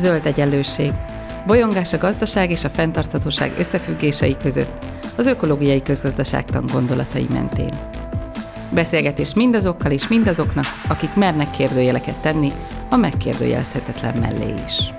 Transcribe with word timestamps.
Zöld 0.00 0.26
egyenlőség. 0.26 0.92
Bolyongás 1.46 1.92
a 1.92 1.98
gazdaság 1.98 2.50
és 2.50 2.64
a 2.64 2.70
fenntarthatóság 2.70 3.58
összefüggései 3.58 4.36
között, 4.36 4.84
az 5.16 5.26
ökológiai 5.26 5.82
közgazdaságtan 5.82 6.64
gondolatai 6.72 7.26
mentén. 7.30 7.78
Beszélgetés 8.70 9.34
mindazokkal 9.34 9.90
és 9.90 10.08
mindazoknak, 10.08 10.64
akik 10.88 11.14
mernek 11.14 11.50
kérdőjeleket 11.50 12.16
tenni 12.16 12.52
a 12.88 12.96
megkérdőjelezhetetlen 12.96 14.18
mellé 14.18 14.54
is. 14.66 14.92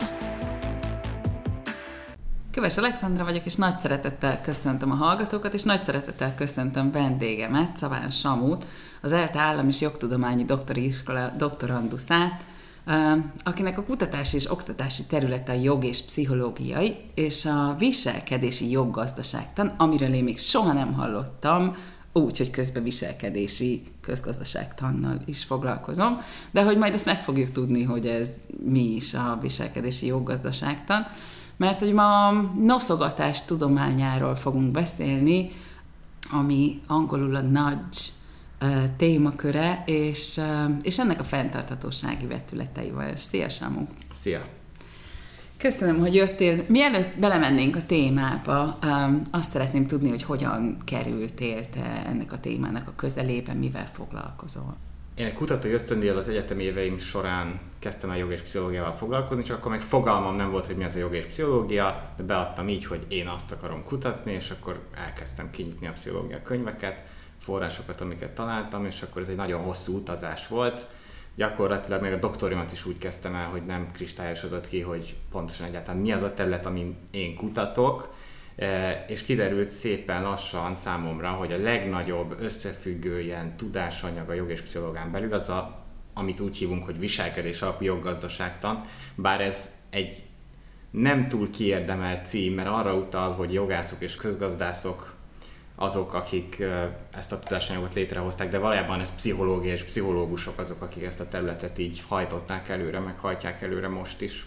Köves 2.51 2.77
Alexandra 2.77 3.23
vagyok, 3.23 3.45
és 3.45 3.55
nagy 3.55 3.77
szeretettel 3.77 4.41
köszöntöm 4.41 4.91
a 4.91 4.95
hallgatókat, 4.95 5.53
és 5.53 5.63
nagy 5.63 5.83
szeretettel 5.83 6.35
köszöntöm 6.35 6.91
vendégemet, 6.91 7.77
Szaván 7.77 8.09
Samút, 8.09 8.65
az 9.01 9.11
ELTE 9.11 9.39
Állam 9.39 9.67
és 9.67 9.81
Jogtudományi 9.81 10.43
Doktori 10.43 10.85
Iskola 10.85 11.33
doktoranduszát, 11.37 12.41
akinek 13.43 13.77
a 13.77 13.83
kutatási 13.83 14.35
és 14.35 14.51
oktatási 14.51 15.05
területe 15.05 15.51
a 15.51 15.55
jog 15.61 15.83
és 15.83 16.01
pszichológiai, 16.01 16.95
és 17.13 17.45
a 17.45 17.75
viselkedési 17.77 18.69
joggazdaságtan, 18.69 19.67
amiről 19.77 20.13
én 20.13 20.23
még 20.23 20.39
soha 20.39 20.73
nem 20.73 20.93
hallottam, 20.93 21.75
úgy, 22.13 22.37
hogy 22.37 22.51
közben 22.51 22.83
viselkedési 22.83 23.83
közgazdaságtannal 24.01 25.21
is 25.25 25.43
foglalkozom, 25.43 26.21
de 26.51 26.63
hogy 26.63 26.77
majd 26.77 26.93
ezt 26.93 27.05
meg 27.05 27.23
fogjuk 27.23 27.51
tudni, 27.51 27.83
hogy 27.83 28.05
ez 28.05 28.29
mi 28.65 28.95
is 28.95 29.13
a 29.13 29.37
viselkedési 29.41 30.05
joggazdaságtan, 30.05 31.07
mert 31.57 31.79
hogy 31.79 31.93
ma 31.93 32.27
a 32.27 32.51
noszogatás 32.59 33.45
tudományáról 33.45 34.35
fogunk 34.35 34.71
beszélni, 34.71 35.51
ami 36.31 36.81
angolul 36.87 37.35
a 37.35 37.41
nudge 37.41 37.97
témaköre, 38.97 39.83
és, 39.85 40.39
és 40.81 40.99
ennek 40.99 41.19
a 41.19 41.23
fenntarthatósági 41.23 42.25
vetületeivel. 42.25 43.15
Szia, 43.15 43.49
Samu! 43.49 43.85
Szia! 44.13 44.45
Köszönöm, 45.57 45.99
hogy 45.99 46.15
jöttél. 46.15 46.63
Mielőtt 46.67 47.19
belemennénk 47.19 47.75
a 47.75 47.85
témába, 47.85 48.79
azt 49.31 49.51
szeretném 49.51 49.85
tudni, 49.85 50.09
hogy 50.09 50.23
hogyan 50.23 50.77
kerültél 50.85 51.69
te 51.69 52.03
ennek 52.05 52.31
a 52.31 52.39
témának 52.39 52.87
a 52.87 52.93
közelében, 52.95 53.57
mivel 53.57 53.89
foglalkozol. 53.93 54.77
Én 55.15 55.25
egy 55.25 55.33
kutatói 55.33 55.71
ösztöndíjjal 55.71 56.17
az 56.17 56.29
egyetemi 56.29 56.63
éveim 56.63 56.97
során 56.97 57.59
kezdtem 57.79 58.09
el 58.09 58.17
jog 58.17 58.31
és 58.31 58.41
pszichológiával 58.41 58.93
foglalkozni, 58.93 59.43
csak 59.43 59.57
akkor 59.57 59.71
még 59.71 59.81
fogalmam 59.81 60.35
nem 60.35 60.51
volt, 60.51 60.65
hogy 60.65 60.75
mi 60.75 60.83
az 60.83 60.95
a 60.95 60.99
jog 60.99 61.13
és 61.13 61.25
pszichológia, 61.25 62.13
de 62.17 62.23
beadtam 62.23 62.69
így, 62.69 62.85
hogy 62.85 63.05
én 63.09 63.27
azt 63.27 63.51
akarom 63.51 63.83
kutatni, 63.83 64.31
és 64.31 64.49
akkor 64.49 64.79
elkezdtem 65.05 65.49
kinyitni 65.49 65.87
a 65.87 65.91
pszichológia 65.91 66.41
könyveket, 66.41 67.03
forrásokat, 67.41 68.01
amiket 68.01 68.31
találtam, 68.31 68.85
és 68.85 69.01
akkor 69.01 69.21
ez 69.21 69.27
egy 69.27 69.35
nagyon 69.35 69.61
hosszú 69.61 69.95
utazás 69.95 70.47
volt. 70.47 70.87
Gyakorlatilag 71.35 72.01
még 72.01 72.11
a 72.11 72.17
doktorimat 72.17 72.71
is 72.71 72.85
úgy 72.85 72.97
kezdtem 72.97 73.35
el, 73.35 73.47
hogy 73.47 73.65
nem 73.65 73.91
kristályosodott 73.91 74.67
ki, 74.67 74.81
hogy 74.81 75.15
pontosan 75.31 75.67
egyáltalán 75.67 76.01
mi 76.01 76.11
az 76.11 76.23
a 76.23 76.33
terület, 76.33 76.65
amin 76.65 76.97
én 77.11 77.35
kutatok, 77.35 78.13
e, 78.55 79.05
és 79.07 79.23
kiderült 79.23 79.69
szépen 79.69 80.21
lassan 80.21 80.75
számomra, 80.75 81.29
hogy 81.29 81.51
a 81.51 81.57
legnagyobb 81.57 82.35
összefüggő 82.39 83.19
ilyen 83.19 83.57
tudásanyag 83.57 84.29
a 84.29 84.33
jog 84.33 84.49
és 84.49 84.61
pszichológán 84.61 85.11
belül 85.11 85.33
az 85.33 85.49
a, 85.49 85.85
amit 86.13 86.39
úgy 86.39 86.57
hívunk, 86.57 86.85
hogy 86.85 86.99
viselkedés 86.99 87.61
alapú 87.61 87.83
joggazdaságtan, 87.83 88.85
bár 89.15 89.41
ez 89.41 89.71
egy 89.89 90.23
nem 90.91 91.27
túl 91.27 91.49
kiérdemelt 91.49 92.25
cím, 92.25 92.53
mert 92.53 92.69
arra 92.69 92.95
utal, 92.95 93.33
hogy 93.33 93.53
jogászok 93.53 94.01
és 94.01 94.15
közgazdászok 94.15 95.19
azok, 95.75 96.13
akik 96.13 96.63
ezt 97.11 97.31
a 97.31 97.39
tudásanyagot 97.39 97.93
létrehozták, 97.93 98.49
de 98.49 98.57
valójában 98.57 98.99
ez 98.99 99.15
pszichológia 99.15 99.73
és 99.73 99.83
pszichológusok 99.83 100.59
azok, 100.59 100.81
akik 100.81 101.03
ezt 101.03 101.19
a 101.19 101.27
területet 101.27 101.77
így 101.77 102.03
hajtották 102.07 102.69
előre, 102.69 102.99
meg 102.99 103.19
hajtják 103.19 103.61
előre 103.61 103.87
most 103.87 104.21
is. 104.21 104.45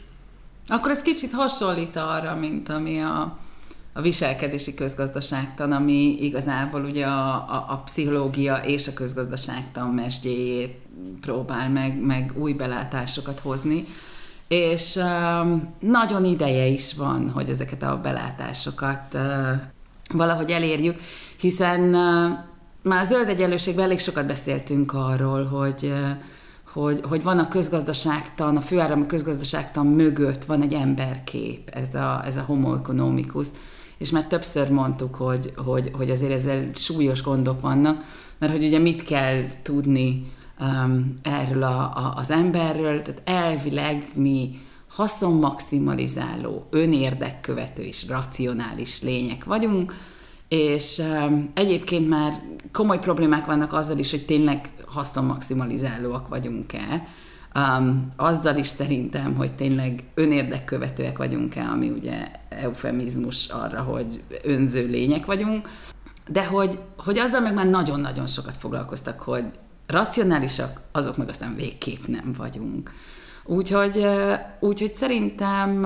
Akkor 0.66 0.91
ez 0.91 1.03
kicsit 1.03 1.33
hasonlít 1.33 1.97
arra, 1.97 2.34
mint 2.34 2.69
ami 2.69 2.98
a, 2.98 3.39
a 3.92 4.00
viselkedési 4.00 4.75
közgazdaságtan, 4.75 5.72
ami 5.72 6.25
igazából 6.25 6.84
ugye 6.84 7.06
a, 7.06 7.34
a, 7.34 7.66
a 7.69 7.82
pszichológia 7.84 8.56
és 8.56 8.88
a 8.88 8.93
közgazdaságtan 8.93 9.88
mesdjéjét 9.88 10.78
próbál 11.21 11.71
meg, 11.71 12.00
meg 12.00 12.32
új 12.37 12.53
belátásokat 12.53 13.41
hozni. 13.41 13.87
És 14.48 14.97
um, 14.97 15.75
nagyon 15.81 16.25
ideje 16.25 16.66
is 16.66 16.94
van, 16.94 17.31
hogy 17.31 17.48
ezeket 17.48 17.82
a 17.82 18.00
belátásokat 18.00 19.15
uh, 19.15 19.50
valahogy 20.12 20.50
elérjük, 20.50 21.00
hiszen 21.44 21.81
már 22.82 23.03
a 23.03 23.05
zöld 23.05 23.28
egyenlőségben 23.28 23.84
elég 23.84 23.99
sokat 23.99 24.27
beszéltünk 24.27 24.93
arról, 24.93 25.44
hogy 25.44 25.93
hogy, 26.72 27.00
hogy 27.09 27.22
van 27.22 27.38
a 27.38 27.49
közgazdaságtan, 27.49 28.56
a 28.56 28.60
főáram 28.60 29.06
közgazdaságtan 29.06 29.87
mögött 29.87 30.44
van 30.44 30.62
egy 30.62 30.72
emberkép, 30.72 31.69
ez 31.69 31.94
a, 31.94 32.22
ez 32.25 32.37
a 32.37 32.43
homo 32.43 32.75
economicus, 32.75 33.47
és 33.99 34.10
már 34.10 34.27
többször 34.27 34.71
mondtuk, 34.71 35.15
hogy, 35.15 35.53
hogy, 35.56 35.91
hogy 35.93 36.10
azért 36.10 36.33
ezzel 36.33 36.71
súlyos 36.75 37.22
gondok 37.22 37.60
vannak, 37.60 38.04
mert 38.38 38.53
hogy 38.53 38.65
ugye 38.65 38.78
mit 38.78 39.04
kell 39.04 39.44
tudni 39.62 40.33
um, 40.60 41.15
erről 41.22 41.62
a, 41.62 41.81
a, 41.81 42.15
az 42.16 42.31
emberről, 42.31 43.03
tehát 43.03 43.22
elvileg 43.25 44.04
mi 44.15 44.60
haszonmaximalizáló, 44.88 46.66
önérdekkövető 46.71 47.83
és 47.83 48.06
racionális 48.09 49.03
lények 49.03 49.44
vagyunk, 49.44 49.94
és 50.49 50.99
um, 50.99 51.50
egyébként 51.55 52.09
már 52.09 52.43
komoly 52.72 52.99
problémák 52.99 53.44
vannak 53.47 53.72
azzal 53.72 53.99
is, 53.99 54.10
hogy 54.10 54.25
tényleg 54.25 54.71
haszonmaximalizálóak 54.87 56.28
vagyunk-e, 56.28 57.06
um, 57.55 58.09
azzal 58.16 58.56
is 58.56 58.66
szerintem, 58.66 59.34
hogy 59.34 59.53
tényleg 59.53 60.03
önérdekkövetőek 60.15 61.19
vagyunk-e, 61.19 61.62
ami 61.62 61.91
ugye 61.91 62.27
eufemizmus 62.49 63.49
arra, 63.49 63.83
hogy 63.83 64.22
önző 64.43 64.87
lények 64.87 65.27
vagyunk, 65.27 65.69
de 66.28 66.47
hogy, 66.47 66.78
hogy 66.97 67.19
azzal 67.19 67.41
meg 67.41 67.54
már 67.54 67.66
nagyon-nagyon 67.66 68.27
sokat 68.27 68.56
foglalkoztak, 68.56 69.21
hogy 69.21 69.44
racionálisak, 69.87 70.81
azok 70.93 71.16
meg 71.16 71.28
aztán 71.28 71.54
végképp 71.54 72.06
nem 72.06 72.34
vagyunk. 72.37 72.91
Úgyhogy, 73.44 74.06
úgyhogy 74.60 74.94
szerintem 74.94 75.84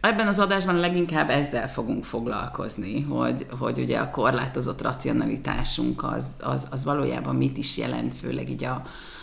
ebben 0.00 0.26
az 0.26 0.38
adásban 0.38 0.76
leginkább 0.76 1.30
ezzel 1.30 1.68
fogunk 1.68 2.04
foglalkozni, 2.04 3.00
hogy, 3.00 3.46
hogy 3.58 3.78
ugye 3.78 3.98
a 3.98 4.10
korlátozott 4.10 4.82
racionalitásunk 4.82 6.02
az, 6.02 6.26
az, 6.40 6.66
az 6.70 6.84
valójában 6.84 7.36
mit 7.36 7.56
is 7.58 7.76
jelent, 7.76 8.14
főleg 8.14 8.50
így 8.50 8.64
a, 8.64 8.82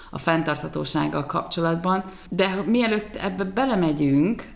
a 0.09 0.17
fenntarthatósággal 0.17 1.25
kapcsolatban. 1.25 2.03
De 2.29 2.63
mielőtt 2.65 3.15
ebbe 3.15 3.43
belemegyünk, 3.43 4.53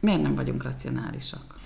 miért 0.00 0.22
nem 0.22 0.34
vagyunk 0.34 0.62
racionálisak? 0.62 1.56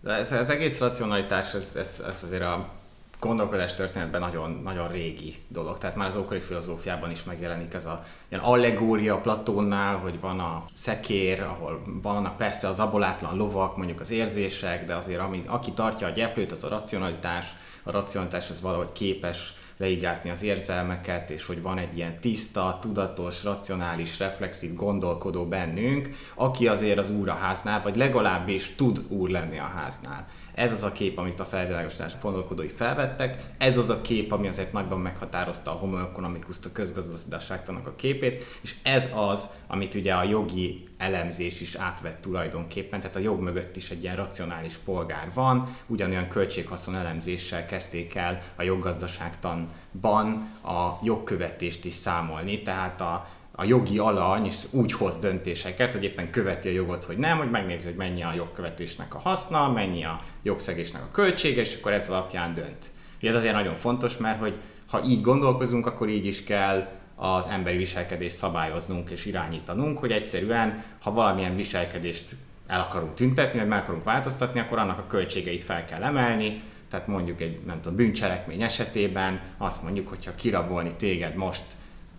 De 0.00 0.12
ez, 0.12 0.32
ez 0.32 0.48
egész 0.48 0.78
racionalitás, 0.78 1.54
ez, 1.54 1.72
ez, 1.76 2.02
ez 2.06 2.22
azért 2.22 2.42
a 2.42 2.75
gondolkodás 3.20 3.74
történetben 3.74 4.20
nagyon, 4.20 4.60
nagyon 4.64 4.88
régi 4.88 5.34
dolog. 5.48 5.78
Tehát 5.78 5.96
már 5.96 6.08
az 6.08 6.16
ókori 6.16 6.40
filozófiában 6.40 7.10
is 7.10 7.24
megjelenik 7.24 7.74
ez 7.74 7.86
a 7.86 8.04
ilyen 8.28 8.42
allegória 8.42 9.20
Platónnál, 9.20 9.96
hogy 9.96 10.20
van 10.20 10.40
a 10.40 10.64
szekér, 10.74 11.42
ahol 11.42 11.82
vannak 12.02 12.36
persze 12.36 12.68
az 12.68 12.80
abolátlan 12.80 13.36
lovak, 13.36 13.76
mondjuk 13.76 14.00
az 14.00 14.10
érzések, 14.10 14.84
de 14.84 14.94
azért 14.94 15.20
ami, 15.20 15.42
aki 15.46 15.72
tartja 15.72 16.06
a 16.06 16.10
gyeplőt, 16.10 16.52
az 16.52 16.64
a 16.64 16.68
racionalitás. 16.68 17.56
A 17.82 17.90
racionalitás 17.90 18.50
az 18.50 18.60
valahogy 18.60 18.92
képes 18.92 19.54
leigázni 19.76 20.30
az 20.30 20.42
érzelmeket, 20.42 21.30
és 21.30 21.46
hogy 21.46 21.62
van 21.62 21.78
egy 21.78 21.96
ilyen 21.96 22.20
tiszta, 22.20 22.78
tudatos, 22.80 23.44
racionális, 23.44 24.18
reflexív 24.18 24.74
gondolkodó 24.74 25.46
bennünk, 25.46 26.10
aki 26.34 26.68
azért 26.68 26.98
az 26.98 27.10
úr 27.10 27.28
a 27.28 27.34
háznál, 27.34 27.82
vagy 27.82 27.96
legalábbis 27.96 28.74
tud 28.74 29.04
úr 29.08 29.28
lenni 29.28 29.58
a 29.58 29.72
háznál. 29.76 30.26
Ez 30.56 30.72
az 30.72 30.82
a 30.82 30.92
kép, 30.92 31.18
amit 31.18 31.40
a 31.40 31.44
felvilágosítás 31.44 32.16
gondolkodói 32.22 32.68
felvettek, 32.68 33.44
ez 33.58 33.78
az 33.78 33.90
a 33.90 34.00
kép, 34.00 34.32
ami 34.32 34.48
azért 34.48 34.72
nagyban 34.72 35.00
meghatározta 35.00 35.70
a 35.70 35.74
homo 35.74 35.98
economicus 35.98 36.56
a 36.64 36.72
közgazdaságtanak 36.72 37.86
a 37.86 37.94
képét, 37.94 38.44
és 38.62 38.74
ez 38.82 39.08
az, 39.14 39.48
amit 39.66 39.94
ugye 39.94 40.14
a 40.14 40.22
jogi 40.22 40.88
elemzés 40.98 41.60
is 41.60 41.74
átvett 41.74 42.20
tulajdonképpen, 42.20 43.00
tehát 43.00 43.16
a 43.16 43.20
jog 43.20 43.40
mögött 43.40 43.76
is 43.76 43.90
egy 43.90 44.02
ilyen 44.02 44.16
racionális 44.16 44.76
polgár 44.76 45.28
van, 45.34 45.76
ugyanolyan 45.86 46.28
költséghaszon 46.28 46.96
elemzéssel 46.96 47.66
kezdték 47.66 48.14
el 48.14 48.42
a 48.56 48.62
joggazdaságtanban 48.62 50.50
a 50.62 50.98
jogkövetést 51.02 51.84
is 51.84 51.94
számolni, 51.94 52.62
tehát 52.62 53.00
a 53.00 53.26
a 53.58 53.64
jogi 53.64 53.98
alany 53.98 54.44
is 54.44 54.56
úgy 54.70 54.92
hoz 54.92 55.18
döntéseket, 55.18 55.92
hogy 55.92 56.04
éppen 56.04 56.30
követi 56.30 56.68
a 56.68 56.72
jogot, 56.72 57.04
hogy 57.04 57.16
nem, 57.16 57.38
hogy 57.38 57.50
megnézi, 57.50 57.86
hogy 57.86 57.96
mennyi 57.96 58.22
a 58.22 58.32
jogkövetésnek 58.34 59.14
a 59.14 59.18
haszna, 59.18 59.72
mennyi 59.72 60.04
a 60.04 60.20
jogszegésnek 60.42 61.02
a 61.02 61.10
költsége, 61.12 61.60
és 61.60 61.76
akkor 61.78 61.92
ez 61.92 62.08
alapján 62.08 62.54
dönt. 62.54 62.90
Ugye 63.20 63.28
ez 63.28 63.34
azért 63.34 63.54
nagyon 63.54 63.74
fontos, 63.74 64.16
mert 64.16 64.38
hogy 64.38 64.54
ha 64.88 65.04
így 65.04 65.20
gondolkozunk, 65.20 65.86
akkor 65.86 66.08
így 66.08 66.26
is 66.26 66.44
kell 66.44 66.88
az 67.14 67.46
emberi 67.46 67.76
viselkedést 67.76 68.36
szabályoznunk 68.36 69.10
és 69.10 69.26
irányítanunk, 69.26 69.98
hogy 69.98 70.10
egyszerűen, 70.10 70.84
ha 71.00 71.12
valamilyen 71.12 71.56
viselkedést 71.56 72.36
el 72.66 72.80
akarunk 72.80 73.14
tüntetni, 73.14 73.58
vagy 73.58 73.68
meg 73.68 73.82
akarunk 73.82 74.04
változtatni, 74.04 74.60
akkor 74.60 74.78
annak 74.78 74.98
a 74.98 75.06
költségeit 75.06 75.62
fel 75.62 75.84
kell 75.84 76.02
emelni, 76.02 76.62
tehát 76.90 77.06
mondjuk 77.06 77.40
egy 77.40 77.60
nem 77.66 77.80
tudom, 77.80 77.96
bűncselekmény 77.96 78.62
esetében 78.62 79.40
azt 79.58 79.82
mondjuk, 79.82 80.08
hogy 80.08 80.24
ha 80.24 80.34
kirabolni 80.34 80.92
téged 80.96 81.34
most 81.34 81.62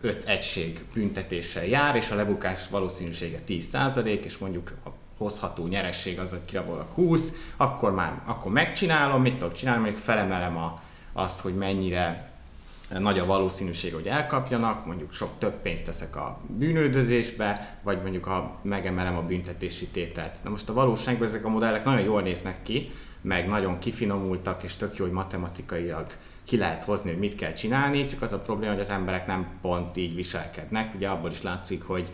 5 0.01 0.23
egység 0.23 0.85
büntetéssel 0.93 1.65
jár, 1.65 1.95
és 1.95 2.09
a 2.09 2.15
lebukás 2.15 2.69
valószínűsége 2.69 3.39
10%, 3.47 4.05
és 4.05 4.37
mondjuk 4.37 4.73
a 4.85 4.89
hozható 5.17 5.67
nyeresség 5.67 6.19
az, 6.19 6.29
hogy 6.29 6.45
kirabolok 6.45 6.91
20, 6.91 7.33
akkor 7.57 7.93
már 7.93 8.21
akkor 8.25 8.51
megcsinálom, 8.51 9.21
mit 9.21 9.37
tudok 9.37 9.53
csinálni, 9.53 9.81
mondjuk 9.81 10.03
felemelem 10.03 10.57
a, 10.57 10.81
azt, 11.13 11.39
hogy 11.39 11.55
mennyire 11.55 12.31
nagy 12.99 13.19
a 13.19 13.25
valószínűség, 13.25 13.93
hogy 13.93 14.07
elkapjanak, 14.07 14.85
mondjuk 14.85 15.13
sok 15.13 15.29
több 15.37 15.61
pénzt 15.61 15.85
teszek 15.85 16.15
a 16.15 16.39
bűnöldözésbe, 16.47 17.77
vagy 17.83 18.01
mondjuk 18.01 18.23
ha 18.23 18.59
megemelem 18.61 19.17
a 19.17 19.21
büntetési 19.21 19.87
tételt. 19.87 20.39
Na 20.43 20.49
most 20.49 20.69
a 20.69 20.73
valóságban 20.73 21.27
ezek 21.27 21.45
a 21.45 21.49
modellek 21.49 21.83
nagyon 21.83 22.05
jól 22.05 22.21
néznek 22.21 22.61
ki, 22.61 22.91
meg 23.21 23.47
nagyon 23.47 23.79
kifinomultak, 23.79 24.63
és 24.63 24.75
tök 24.75 24.97
jó, 24.97 25.05
hogy 25.05 25.13
matematikailag 25.13 26.05
ki 26.47 26.57
lehet 26.57 26.83
hozni, 26.83 27.09
hogy 27.09 27.19
mit 27.19 27.35
kell 27.35 27.53
csinálni, 27.53 28.07
csak 28.07 28.21
az 28.21 28.33
a 28.33 28.39
probléma, 28.39 28.71
hogy 28.73 28.81
az 28.81 28.89
emberek 28.89 29.27
nem 29.27 29.47
pont 29.61 29.97
így 29.97 30.15
viselkednek. 30.15 30.95
Ugye 30.95 31.07
abból 31.07 31.31
is 31.31 31.41
látszik, 31.41 31.83
hogy 31.83 32.11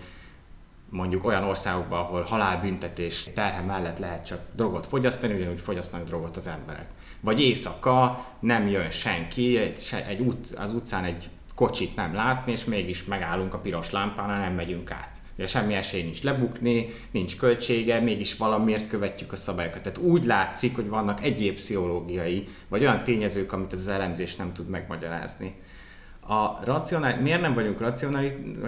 mondjuk 0.89 1.25
olyan 1.25 1.43
országokban, 1.43 1.99
ahol 1.99 2.21
halálbüntetés 2.21 3.29
terhe 3.33 3.61
mellett 3.61 3.97
lehet 3.97 4.25
csak 4.25 4.39
drogot 4.55 4.85
fogyasztani, 4.85 5.33
ugyanúgy 5.33 5.61
fogyasztanak 5.61 6.07
drogot 6.07 6.37
az 6.37 6.47
emberek. 6.47 6.87
Vagy 7.19 7.41
éjszaka 7.41 8.25
nem 8.39 8.67
jön 8.67 8.89
senki, 8.89 9.57
egy, 9.57 10.03
egy 10.07 10.19
út, 10.19 10.49
az 10.57 10.73
utcán 10.73 11.03
egy 11.03 11.29
kocsit 11.55 11.95
nem 11.95 12.13
látni, 12.13 12.51
és 12.51 12.65
mégis 12.65 13.03
megállunk 13.03 13.53
a 13.53 13.59
piros 13.59 13.91
lámpánál, 13.91 14.39
nem 14.39 14.53
megyünk 14.53 14.91
át. 14.91 15.21
Ugye 15.37 15.47
semmi 15.47 15.73
esély 15.73 16.03
nincs 16.03 16.23
lebukni, 16.23 16.93
nincs 17.11 17.37
költsége, 17.37 17.99
mégis 17.99 18.37
valamiért 18.37 18.87
követjük 18.87 19.31
a 19.31 19.35
szabályokat. 19.35 19.81
Tehát 19.81 19.97
úgy 19.97 20.25
látszik, 20.25 20.75
hogy 20.75 20.89
vannak 20.89 21.23
egyéb 21.23 21.55
pszichológiai, 21.55 22.47
vagy 22.67 22.81
olyan 22.81 23.03
tényezők, 23.03 23.51
amit 23.51 23.73
az 23.73 23.87
elemzés 23.87 24.35
nem 24.35 24.53
tud 24.53 24.69
megmagyarázni. 24.69 25.55
A 26.27 26.65
racionális, 26.65 27.21
miért 27.21 27.41
nem 27.41 27.53
vagyunk 27.53 27.79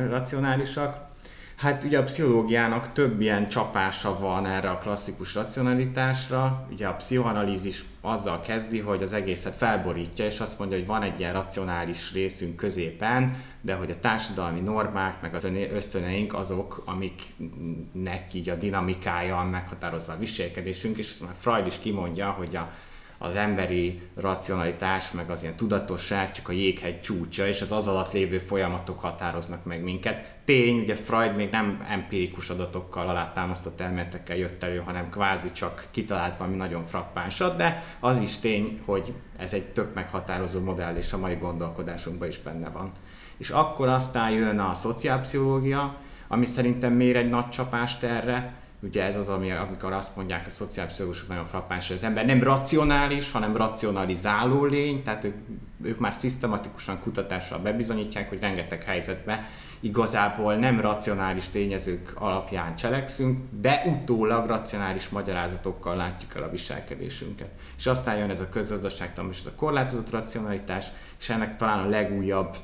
racionálisak? 0.09 1.13
Hát 1.56 1.84
ugye 1.84 1.98
a 1.98 2.04
pszichológiának 2.04 2.94
több 2.94 3.22
ilyen 3.22 3.50
csapása 3.50 4.19
van 4.19 4.46
erre 4.46 4.69
a 4.69 4.78
klasszikus 4.78 5.34
racionalitásra. 5.34 6.68
Ugye 6.72 6.88
a 6.88 6.96
pszichoanalízis 6.96 7.84
azzal 8.02 8.42
kezdi, 8.42 8.80
hogy 8.80 9.04
az 9.04 9.13
egészet 9.13 9.56
felborítja, 9.56 10.25
és 10.25 10.40
azt 10.40 10.60
mondja, 10.60 10.78
hogy 10.78 10.88
van 10.88 11.02
egy 11.02 11.19
ilyen 11.19 11.34
racionális 11.34 12.13
részünk 12.13 12.56
középen, 12.56 13.44
de 13.62 13.74
hogy 13.74 13.92
a 13.92 14.00
társadalmi 14.00 14.60
normák, 14.60 15.22
meg 15.22 15.36
az 15.36 15.48
ösztöneink 15.72 16.34
azok, 16.34 16.84
amiknek 16.86 18.34
így 18.34 18.50
a 18.50 18.56
dinamikája 18.56 19.44
meghatározza 19.51 20.13
a 20.13 20.18
viselkedésünk, 20.18 20.98
és 20.98 21.10
ezt 21.10 21.22
már 21.22 21.36
Freud 21.38 21.66
is 21.66 21.80
kimondja, 21.80 22.30
hogy 22.30 22.56
a 22.56 22.69
az 23.17 23.35
emberi 23.35 24.01
racionalitás, 24.15 25.12
meg 25.12 25.29
az 25.29 25.41
ilyen 25.41 25.56
tudatosság 25.56 26.31
csak 26.31 26.50
a 26.50 26.51
jéghegy 26.51 27.01
csúcsa, 27.01 27.47
és 27.47 27.62
az 27.62 27.71
az 27.71 27.88
alatt 27.88 28.13
lévő 28.13 28.38
folyamatok 28.38 29.00
határoznak 29.00 29.65
meg 29.65 29.83
minket. 29.83 30.33
Tény, 30.45 30.79
ugye 30.79 30.95
Freud 30.95 31.35
még 31.35 31.50
nem 31.50 31.85
empirikus 31.89 32.50
adatokkal 32.50 33.09
alátámasztott 33.09 33.81
elméletekkel 33.81 34.35
jött 34.35 34.63
elő, 34.63 34.77
hanem 34.77 35.09
kvázi 35.09 35.51
csak 35.51 35.88
kitalált 35.91 36.35
valami 36.38 36.56
nagyon 36.56 36.85
frappánsat, 36.85 37.56
de 37.56 37.83
az 38.00 38.19
is 38.19 38.38
tény, 38.38 38.79
hogy 38.85 39.13
ez 39.38 39.53
egy 39.53 39.65
tök 39.65 39.94
meghatározó 39.94 40.59
modell, 40.59 40.95
és 40.95 41.13
a 41.13 41.17
mai 41.17 41.35
gondolkodásunkban 41.35 42.27
is 42.27 42.38
benne 42.38 42.69
van. 42.69 42.91
És 43.38 43.50
akkor 43.50 43.88
aztán 43.88 44.31
jön 44.31 44.59
a 44.59 44.73
szociálpszichológia, 44.73 45.97
ami 46.27 46.45
szerintem 46.45 46.94
mér 46.94 47.15
egy 47.15 47.29
nagy 47.29 47.50
csapást 47.50 48.03
erre, 48.03 48.53
Ugye 48.86 49.04
ez 49.04 49.18
az, 49.18 49.30
ami, 49.30 49.52
amikor 49.52 49.94
azt 49.94 50.16
mondják 50.16 50.46
a 50.46 50.50
szociálpszichológusok 50.50 51.28
nagyon 51.28 51.46
frappáns, 51.46 51.88
hogy 51.88 51.96
az 51.96 52.04
ember 52.04 52.26
nem 52.26 52.44
racionális, 52.44 53.32
hanem 53.32 53.58
racionalizáló 53.58 54.66
lény, 54.66 55.04
tehát 55.04 55.24
ők, 55.24 55.36
ők 55.84 56.00
már 56.00 56.14
szisztematikusan 56.14 57.00
kutatással 57.00 57.60
bebizonyítják, 57.60 58.30
hogy 58.30 58.40
rengeteg 58.40 58.84
helyzetben 58.84 59.46
igazából 59.80 60.56
nem 60.56 60.80
racionális 60.80 61.48
tényezők 61.48 62.12
alapján 62.16 62.76
cselekszünk, 62.76 63.40
de 63.62 63.84
utólag 63.86 64.48
racionális 64.48 65.10
magyarázatokkal 65.10 65.96
látjuk 65.96 66.36
el 66.36 66.44
a 66.44 66.50
viselkedésünket. 66.50 67.50
És 67.78 67.88
aztán 67.88 68.18
jön 68.18 68.30
ez 68.30 68.40
a 68.40 68.50
közgazdaságtan, 68.50 69.30
és 69.32 69.40
ez 69.40 69.46
a 69.46 69.56
korlátozott 69.56 70.10
racionalitás, 70.10 70.86
és 71.20 71.30
ennek 71.30 71.58
talán 71.58 71.86
a 71.86 71.90
legújabb 71.90 72.58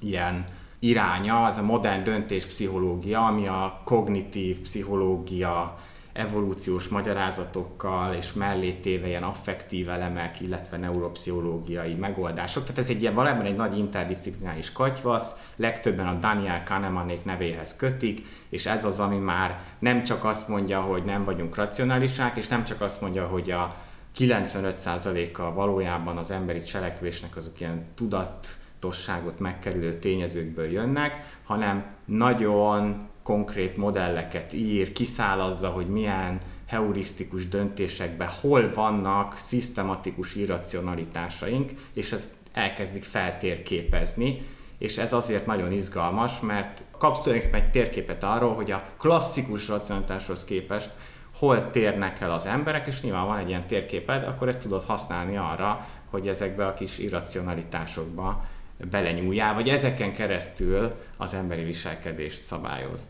ilyen 0.00 0.46
iránya, 0.78 1.42
az 1.42 1.58
a 1.58 1.62
modern 1.62 2.04
döntéspszichológia, 2.04 3.24
ami 3.24 3.46
a 3.46 3.80
kognitív 3.84 4.60
pszichológia 4.60 5.78
evolúciós 6.14 6.88
magyarázatokkal 6.88 8.14
és 8.14 8.32
mellé 8.32 8.72
téve 8.72 9.06
ilyen 9.06 9.22
affektív 9.22 9.88
elemek, 9.88 10.40
illetve 10.40 10.76
neuropszichológiai 10.76 11.94
megoldások. 11.94 12.62
Tehát 12.62 12.78
ez 12.78 12.88
egy 12.88 13.00
ilyen 13.00 13.14
valójában 13.14 13.46
egy 13.46 13.56
nagy 13.56 13.78
interdisziplinális 13.78 14.72
katyvasz, 14.72 15.34
legtöbben 15.56 16.06
a 16.06 16.14
Daniel 16.14 16.62
Kahnemanék 16.62 17.24
nevéhez 17.24 17.76
kötik, 17.76 18.26
és 18.48 18.66
ez 18.66 18.84
az, 18.84 19.00
ami 19.00 19.16
már 19.16 19.60
nem 19.78 20.04
csak 20.04 20.24
azt 20.24 20.48
mondja, 20.48 20.80
hogy 20.80 21.02
nem 21.04 21.24
vagyunk 21.24 21.54
racionálisák, 21.54 22.36
és 22.36 22.46
nem 22.46 22.64
csak 22.64 22.80
azt 22.80 23.00
mondja, 23.00 23.26
hogy 23.26 23.50
a 23.50 23.74
95%-a 24.18 25.52
valójában 25.52 26.16
az 26.16 26.30
emberi 26.30 26.62
cselekvésnek 26.62 27.36
azok 27.36 27.60
ilyen 27.60 27.84
tudat 27.94 28.46
tudatosságot 28.84 29.38
megkerülő 29.38 29.98
tényezőkből 29.98 30.70
jönnek, 30.70 31.38
hanem 31.44 31.84
nagyon 32.04 33.08
konkrét 33.22 33.76
modelleket 33.76 34.52
ír, 34.52 34.92
kiszálazza, 34.92 35.68
hogy 35.68 35.86
milyen 35.86 36.40
heurisztikus 36.66 37.48
döntésekben 37.48 38.28
hol 38.40 38.72
vannak 38.74 39.38
szisztematikus 39.38 40.34
irracionalitásaink, 40.34 41.70
és 41.92 42.12
ezt 42.12 42.30
elkezdik 42.52 43.04
feltérképezni, 43.04 44.46
és 44.78 44.98
ez 44.98 45.12
azért 45.12 45.46
nagyon 45.46 45.72
izgalmas, 45.72 46.40
mert 46.40 46.82
kapszolunk 46.98 47.48
egy 47.52 47.70
térképet 47.70 48.24
arról, 48.24 48.54
hogy 48.54 48.70
a 48.70 48.88
klasszikus 48.98 49.68
racionalitáshoz 49.68 50.44
képest 50.44 50.90
hol 51.38 51.70
térnek 51.70 52.20
el 52.20 52.32
az 52.32 52.46
emberek, 52.46 52.86
és 52.86 53.02
nyilván 53.02 53.26
van 53.26 53.38
egy 53.38 53.48
ilyen 53.48 53.66
térképed, 53.66 54.24
akkor 54.24 54.48
ezt 54.48 54.58
tudod 54.58 54.84
használni 54.84 55.36
arra, 55.36 55.86
hogy 56.10 56.28
ezekbe 56.28 56.66
a 56.66 56.74
kis 56.74 56.98
irracionalitásokba 56.98 58.44
belenyúljál, 58.90 59.54
vagy 59.54 59.68
ezeken 59.68 60.12
keresztül 60.12 60.94
az 61.16 61.34
emberi 61.34 61.64
viselkedést 61.64 62.42
szabályozd. 62.42 63.08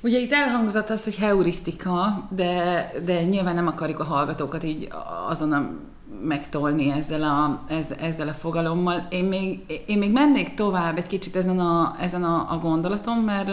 Ugye 0.00 0.18
itt 0.18 0.32
elhangzott 0.32 0.88
az, 0.90 1.04
hogy 1.04 1.16
heurisztika, 1.16 2.26
de, 2.30 2.90
de 3.04 3.22
nyilván 3.22 3.54
nem 3.54 3.66
akarjuk 3.66 4.00
a 4.00 4.04
hallgatókat 4.04 4.64
így 4.64 4.88
azonnal 5.28 5.80
megtolni 6.22 6.90
ezzel 6.90 7.22
a, 7.22 7.64
ez, 7.68 7.90
ezzel 7.90 8.28
a 8.28 8.32
fogalommal. 8.32 9.06
Én 9.10 9.24
még, 9.24 9.60
én 9.86 9.98
még 9.98 10.12
mennék 10.12 10.54
tovább 10.54 10.96
egy 10.96 11.06
kicsit 11.06 11.36
ezen 11.36 11.58
a, 11.58 11.96
ezen 12.00 12.24
a, 12.24 12.52
a 12.52 12.58
gondolaton, 12.58 13.18
mert, 13.18 13.46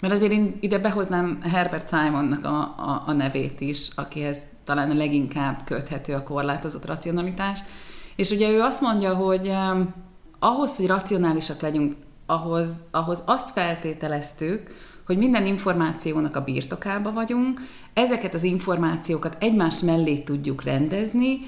mert 0.00 0.14
azért 0.14 0.32
én 0.32 0.56
ide 0.60 0.78
behoznám 0.78 1.38
Herbert 1.42 1.88
Simonnak 1.88 2.44
a, 2.44 2.58
a, 2.60 3.02
a 3.06 3.12
nevét 3.12 3.60
is, 3.60 3.88
akihez 3.94 4.42
talán 4.64 4.90
a 4.90 4.94
leginkább 4.94 5.60
köthető 5.64 6.14
a 6.14 6.22
korlátozott 6.22 6.86
racionalitás. 6.86 7.58
És 8.16 8.30
ugye 8.30 8.50
ő 8.50 8.60
azt 8.60 8.80
mondja, 8.80 9.14
hogy 9.14 9.52
ahhoz, 10.38 10.76
hogy 10.76 10.86
racionálisak 10.86 11.60
legyünk, 11.60 11.94
ahhoz, 12.26 12.68
ahhoz 12.90 13.22
azt 13.24 13.50
feltételeztük, 13.50 14.74
hogy 15.06 15.16
minden 15.16 15.46
információnak 15.46 16.36
a 16.36 16.44
birtokába 16.44 17.12
vagyunk, 17.12 17.60
ezeket 17.94 18.34
az 18.34 18.42
információkat 18.42 19.36
egymás 19.40 19.80
mellé 19.80 20.18
tudjuk 20.18 20.62
rendezni, 20.62 21.38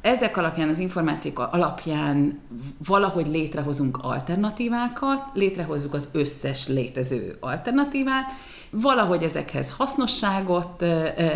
ezek 0.00 0.36
alapján, 0.36 0.68
az 0.68 0.78
információk 0.78 1.38
alapján 1.38 2.40
valahogy 2.86 3.26
létrehozunk 3.26 3.98
alternatívákat, 4.00 5.30
létrehozzuk 5.34 5.94
az 5.94 6.08
összes 6.12 6.68
létező 6.68 7.36
alternatívát, 7.40 8.32
valahogy 8.70 9.22
ezekhez 9.22 9.70
hasznosságot 9.70 10.82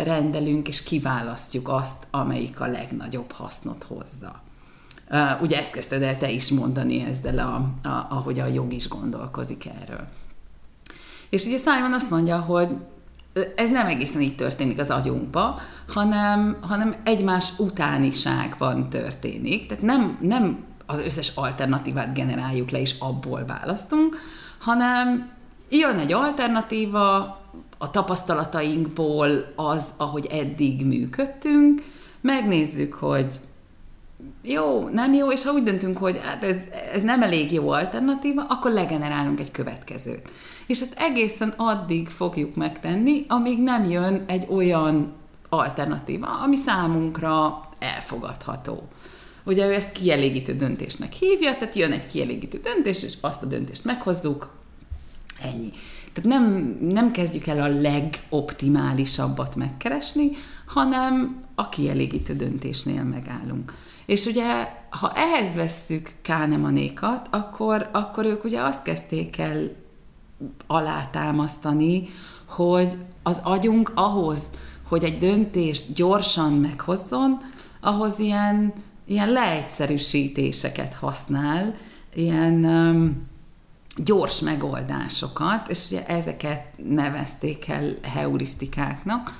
rendelünk, 0.03 0.67
és 0.67 0.83
kiválasztjuk 0.83 1.69
azt, 1.69 2.07
amelyik 2.11 2.59
a 2.59 2.67
legnagyobb 2.67 3.31
hasznot 3.31 3.83
hozza. 3.83 4.41
Uh, 5.11 5.41
ugye 5.41 5.59
ezt 5.59 5.71
kezdted 5.71 6.01
el 6.01 6.17
te 6.17 6.29
is 6.29 6.51
mondani 6.51 7.01
ezzel, 7.01 7.39
a, 7.39 7.87
a, 7.87 8.07
ahogy 8.09 8.39
a 8.39 8.45
jog 8.45 8.73
is 8.73 8.87
gondolkozik 8.87 9.65
erről. 9.81 10.07
És 11.29 11.45
ugye 11.45 11.57
Simon 11.57 11.93
azt 11.93 12.09
mondja, 12.09 12.39
hogy 12.39 12.69
ez 13.55 13.69
nem 13.69 13.87
egészen 13.87 14.21
így 14.21 14.35
történik 14.35 14.79
az 14.79 14.89
agyunkba, 14.89 15.59
hanem, 15.87 16.57
hanem 16.61 16.95
egymás 17.03 17.59
utániságban 17.59 18.89
történik. 18.89 19.67
Tehát 19.67 19.83
nem, 19.83 20.17
nem 20.21 20.65
az 20.85 20.99
összes 20.99 21.31
alternatívát 21.35 22.13
generáljuk 22.13 22.69
le, 22.69 22.81
és 22.81 22.95
abból 22.99 23.45
választunk, 23.45 24.17
hanem 24.59 25.31
jön 25.69 25.97
egy 25.97 26.13
alternatíva 26.13 27.17
a 27.77 27.89
tapasztalatainkból 27.89 29.53
az, 29.55 29.85
ahogy 29.97 30.25
eddig 30.25 30.85
működtünk, 30.85 31.83
megnézzük, 32.21 32.93
hogy 32.93 33.33
jó, 34.47 34.87
nem 34.87 35.13
jó, 35.13 35.31
és 35.31 35.43
ha 35.43 35.51
úgy 35.51 35.63
döntünk, 35.63 35.97
hogy 35.97 36.19
hát 36.23 36.43
ez, 36.43 36.57
ez 36.93 37.01
nem 37.01 37.21
elég 37.21 37.51
jó 37.51 37.69
alternatíva, 37.69 38.45
akkor 38.49 38.71
legenerálunk 38.71 39.39
egy 39.39 39.51
következőt. 39.51 40.29
És 40.67 40.81
ezt 40.81 40.93
egészen 40.97 41.53
addig 41.57 42.09
fogjuk 42.09 42.55
megtenni, 42.55 43.25
amíg 43.27 43.63
nem 43.63 43.89
jön 43.89 44.23
egy 44.27 44.45
olyan 44.49 45.13
alternatíva, 45.49 46.27
ami 46.27 46.55
számunkra 46.55 47.69
elfogadható. 47.79 48.87
ugye 49.43 49.67
ő 49.67 49.73
ezt 49.73 49.91
kielégítő 49.91 50.55
döntésnek 50.55 51.13
hívja, 51.13 51.57
tehát 51.57 51.75
jön 51.75 51.91
egy 51.91 52.07
kielégítő 52.07 52.57
döntés, 52.57 53.03
és 53.03 53.13
azt 53.21 53.43
a 53.43 53.45
döntést 53.45 53.85
meghozzuk, 53.85 54.55
ennyi. 55.41 55.71
Tehát 56.13 56.39
nem, 56.39 56.77
nem 56.81 57.11
kezdjük 57.11 57.47
el 57.47 57.61
a 57.61 57.81
legoptimálisabbat 57.81 59.55
megkeresni, 59.55 60.31
hanem 60.65 61.43
a 61.55 61.69
kielégítő 61.69 62.35
döntésnél 62.35 63.03
megállunk. 63.03 63.73
És 64.07 64.25
ugye, 64.25 64.67
ha 64.89 65.11
ehhez 65.15 65.55
vesszük 65.55 66.11
Káhnemanékat, 66.21 67.27
akkor, 67.31 67.89
akkor 67.91 68.25
ők 68.25 68.43
ugye 68.43 68.61
azt 68.61 68.81
kezdték 68.81 69.37
el 69.37 69.69
alátámasztani, 70.67 72.07
hogy 72.47 72.97
az 73.23 73.39
agyunk 73.43 73.91
ahhoz, 73.95 74.51
hogy 74.87 75.03
egy 75.03 75.17
döntést 75.17 75.93
gyorsan 75.93 76.53
meghozzon, 76.53 77.37
ahhoz 77.81 78.19
ilyen, 78.19 78.73
ilyen 79.05 79.29
leegyszerűsítéseket 79.29 80.93
használ, 80.93 81.75
ilyen 82.13 82.65
um, 82.65 83.27
gyors 83.95 84.39
megoldásokat, 84.39 85.69
és 85.69 85.85
ugye 85.91 86.05
ezeket 86.05 86.63
nevezték 86.89 87.67
el 87.67 87.93
heurisztikáknak, 88.01 89.33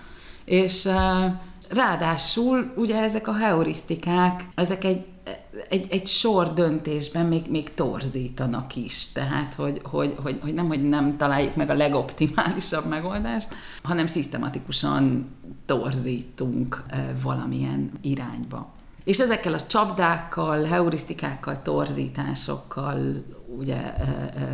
és 0.46 0.86
uh, 0.86 1.26
ráadásul 1.70 2.74
ugye 2.76 3.02
ezek 3.02 3.28
a 3.28 3.34
heurisztikák, 3.34 4.48
ezek 4.56 4.84
egy 4.84 5.06
egy, 5.70 5.88
egy 5.90 6.08
sor 6.08 6.54
döntésben 6.54 7.26
még, 7.26 7.50
még 7.50 7.74
torzítanak 7.74 8.76
is. 8.76 9.12
Tehát, 9.12 9.54
hogy, 9.54 9.82
hogy, 9.84 10.16
hogy, 10.24 10.40
hogy 10.42 10.54
nem, 10.54 10.68
hogy 10.68 10.90
nem 10.90 11.18
találjuk 11.18 11.56
meg 11.56 11.70
a 11.70 11.74
legoptimálisabb 11.74 12.86
megoldást, 12.86 13.48
hanem 13.84 14.08
szisztematikusan 14.08 15.28
torzítunk 15.66 16.84
valamilyen 17.22 17.92
irányba. 18.02 18.76
És 19.04 19.20
ezekkel 19.20 19.54
a 19.54 19.66
csapdákkal, 19.66 20.64
heurisztikákkal, 20.64 21.62
torzításokkal 21.62 23.26
ugye 23.58 23.94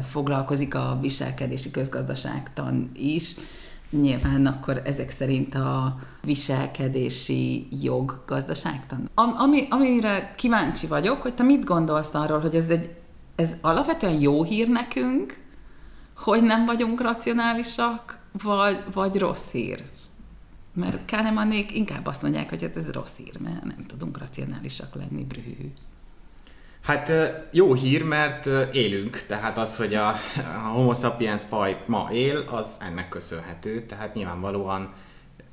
foglalkozik 0.07 0.75
a 0.75 0.97
viselkedési 1.01 1.71
közgazdaságtan 1.71 2.91
is, 2.95 3.35
nyilván 4.01 4.45
akkor 4.45 4.81
ezek 4.85 5.09
szerint 5.09 5.55
a 5.55 5.99
viselkedési 6.23 7.67
jog 7.81 8.23
gazdaságtan. 8.25 9.09
Am, 9.15 9.33
ami, 9.37 9.67
amire 9.69 10.33
kíváncsi 10.37 10.87
vagyok, 10.87 11.21
hogy 11.21 11.33
te 11.33 11.43
mit 11.43 11.63
gondolsz 11.63 12.13
arról, 12.13 12.39
hogy 12.39 12.55
ez, 12.55 12.69
egy, 12.69 12.95
ez 13.35 13.53
alapvetően 13.61 14.19
jó 14.19 14.43
hír 14.43 14.67
nekünk, 14.67 15.37
hogy 16.15 16.43
nem 16.43 16.65
vagyunk 16.65 17.01
racionálisak, 17.01 18.19
vagy, 18.43 18.83
vagy 18.93 19.17
rossz 19.17 19.51
hír? 19.51 19.83
Mert 20.73 21.11
Kahnemanék 21.11 21.75
inkább 21.75 22.05
azt 22.05 22.21
mondják, 22.21 22.49
hogy 22.49 22.61
hát 22.61 22.75
ez 22.75 22.91
rossz 22.91 23.15
hír, 23.15 23.39
mert 23.39 23.63
nem 23.63 23.85
tudunk 23.87 24.17
racionálisak 24.17 24.95
lenni, 24.95 25.23
brühű. 25.23 25.71
Hát 26.83 27.11
jó 27.51 27.73
hír, 27.73 28.03
mert 28.03 28.45
élünk, 28.73 29.25
tehát 29.27 29.57
az, 29.57 29.75
hogy 29.75 29.93
a, 29.93 30.15
homo 30.73 30.93
sapiens 30.93 31.43
faj 31.43 31.83
ma 31.85 32.09
él, 32.11 32.43
az 32.51 32.77
ennek 32.81 33.09
köszönhető, 33.09 33.81
tehát 33.81 34.13
nyilvánvalóan 34.13 34.93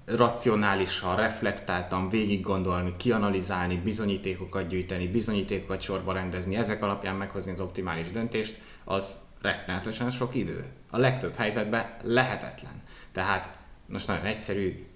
racionálisan, 0.07 1.17
reflektáltan 1.17 2.09
végig 2.09 2.41
gondolni, 2.41 2.95
kianalizálni, 2.97 3.77
bizonyítékokat 3.77 4.67
gyűjteni, 4.67 5.09
bizonyítékokat 5.09 5.81
sorba 5.81 6.13
rendezni, 6.13 6.57
ezek 6.57 6.83
alapján 6.83 7.17
meghozni 7.17 7.53
az 7.53 7.61
optimális 7.61 8.11
döntést, 8.11 8.61
az 8.85 9.19
rettenetesen 9.43 10.11
sok 10.11 10.35
idő. 10.35 10.65
A 10.91 10.99
legtöbb 10.99 11.35
helyzetben 11.37 11.97
lehetetlen. 12.03 12.83
Tehát 13.13 13.59
most 13.87 14.07
nagyon 14.07 14.25
egyszerű, 14.25 14.87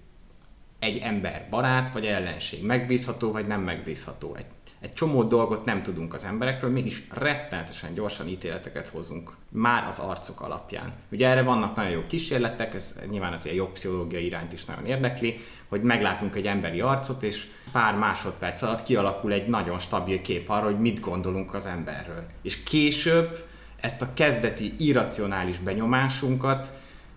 egy 0.79 0.97
ember 0.97 1.47
barát 1.49 1.91
vagy 1.91 2.05
ellenség, 2.05 2.63
megbízható 2.63 3.31
vagy 3.31 3.47
nem 3.47 3.61
megbízható, 3.61 4.35
egy 4.35 4.45
egy 4.81 4.93
csomó 4.93 5.23
dolgot 5.23 5.65
nem 5.65 5.83
tudunk 5.83 6.13
az 6.13 6.23
emberekről, 6.23 6.71
mégis 6.71 7.03
rettenetesen 7.09 7.93
gyorsan 7.93 8.27
ítéleteket 8.27 8.87
hozunk 8.87 9.31
már 9.49 9.87
az 9.87 9.99
arcok 9.99 10.41
alapján. 10.41 10.93
Ugye 11.11 11.27
erre 11.27 11.43
vannak 11.43 11.75
nagyon 11.75 11.91
jó 11.91 12.03
kísérletek, 12.07 12.73
ez 12.73 12.95
nyilván 13.09 13.33
az 13.33 13.45
ilyen 13.45 13.71
pszichológiai 13.73 14.25
irányt 14.25 14.53
is 14.53 14.65
nagyon 14.65 14.85
érdekli, 14.85 15.39
hogy 15.69 15.81
meglátunk 15.81 16.35
egy 16.35 16.45
emberi 16.45 16.81
arcot, 16.81 17.23
és 17.23 17.47
pár 17.71 17.95
másodperc 17.95 18.61
alatt 18.61 18.83
kialakul 18.83 19.33
egy 19.33 19.47
nagyon 19.47 19.79
stabil 19.79 20.21
kép 20.21 20.49
arról, 20.49 20.71
hogy 20.71 20.79
mit 20.79 20.99
gondolunk 20.99 21.53
az 21.53 21.65
emberről. 21.65 22.25
És 22.41 22.63
később 22.63 23.45
ezt 23.79 24.01
a 24.01 24.13
kezdeti 24.13 24.73
irracionális 24.77 25.57
benyomásunkat 25.57 26.71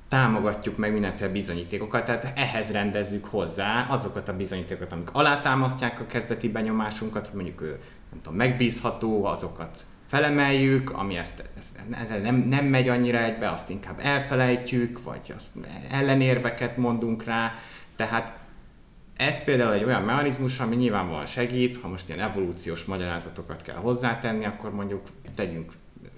támogatjuk 0.09 0.77
meg 0.77 0.93
mindenféle 0.93 1.29
bizonyítékokat, 1.29 2.05
tehát 2.05 2.33
ehhez 2.39 2.71
rendezzük 2.71 3.25
hozzá 3.25 3.87
azokat 3.89 4.29
a 4.29 4.37
bizonyítékokat, 4.37 4.93
amik 4.93 5.11
alátámasztják 5.13 6.01
a 6.01 6.07
kezdeti 6.07 6.49
benyomásunkat, 6.49 7.35
mondjuk 7.35 7.61
ő 7.61 7.81
nem 8.11 8.21
tudom, 8.23 8.39
megbízható, 8.39 9.25
azokat 9.25 9.85
felemeljük, 10.07 10.91
ami 10.91 11.17
ezt, 11.17 11.51
ezt, 11.59 11.81
ez 12.11 12.23
nem, 12.23 12.35
nem 12.37 12.65
megy 12.65 12.89
annyira 12.89 13.19
egybe, 13.19 13.51
azt 13.51 13.71
inkább 13.71 13.99
elfelejtjük, 14.03 15.03
vagy 15.03 15.33
azt 15.37 15.51
ellenérveket 15.91 16.77
mondunk 16.77 17.25
rá. 17.25 17.55
Tehát 17.97 18.39
ez 19.17 19.45
például 19.45 19.73
egy 19.73 19.85
olyan 19.85 20.03
mechanizmus, 20.03 20.61
ami 20.61 20.77
nyilvánvalóan 20.77 21.27
segít, 21.27 21.81
ha 21.81 21.89
most 21.89 22.09
ilyen 22.09 22.21
evolúciós 22.21 22.85
magyarázatokat 22.85 23.63
kell 23.63 23.77
hozzátenni, 23.77 24.45
akkor 24.45 24.75
mondjuk 24.75 25.03
tegyünk 25.35 25.73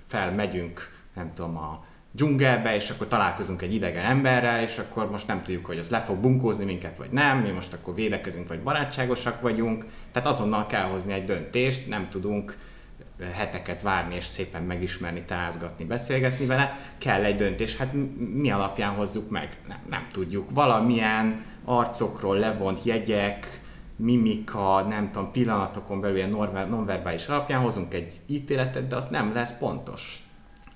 fel, 0.06 0.32
megyünk, 0.32 0.90
nem 1.14 1.32
tudom, 1.34 1.56
a 1.56 1.84
dzsungelbe, 2.12 2.74
és 2.74 2.90
akkor 2.90 3.08
találkozunk 3.08 3.62
egy 3.62 3.74
idegen 3.74 4.04
emberrel, 4.04 4.62
és 4.62 4.78
akkor 4.78 5.10
most 5.10 5.26
nem 5.26 5.42
tudjuk, 5.42 5.66
hogy 5.66 5.78
az 5.78 5.90
le 5.90 6.00
fog 6.00 6.16
bunkózni 6.16 6.64
minket, 6.64 6.96
vagy 6.96 7.10
nem, 7.10 7.38
mi 7.38 7.50
most 7.50 7.72
akkor 7.72 7.94
védekezünk, 7.94 8.48
vagy 8.48 8.60
barátságosak 8.60 9.40
vagyunk, 9.40 9.86
tehát 10.12 10.28
azonnal 10.28 10.66
kell 10.66 10.84
hozni 10.84 11.12
egy 11.12 11.24
döntést, 11.24 11.88
nem 11.88 12.08
tudunk 12.08 12.56
heteket 13.34 13.82
várni, 13.82 14.14
és 14.14 14.24
szépen 14.24 14.62
megismerni, 14.62 15.22
tázgatni, 15.22 15.84
beszélgetni 15.84 16.46
vele, 16.46 16.78
kell 16.98 17.24
egy 17.24 17.36
döntés, 17.36 17.76
hát 17.76 17.92
mi 18.34 18.50
alapján 18.50 18.94
hozzuk 18.94 19.30
meg? 19.30 19.56
Nem, 19.68 19.78
nem 19.90 20.06
tudjuk. 20.12 20.50
Valamilyen 20.50 21.44
arcokról 21.64 22.36
levont 22.36 22.80
jegyek, 22.82 23.60
mimika, 23.96 24.82
nem 24.88 25.10
tudom, 25.10 25.32
pillanatokon 25.32 26.00
belül 26.00 26.16
ilyen 26.16 26.30
nonverbális 26.68 27.28
alapján 27.28 27.60
hozunk 27.60 27.94
egy 27.94 28.20
ítéletet, 28.26 28.86
de 28.86 28.96
az 28.96 29.06
nem 29.06 29.32
lesz 29.34 29.52
pontos. 29.58 30.22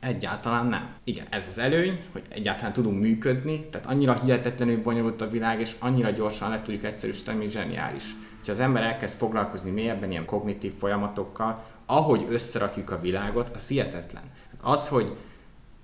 Egyáltalán 0.04 0.66
nem. 0.66 0.88
Igen, 1.04 1.26
ez 1.30 1.44
az 1.48 1.58
előny, 1.58 2.00
hogy 2.12 2.22
egyáltalán 2.28 2.72
tudunk 2.72 3.00
működni, 3.00 3.68
tehát 3.70 3.86
annyira 3.86 4.20
hihetetlenül 4.24 4.82
bonyolult 4.82 5.20
a 5.20 5.28
világ, 5.28 5.60
és 5.60 5.74
annyira 5.78 6.10
gyorsan 6.10 6.50
le 6.50 6.62
tudjuk 6.62 6.84
egyszerűsíteni, 6.84 7.38
hogy 7.38 7.50
zseniális. 7.50 8.04
Ha 8.44 8.52
az 8.52 8.58
ember 8.58 8.82
elkezd 8.82 9.16
foglalkozni 9.16 9.70
mélyebben 9.70 10.10
ilyen 10.10 10.24
kognitív 10.24 10.72
folyamatokkal, 10.78 11.64
ahogy 11.86 12.26
összerakjuk 12.28 12.90
a 12.90 13.00
világot, 13.00 13.56
az 13.56 13.68
hihetetlen. 13.68 14.22
Az, 14.62 14.88
hogy 14.88 15.16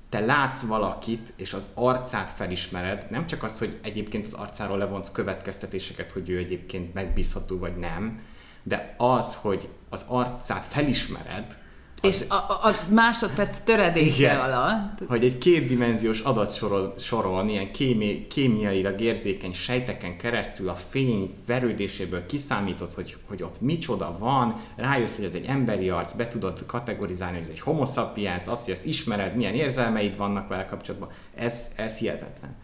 te 0.08 0.20
látsz 0.20 0.62
valakit, 0.62 1.32
és 1.36 1.52
az 1.52 1.68
arcát 1.74 2.30
felismered, 2.30 3.06
nem 3.10 3.26
csak 3.26 3.42
az, 3.42 3.58
hogy 3.58 3.78
egyébként 3.82 4.26
az 4.26 4.34
arcáról 4.34 4.78
levonsz 4.78 5.10
következtetéseket, 5.10 6.12
hogy 6.12 6.30
ő 6.30 6.38
egyébként 6.38 6.94
megbízható 6.94 7.58
vagy 7.58 7.76
nem, 7.76 8.20
de 8.62 8.94
az, 8.98 9.34
hogy 9.34 9.68
az 9.88 10.04
arcát 10.08 10.66
felismered, 10.66 11.56
és 12.02 12.24
a, 12.28 12.34
a 12.34 12.74
másodperc 12.90 13.58
töredéke 13.64 14.16
Igen, 14.16 14.40
alatt. 14.40 14.98
Hogy 15.08 15.24
egy 15.24 15.38
kétdimenziós 15.38 16.20
adat 16.20 16.54
sorol, 16.54 16.94
sorol 16.98 17.48
ilyen 17.48 17.72
kémi, 17.72 18.26
kémiailag 18.26 19.00
érzékeny 19.00 19.52
sejteken 19.52 20.16
keresztül 20.16 20.68
a 20.68 20.74
fény 20.74 21.34
verődéséből 21.46 22.26
kiszámított, 22.26 22.94
hogy, 22.94 23.16
hogy 23.28 23.42
ott 23.42 23.60
micsoda 23.60 24.16
van, 24.18 24.60
rájössz, 24.76 25.16
hogy 25.16 25.24
ez 25.24 25.34
egy 25.34 25.46
emberi 25.46 25.90
arc, 25.90 26.12
be 26.12 26.28
tudod 26.28 26.66
kategorizálni, 26.66 27.34
hogy 27.34 27.44
ez 27.44 27.50
egy 27.50 27.60
homo 27.60 27.86
sapiens, 27.86 28.46
azt, 28.46 28.64
hogy 28.64 28.74
ezt 28.74 28.84
ismered, 28.84 29.36
milyen 29.36 29.54
érzelmeid 29.54 30.16
vannak 30.16 30.48
vele 30.48 30.64
kapcsolatban, 30.64 31.08
ez, 31.34 31.70
ez 31.76 31.98
hihetetlen. 31.98 32.56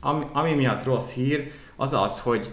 Ami, 0.00 0.24
ami 0.32 0.52
miatt 0.52 0.84
rossz 0.84 1.10
hír, 1.10 1.50
az 1.76 1.92
az, 1.92 2.20
hogy 2.20 2.52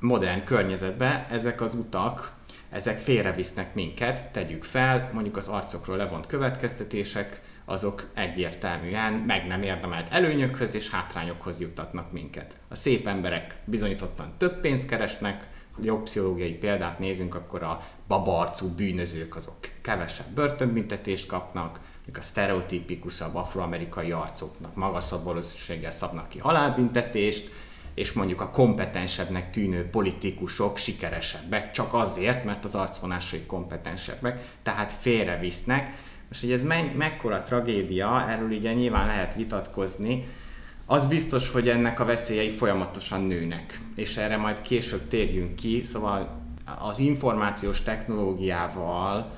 modern 0.00 0.44
környezetben 0.44 1.26
ezek 1.30 1.60
az 1.60 1.74
utak, 1.74 2.32
ezek 2.72 2.98
félrevisznek 2.98 3.74
minket, 3.74 4.30
tegyük 4.30 4.64
fel, 4.64 5.10
mondjuk 5.12 5.36
az 5.36 5.48
arcokról 5.48 5.96
levont 5.96 6.26
következtetések, 6.26 7.40
azok 7.64 8.10
egyértelműen 8.14 9.12
meg 9.12 9.46
nem 9.46 9.62
érdemelt 9.62 10.12
előnyökhöz 10.12 10.74
és 10.74 10.90
hátrányokhoz 10.90 11.60
juttatnak 11.60 12.12
minket. 12.12 12.56
A 12.68 12.74
szép 12.74 13.06
emberek 13.06 13.56
bizonyítottan 13.64 14.34
több 14.38 14.60
pénzt 14.60 14.88
keresnek, 14.88 15.48
jobb 15.82 16.02
pszichológiai 16.02 16.52
példát 16.52 16.98
nézünk, 16.98 17.34
akkor 17.34 17.62
a 17.62 17.82
babarcú 18.08 18.68
bűnözők 18.68 19.36
azok 19.36 19.56
kevesebb 19.80 20.26
börtönbüntetést 20.34 21.26
kapnak, 21.26 21.80
a 22.18 22.22
sztereotipikusabb 22.22 23.34
afroamerikai 23.34 24.12
arcoknak 24.12 24.74
magasabb 24.74 25.24
valószínűséggel 25.24 25.90
szabnak 25.90 26.28
ki 26.28 26.38
halálbüntetést, 26.38 27.50
és 27.94 28.12
mondjuk 28.12 28.40
a 28.40 28.50
kompetensebbnek 28.50 29.50
tűnő 29.50 29.88
politikusok 29.90 30.76
sikeresebbek, 30.76 31.70
csak 31.70 31.94
azért, 31.94 32.44
mert 32.44 32.64
az 32.64 32.74
arcvonásai 32.74 33.46
kompetensebbek, 33.46 34.54
tehát 34.62 34.92
félrevisznek. 34.92 35.92
Most, 36.28 36.40
hogy 36.40 36.52
ez 36.52 36.62
me- 36.62 36.96
mekkora 36.96 37.42
tragédia, 37.42 38.28
erről 38.28 38.50
ugye 38.50 38.72
nyilván 38.72 39.06
lehet 39.06 39.34
vitatkozni, 39.34 40.26
az 40.86 41.04
biztos, 41.04 41.50
hogy 41.50 41.68
ennek 41.68 42.00
a 42.00 42.04
veszélyei 42.04 42.50
folyamatosan 42.50 43.20
nőnek, 43.20 43.80
és 43.96 44.16
erre 44.16 44.36
majd 44.36 44.60
később 44.60 45.08
térjünk 45.08 45.56
ki, 45.56 45.82
szóval 45.82 46.40
az 46.80 46.98
információs 46.98 47.82
technológiával, 47.82 49.30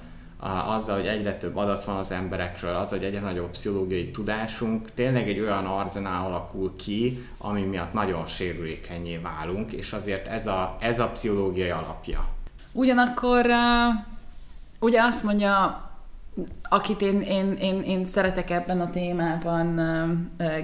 azzal, 0.44 0.96
hogy 0.96 1.06
egyre 1.06 1.36
több 1.36 1.56
adat 1.56 1.84
van 1.84 1.96
az 1.96 2.10
emberekről, 2.10 2.74
az, 2.74 2.90
hogy 2.90 3.04
egyre 3.04 3.20
nagyobb 3.20 3.50
pszichológiai 3.50 4.10
tudásunk, 4.10 4.88
tényleg 4.94 5.28
egy 5.28 5.40
olyan 5.40 5.66
arzenál 5.66 6.26
alakul 6.26 6.76
ki, 6.76 7.26
ami 7.38 7.62
miatt 7.62 7.92
nagyon 7.92 8.26
sérülékenyé 8.26 9.16
válunk, 9.16 9.72
és 9.72 9.92
azért 9.92 10.26
ez 10.26 10.46
a, 10.46 10.76
ez 10.80 10.98
a 10.98 11.08
pszichológiai 11.08 11.70
alapja. 11.70 12.26
Ugyanakkor 12.72 13.46
ugye 14.78 15.02
azt 15.02 15.22
mondja, 15.22 15.82
akit 16.68 17.00
én, 17.00 17.20
én, 17.20 17.52
én, 17.52 17.82
én 17.82 18.04
szeretek 18.04 18.50
ebben 18.50 18.80
a 18.80 18.90
témában, 18.90 19.74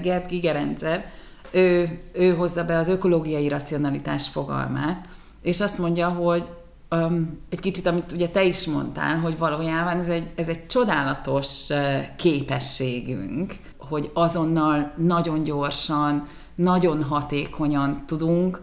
Gert 0.03 0.29
Gigerencer, 0.29 1.11
ő, 1.51 2.01
ő 2.13 2.35
hozza 2.35 2.65
be 2.65 2.77
az 2.77 2.89
ökológiai 2.89 3.49
racionalitás 3.49 4.29
fogalmát, 4.29 5.09
és 5.43 5.61
azt 5.61 5.79
mondja, 5.79 6.09
hogy 6.09 6.49
um, 6.91 7.39
egy 7.49 7.61
kicsit, 7.61 7.87
amit 7.87 8.13
ugye 8.13 8.29
te 8.29 8.45
is 8.45 8.67
mondtál, 8.67 9.19
hogy 9.19 9.39
valójában 9.39 9.99
ez 9.99 10.09
egy, 10.09 10.31
ez 10.35 10.49
egy 10.49 10.67
csodálatos 10.67 11.69
képességünk, 12.17 13.53
hogy 13.79 14.11
azonnal 14.15 14.93
nagyon 14.97 15.43
gyorsan, 15.43 16.27
nagyon 16.55 17.03
hatékonyan 17.03 18.03
tudunk 18.07 18.61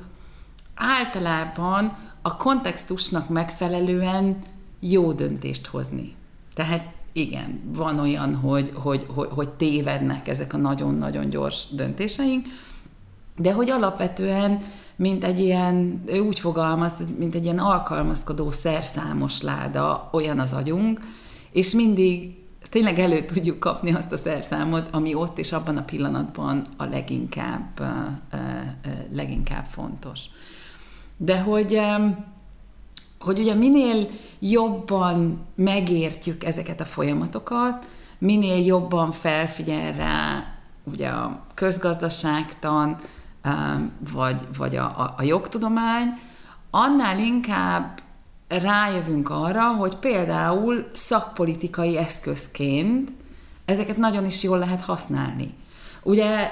általában 0.76 1.98
a 2.22 2.38
kontextusnak 2.38 3.30
megfelelően 3.30 4.38
jó 4.80 5.12
döntést 5.12 5.66
hozni. 5.66 6.16
Tehát 6.54 6.96
igen, 7.14 7.62
van 7.66 8.00
olyan, 8.00 8.36
hogy, 8.36 8.72
hogy, 8.74 9.06
hogy, 9.08 9.28
hogy 9.32 9.50
tévednek 9.50 10.28
ezek 10.28 10.54
a 10.54 10.58
nagyon-nagyon 10.58 11.30
gyors 11.30 11.68
döntéseink, 11.72 12.46
de 13.38 13.54
hogy 13.54 13.70
alapvetően 13.70 14.62
mint 14.98 15.24
egy 15.24 15.40
ilyen, 15.40 16.04
ő 16.06 16.20
úgy 16.20 16.40
fogalmaz, 16.40 16.94
mint 17.18 17.36
egy 17.36 17.44
ilyen 17.44 17.60
alkalmazkodó 17.60 18.52
szerszámos 18.52 19.42
láda, 19.42 20.10
olyan 20.12 20.40
az 20.40 20.54
agyunk, 20.54 21.00
és 21.52 21.74
mindig 21.74 22.36
tényleg 22.70 23.00
elő 23.00 23.26
tudjuk 23.26 23.60
kapni 23.60 23.94
azt 23.94 24.12
a 24.12 24.18
szerszámot, 24.18 24.88
ami 24.92 25.14
ott 25.14 25.38
és 25.38 25.52
abban 25.52 25.78
a 25.78 25.84
pillanatban 25.84 26.66
a 26.78 26.86
leginkább, 26.86 27.82
leginkább 29.14 29.66
fontos. 29.66 30.20
De 31.18 31.40
hogy, 31.40 31.80
hogy 33.20 33.40
ugye 33.40 33.54
minél 33.54 34.10
jobban 34.40 35.46
megértjük 35.56 36.44
ezeket 36.44 36.80
a 36.80 36.86
folyamatokat, 36.86 37.88
minél 38.18 38.66
jobban 38.66 39.12
felfigyel 39.12 39.94
rá 39.94 40.44
ugye 40.84 41.08
a 41.08 41.46
közgazdaságtan, 41.54 42.98
vagy, 44.14 44.42
vagy 44.58 44.76
a, 44.76 44.84
a, 44.84 45.14
a 45.18 45.24
jogtudomány, 45.24 46.08
annál 46.70 47.20
inkább 47.20 48.00
rájövünk 48.48 49.30
arra, 49.30 49.64
hogy 49.64 49.96
például 49.96 50.90
szakpolitikai 50.94 51.98
eszközként 51.98 53.12
ezeket 53.66 53.98
nagyon 53.98 54.26
is 54.26 54.44
jól 54.44 54.58
lehet 54.58 54.82
használni. 54.82 55.54
Ugye 56.04 56.52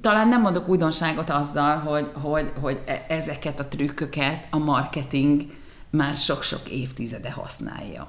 talán 0.00 0.28
nem 0.28 0.40
mondok 0.40 0.68
újdonságot 0.68 1.30
azzal, 1.30 1.76
hogy, 1.76 2.10
hogy, 2.22 2.52
hogy 2.60 2.82
e, 2.86 3.04
ezeket 3.08 3.60
a 3.60 3.68
trükköket 3.68 4.46
a 4.50 4.58
marketing 4.58 5.42
már 5.90 6.14
sok-sok 6.14 6.68
évtizede 6.68 7.30
használja. 7.30 8.08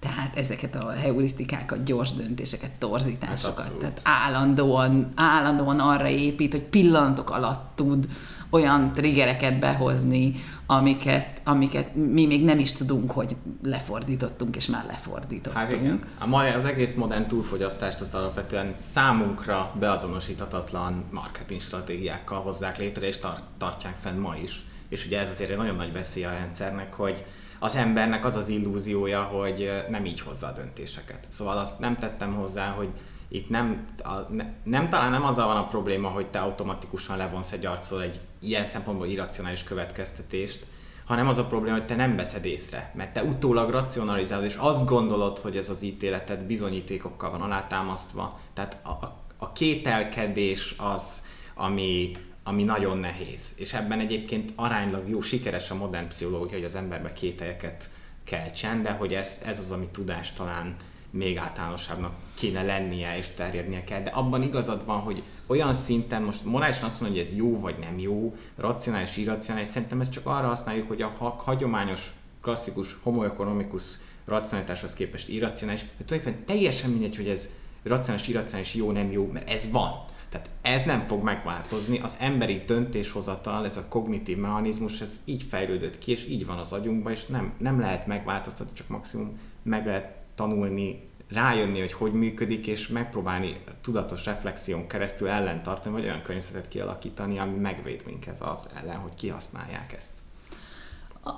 Tehát 0.00 0.36
ezeket 0.36 0.74
a 0.74 0.90
heurisztikákat, 0.90 1.84
gyors 1.84 2.12
döntéseket, 2.12 2.70
torzításokat, 2.70 3.64
hát 3.64 3.72
tehát 3.72 4.00
állandóan, 4.02 5.12
állandóan 5.14 5.80
arra 5.80 6.08
épít, 6.08 6.52
hogy 6.52 6.62
pillanatok 6.62 7.30
alatt 7.30 7.70
tud 7.74 8.08
olyan 8.50 8.92
triggereket 8.92 9.58
behozni, 9.58 10.34
amiket, 10.66 11.40
amiket 11.44 11.94
mi 11.94 12.26
még 12.26 12.44
nem 12.44 12.58
is 12.58 12.72
tudunk, 12.72 13.10
hogy 13.10 13.36
lefordítottunk, 13.62 14.56
és 14.56 14.66
már 14.66 14.84
lefordítottunk. 14.84 15.56
Hát 15.56 15.72
igen. 15.72 16.02
A 16.18 16.26
mai 16.26 16.50
az 16.50 16.64
egész 16.64 16.94
modern 16.94 17.26
túlfogyasztást 17.26 18.00
azt 18.00 18.14
alapvetően 18.14 18.74
számunkra 18.76 19.72
beazonosíthatatlan 19.78 21.04
marketing 21.10 21.60
stratégiákkal 21.60 22.40
hozzák 22.40 22.78
létre, 22.78 23.06
és 23.06 23.18
tar- 23.18 23.42
tartják 23.58 23.96
fenn 24.00 24.18
ma 24.18 24.34
is. 24.42 24.64
És 24.88 25.06
ugye 25.06 25.20
ez 25.20 25.28
azért 25.28 25.50
egy 25.50 25.56
nagyon 25.56 25.76
nagy 25.76 25.92
veszély 25.92 26.24
a 26.24 26.30
rendszernek, 26.30 26.94
hogy 26.94 27.24
az 27.66 27.76
embernek 27.76 28.24
az 28.24 28.36
az 28.36 28.48
illúziója, 28.48 29.22
hogy 29.22 29.70
nem 29.88 30.04
így 30.04 30.20
hozza 30.20 30.46
a 30.46 30.52
döntéseket. 30.52 31.26
Szóval 31.28 31.58
azt 31.58 31.78
nem 31.78 31.98
tettem 31.98 32.34
hozzá, 32.34 32.70
hogy 32.70 32.88
itt 33.28 33.48
nem, 33.48 33.84
a, 34.04 34.32
ne, 34.32 34.44
nem 34.62 34.88
talán 34.88 35.10
nem 35.10 35.24
azzal 35.24 35.46
van 35.46 35.56
a 35.56 35.66
probléma, 35.66 36.08
hogy 36.08 36.26
te 36.26 36.38
automatikusan 36.38 37.16
levonsz 37.16 37.52
egy 37.52 37.66
arcról 37.66 38.02
egy 38.02 38.20
ilyen 38.40 38.66
szempontból 38.66 39.06
irracionális 39.06 39.62
következtetést, 39.62 40.66
hanem 41.06 41.28
az 41.28 41.38
a 41.38 41.44
probléma, 41.44 41.76
hogy 41.76 41.86
te 41.86 41.96
nem 41.96 42.16
veszed 42.16 42.44
észre, 42.44 42.92
mert 42.94 43.12
te 43.12 43.22
utólag 43.22 43.70
racionalizálod, 43.70 44.44
és 44.44 44.56
azt 44.58 44.84
gondolod, 44.84 45.38
hogy 45.38 45.56
ez 45.56 45.68
az 45.68 45.82
ítéleted 45.82 46.40
bizonyítékokkal 46.40 47.30
van 47.30 47.42
alátámasztva. 47.42 48.40
Tehát 48.54 48.78
a, 48.82 48.88
a, 48.88 49.16
a 49.36 49.52
kételkedés 49.52 50.74
az, 50.78 51.22
ami, 51.54 52.16
ami 52.48 52.62
nagyon 52.62 52.98
nehéz. 52.98 53.52
És 53.56 53.72
ebben 53.72 54.00
egyébként 54.00 54.52
aránylag 54.56 55.08
jó, 55.08 55.20
sikeres 55.20 55.70
a 55.70 55.74
modern 55.74 56.08
pszichológia, 56.08 56.56
hogy 56.56 56.64
az 56.64 56.74
emberbe 56.74 57.12
kételyeket 57.12 57.90
keltsen, 58.24 58.82
de 58.82 58.90
hogy 58.90 59.14
ez, 59.14 59.40
ez 59.44 59.58
az, 59.58 59.70
ami 59.70 59.86
tudás 59.92 60.32
talán 60.32 60.76
még 61.10 61.36
általánosabbnak 61.36 62.14
kéne 62.34 62.62
lennie 62.62 63.18
és 63.18 63.28
terjednie 63.34 63.84
kell. 63.84 64.02
De 64.02 64.10
abban 64.10 64.42
igazad 64.42 64.84
van, 64.84 64.98
hogy 64.98 65.22
olyan 65.46 65.74
szinten, 65.74 66.22
most 66.22 66.44
morálisan 66.44 66.84
azt 66.84 67.00
mondani, 67.00 67.20
hogy 67.20 67.30
ez 67.30 67.36
jó 67.38 67.60
vagy 67.60 67.78
nem 67.78 67.98
jó, 67.98 68.36
racionális, 68.56 69.16
irracionális, 69.16 69.68
szerintem 69.68 70.00
ezt 70.00 70.12
csak 70.12 70.26
arra 70.26 70.46
használjuk, 70.46 70.88
hogy 70.88 71.02
a 71.02 71.34
hagyományos, 71.36 72.12
klasszikus, 72.42 72.96
homoekonomikus 73.02 73.84
racionalitáshoz 74.24 74.94
képest 74.94 75.28
irracionális, 75.28 75.80
de 75.80 76.04
tulajdonképpen 76.04 76.46
teljesen 76.46 76.90
mindegy, 76.90 77.16
hogy 77.16 77.28
ez 77.28 77.48
racionális, 77.82 78.28
irracionális, 78.28 78.74
jó, 78.74 78.90
nem 78.90 79.10
jó, 79.10 79.30
mert 79.32 79.50
ez 79.50 79.70
van. 79.70 80.14
Tehát 80.36 80.50
ez 80.62 80.84
nem 80.84 81.06
fog 81.06 81.22
megváltozni, 81.22 81.98
az 81.98 82.16
emberi 82.20 82.62
döntéshozatal, 82.66 83.64
ez 83.64 83.76
a 83.76 83.88
kognitív 83.88 84.36
mechanizmus, 84.36 85.00
ez 85.00 85.20
így 85.24 85.42
fejlődött 85.42 85.98
ki, 85.98 86.10
és 86.10 86.26
így 86.26 86.46
van 86.46 86.58
az 86.58 86.72
agyunkban, 86.72 87.12
és 87.12 87.26
nem, 87.26 87.52
nem 87.58 87.80
lehet 87.80 88.06
megváltoztatni, 88.06 88.72
csak 88.72 88.88
maximum 88.88 89.38
meg 89.62 89.86
lehet 89.86 90.14
tanulni, 90.34 91.08
rájönni, 91.30 91.80
hogy 91.80 91.92
hogy 91.92 92.12
működik, 92.12 92.66
és 92.66 92.88
megpróbálni 92.88 93.52
tudatos 93.82 94.24
reflexión 94.24 94.86
keresztül 94.86 95.28
ellentartani, 95.28 95.94
vagy 95.94 96.04
olyan 96.04 96.22
környezetet 96.22 96.68
kialakítani, 96.68 97.38
ami 97.38 97.56
megvéd 97.56 98.02
minket 98.06 98.40
az 98.40 98.66
ellen, 98.82 98.96
hogy 98.96 99.14
kihasználják 99.14 99.94
ezt. 99.98 100.12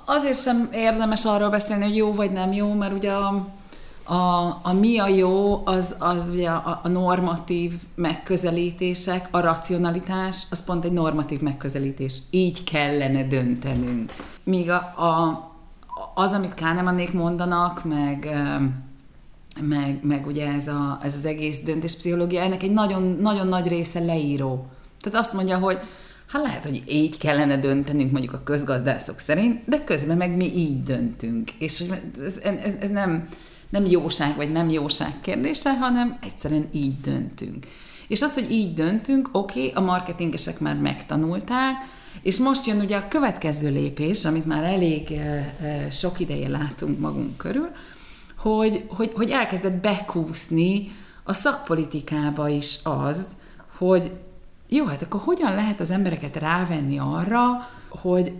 Azért 0.05 0.41
sem 0.41 0.69
érdemes 0.71 1.25
arról 1.25 1.49
beszélni, 1.49 1.83
hogy 1.83 1.95
jó 1.95 2.13
vagy 2.13 2.31
nem 2.31 2.51
jó, 2.51 2.73
mert 2.73 2.93
ugye 2.93 3.11
a 3.11 3.47
a, 4.03 4.59
a 4.63 4.73
mi 4.79 4.97
a 4.97 5.07
jó, 5.07 5.61
az, 5.65 5.95
az 5.97 6.29
ugye 6.29 6.49
a, 6.49 6.79
a 6.83 6.87
normatív 6.87 7.73
megközelítések, 7.95 9.27
a 9.31 9.39
racionalitás, 9.39 10.43
az 10.51 10.63
pont 10.63 10.85
egy 10.85 10.91
normatív 10.91 11.39
megközelítés. 11.39 12.21
Így 12.29 12.63
kellene 12.63 13.27
döntenünk. 13.27 14.11
Míg 14.43 14.69
a, 14.69 14.75
a, 14.75 15.43
az, 16.15 16.31
amit 16.31 16.53
Kánemannék 16.53 17.13
mondanak, 17.13 17.83
meg, 17.83 18.29
meg, 19.61 19.99
meg 20.03 20.27
ugye 20.27 20.47
ez, 20.47 20.67
a, 20.67 20.99
ez 21.03 21.15
az 21.15 21.25
egész 21.25 21.59
döntéspszichológia, 21.59 22.41
ennek 22.41 22.63
egy 22.63 22.73
nagyon, 22.73 23.17
nagyon 23.21 23.47
nagy 23.47 23.67
része 23.67 23.99
leíró. 23.99 24.65
Tehát 25.01 25.19
azt 25.19 25.33
mondja, 25.33 25.57
hogy 25.57 25.79
hát 26.27 26.41
lehet, 26.41 26.63
hogy 26.63 26.83
így 26.87 27.17
kellene 27.17 27.57
döntenünk 27.57 28.11
mondjuk 28.11 28.33
a 28.33 28.43
közgazdászok 28.43 29.19
szerint, 29.19 29.61
de 29.65 29.83
közben 29.83 30.17
meg 30.17 30.35
mi 30.35 30.55
így 30.55 30.83
döntünk. 30.83 31.51
És 31.51 31.83
ez, 32.23 32.37
ez, 32.43 32.73
ez 32.79 32.89
nem 32.89 33.27
nem 33.69 33.85
jóság 33.85 34.35
vagy 34.35 34.51
nem 34.51 34.69
jóság 34.69 35.21
kérdése, 35.21 35.77
hanem 35.77 36.17
egyszerűen 36.21 36.65
így 36.71 36.99
döntünk. 37.01 37.65
És 38.07 38.21
az, 38.21 38.33
hogy 38.33 38.51
így 38.51 38.73
döntünk, 38.73 39.29
oké, 39.31 39.59
okay, 39.59 39.83
a 39.83 39.85
marketingesek 39.85 40.59
már 40.59 40.75
megtanulták, 40.75 41.75
és 42.21 42.37
most 42.37 42.65
jön 42.65 42.79
ugye 42.79 42.97
a 42.97 43.07
következő 43.07 43.69
lépés, 43.69 44.25
amit 44.25 44.45
már 44.45 44.63
elég 44.63 45.11
e, 45.11 45.55
e, 45.61 45.89
sok 45.89 46.19
ideje 46.19 46.47
látunk 46.47 46.99
magunk 46.99 47.37
körül, 47.37 47.69
hogy, 48.37 48.85
hogy, 48.87 49.11
hogy 49.15 49.29
elkezdett 49.29 49.81
bekúszni 49.81 50.91
a 51.23 51.33
szakpolitikába 51.33 52.47
is 52.47 52.79
az, 52.83 53.27
hogy 53.77 54.11
jó, 54.67 54.85
hát 54.85 55.01
akkor 55.01 55.19
hogyan 55.19 55.55
lehet 55.55 55.79
az 55.79 55.89
embereket 55.89 56.35
rávenni 56.35 56.97
arra, 56.99 57.67
hogy 57.87 58.33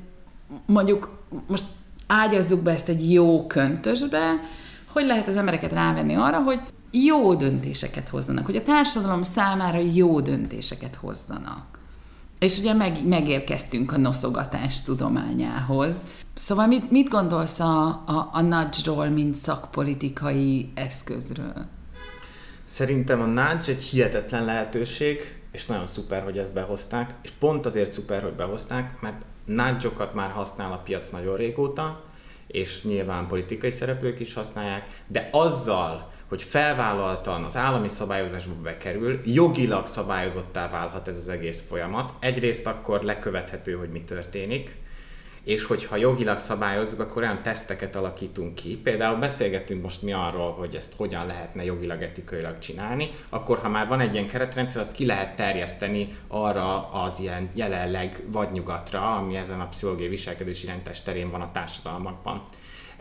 mondjuk 0.66 1.24
most 1.48 1.66
ágyazzuk 2.08 2.62
be 2.62 2.72
ezt 2.72 2.90
egy 2.90 3.14
jó 3.14 3.48
köntösbe, 3.48 4.40
hogy 4.92 5.06
lehet 5.06 5.28
az 5.28 5.38
embereket 5.38 5.72
rávenni 5.72 6.16
arra, 6.16 6.42
hogy 6.42 6.60
jó 6.92 7.36
döntéseket 7.36 8.10
hozzanak, 8.10 8.46
hogy 8.46 8.56
a 8.56 8.64
társadalom 8.64 9.24
számára 9.24 9.80
jó 9.94 10.20
döntéseket 10.20 10.96
hozzanak. 10.96 11.80
És 12.40 12.58
ugye 12.58 12.74
meg, 12.74 13.08
megérkeztünk 13.08 13.92
a 13.92 13.98
noszogatás 13.98 14.82
tudományához. 14.82 15.94
Szóval 16.34 16.68
mit, 16.68 16.92
mit 16.92 17.10
gondolsz 17.10 17.60
a, 17.60 17.88
a, 17.88 18.30
a 18.32 18.42
nudge-ról, 18.42 19.08
mint 19.08 19.36
szakpolitikai 19.36 20.72
eszközről? 20.76 21.54
Szerintem 22.66 23.22
a 23.22 23.26
nudge 23.26 23.72
egy 23.72 23.82
hihetetlen 23.82 24.46
lehetőség, 24.46 25.42
és 25.52 25.66
nagyon 25.66 25.88
szuper, 25.88 26.24
hogy 26.24 26.38
ezt 26.38 26.54
behozták, 26.54 27.16
és 27.22 27.32
pont 27.40 27.66
azért 27.66 27.92
szuper, 27.92 28.22
hogy 28.22 28.34
behozták, 28.34 29.02
mert 29.02 29.22
nudge 29.46 29.90
már 30.14 30.30
használ 30.30 30.72
a 30.72 30.78
piac 30.78 31.10
nagyon 31.10 31.36
régóta, 31.36 32.04
és 32.52 32.84
nyilván 32.84 33.28
politikai 33.28 33.72
szereplők 33.72 34.20
is 34.20 34.34
használják, 34.34 34.88
de 35.08 35.30
azzal, 35.32 36.12
hogy 36.28 36.44
felvállaltan 36.44 37.44
az 37.44 37.56
állami 37.56 37.88
szabályozásba 37.88 38.54
bekerül, 38.64 39.20
jogilag 39.24 39.88
szabályozottá 39.88 40.70
válhat 40.70 41.08
ez 41.08 41.18
az 41.18 41.30
egész 41.30 41.64
folyamat. 41.68 42.14
Egyrészt 42.20 42.66
akkor 42.66 43.02
lekövethető, 43.02 43.74
hogy 43.74 43.90
mi 43.90 44.04
történik, 44.04 44.76
és 45.50 45.64
hogyha 45.64 45.96
jogilag 45.96 46.40
szabályozzuk, 46.40 47.00
akkor 47.00 47.22
olyan 47.22 47.42
teszteket 47.42 47.96
alakítunk 47.96 48.56
ki. 48.56 48.78
Például 48.78 49.20
beszélgettünk 49.20 49.82
most 49.82 50.02
mi 50.02 50.14
arról, 50.14 50.52
hogy 50.52 50.76
ezt 50.76 50.94
hogyan 50.98 51.26
lehetne 51.26 51.64
jogilag, 51.64 52.02
etikailag 52.02 52.60
csinálni, 52.60 53.10
akkor 53.30 53.58
ha 53.58 53.70
már 53.70 53.88
van 53.88 54.00
egy 54.00 54.14
ilyen 54.14 54.28
keretrendszer, 54.28 54.82
azt 54.82 54.96
ki 54.96 55.06
lehet 55.06 55.36
terjeszteni 55.36 56.18
arra 56.28 56.90
az 56.90 57.20
ilyen 57.20 57.50
jelenleg 57.54 58.24
vadnyugatra, 58.28 59.16
ami 59.16 59.36
ezen 59.36 59.60
a 59.60 59.68
pszichológiai 59.68 60.10
viselkedési 60.10 60.66
rendes 60.66 61.02
terén 61.02 61.32
van 61.32 61.42
a 61.42 61.52
társadalmakban. 61.52 62.44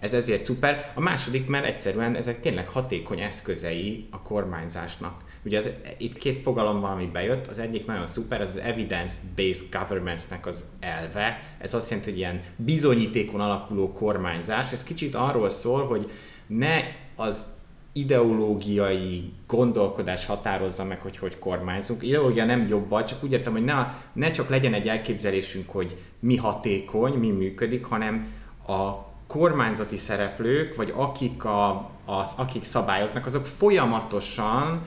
Ez 0.00 0.12
ezért 0.12 0.44
szuper. 0.44 0.92
A 0.94 1.00
második, 1.00 1.46
mert 1.46 1.66
egyszerűen 1.66 2.16
ezek 2.16 2.40
tényleg 2.40 2.68
hatékony 2.68 3.20
eszközei 3.20 4.08
a 4.10 4.22
kormányzásnak. 4.22 5.20
Ugye 5.48 5.58
az, 5.58 5.72
itt 5.98 6.18
két 6.18 6.42
fogalom 6.42 6.80
van, 6.80 6.90
ami 6.90 7.06
bejött, 7.06 7.46
az 7.46 7.58
egyik 7.58 7.86
nagyon 7.86 8.06
szuper, 8.06 8.40
ez 8.40 8.48
az 8.48 8.56
evidence-based 8.56 9.66
governance-nek 9.70 10.46
az 10.46 10.64
elve. 10.80 11.42
Ez 11.58 11.74
azt 11.74 11.88
jelenti, 11.88 12.10
hogy 12.10 12.18
ilyen 12.18 12.40
bizonyítékon 12.56 13.40
alapuló 13.40 13.92
kormányzás. 13.92 14.72
Ez 14.72 14.84
kicsit 14.84 15.14
arról 15.14 15.50
szól, 15.50 15.86
hogy 15.86 16.10
ne 16.46 16.76
az 17.16 17.44
ideológiai 17.92 19.32
gondolkodás 19.46 20.26
határozza 20.26 20.84
meg, 20.84 21.00
hogy 21.00 21.18
hogy 21.18 21.38
kormányzunk. 21.38 22.02
Ideológia 22.02 22.44
nem 22.44 22.66
jobb, 22.66 23.04
csak 23.04 23.24
úgy 23.24 23.32
értem, 23.32 23.52
hogy 23.52 23.64
ne, 23.64 23.94
ne 24.12 24.30
csak 24.30 24.48
legyen 24.48 24.74
egy 24.74 24.88
elképzelésünk, 24.88 25.70
hogy 25.70 25.96
mi 26.20 26.36
hatékony, 26.36 27.12
mi 27.12 27.30
működik, 27.30 27.84
hanem 27.84 28.32
a 28.66 29.06
kormányzati 29.26 29.96
szereplők, 29.96 30.74
vagy 30.74 30.92
akik, 30.96 31.44
a, 31.44 31.90
az, 32.04 32.32
akik 32.36 32.64
szabályoznak, 32.64 33.26
azok 33.26 33.46
folyamatosan 33.46 34.82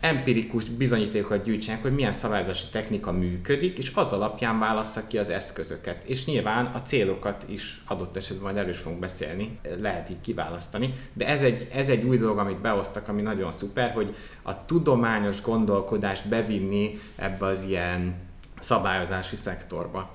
empirikus 0.00 0.64
bizonyítékokat 0.64 1.42
gyűjtsenek, 1.42 1.82
hogy 1.82 1.94
milyen 1.94 2.12
szabályozási 2.12 2.66
technika 2.72 3.12
működik, 3.12 3.78
és 3.78 3.92
az 3.94 4.12
alapján 4.12 4.58
válassza 4.58 5.06
ki 5.06 5.18
az 5.18 5.28
eszközöket. 5.28 6.04
És 6.04 6.26
nyilván 6.26 6.66
a 6.66 6.82
célokat 6.82 7.44
is 7.48 7.82
adott 7.86 8.16
esetben 8.16 8.44
majd 8.44 8.56
erős 8.56 8.78
fogunk 8.78 9.00
beszélni, 9.00 9.58
lehet 9.80 10.10
így 10.10 10.20
kiválasztani. 10.20 10.94
De 11.12 11.26
ez 11.26 11.42
egy, 11.42 11.66
ez 11.72 11.88
egy 11.88 12.04
új 12.04 12.16
dolog, 12.16 12.38
amit 12.38 12.60
behoztak, 12.60 13.08
ami 13.08 13.22
nagyon 13.22 13.52
szuper, 13.52 13.92
hogy 13.92 14.16
a 14.42 14.64
tudományos 14.64 15.42
gondolkodást 15.42 16.28
bevinni 16.28 17.00
ebbe 17.16 17.46
az 17.46 17.64
ilyen 17.64 18.14
szabályozási 18.60 19.36
szektorba. 19.36 20.10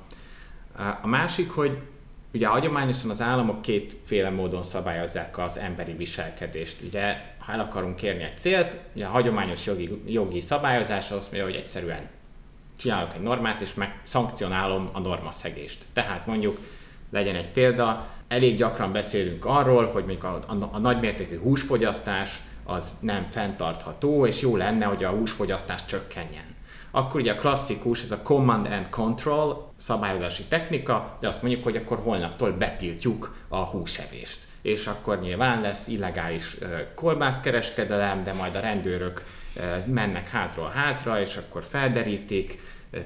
A 1.01 1.07
másik, 1.07 1.51
hogy 1.51 1.77
Ugye 2.35 2.47
hagyományosan 2.47 3.09
az 3.09 3.21
államok 3.21 3.61
kétféle 3.61 4.29
módon 4.29 4.63
szabályozzák 4.63 5.37
az 5.37 5.57
emberi 5.57 5.91
viselkedést. 5.91 6.81
Ugye, 6.81 7.32
ha 7.45 7.51
el 7.51 7.59
akarunk 7.59 7.95
kérni 7.95 8.23
egy 8.23 8.37
célt, 8.37 8.77
ugye 8.95 9.05
a 9.05 9.09
hagyományos 9.09 9.65
jogi, 9.65 10.01
jogi 10.05 10.41
szabályozás 10.41 11.11
azt 11.11 11.31
mondja, 11.31 11.49
hogy 11.49 11.59
egyszerűen 11.59 12.09
csinálok 12.77 13.13
egy 13.13 13.21
normát, 13.21 13.61
és 13.61 13.73
meg 13.73 13.99
szankcionálom 14.03 14.89
a 14.93 14.99
normaszegést. 14.99 15.85
Tehát 15.93 16.25
mondjuk 16.25 16.59
legyen 17.11 17.35
egy 17.35 17.49
példa, 17.49 18.07
elég 18.27 18.55
gyakran 18.55 18.91
beszélünk 18.91 19.45
arról, 19.45 19.85
hogy 19.85 20.05
mondjuk 20.05 20.23
a, 20.23 20.43
a, 20.47 20.69
a 20.71 20.77
nagymértékű 20.77 21.39
húsfogyasztás 21.39 22.41
az 22.63 22.97
nem 22.99 23.27
fenntartható, 23.29 24.25
és 24.25 24.41
jó 24.41 24.55
lenne, 24.55 24.85
hogy 24.85 25.03
a 25.03 25.09
húsfogyasztás 25.09 25.85
csökkenjen 25.85 26.53
akkor 26.95 27.19
ugye 27.19 27.31
a 27.31 27.35
klasszikus, 27.35 28.01
ez 28.01 28.11
a 28.11 28.21
command 28.21 28.67
and 28.71 28.89
control 28.89 29.71
szabályozási 29.77 30.43
technika, 30.43 31.17
de 31.19 31.27
azt 31.27 31.41
mondjuk, 31.41 31.63
hogy 31.63 31.75
akkor 31.75 31.97
holnaptól 31.97 32.51
betiltjuk 32.51 33.45
a 33.47 33.57
húsevést. 33.57 34.47
És 34.63 34.87
akkor 34.87 35.19
nyilván 35.19 35.61
lesz 35.61 35.87
illegális 35.87 36.57
kolbászkereskedelem, 36.95 38.23
de 38.23 38.33
majd 38.33 38.55
a 38.55 38.59
rendőrök 38.59 39.25
mennek 39.85 40.29
házról 40.29 40.69
házra, 40.69 41.21
és 41.21 41.37
akkor 41.37 41.63
felderítik, 41.63 42.59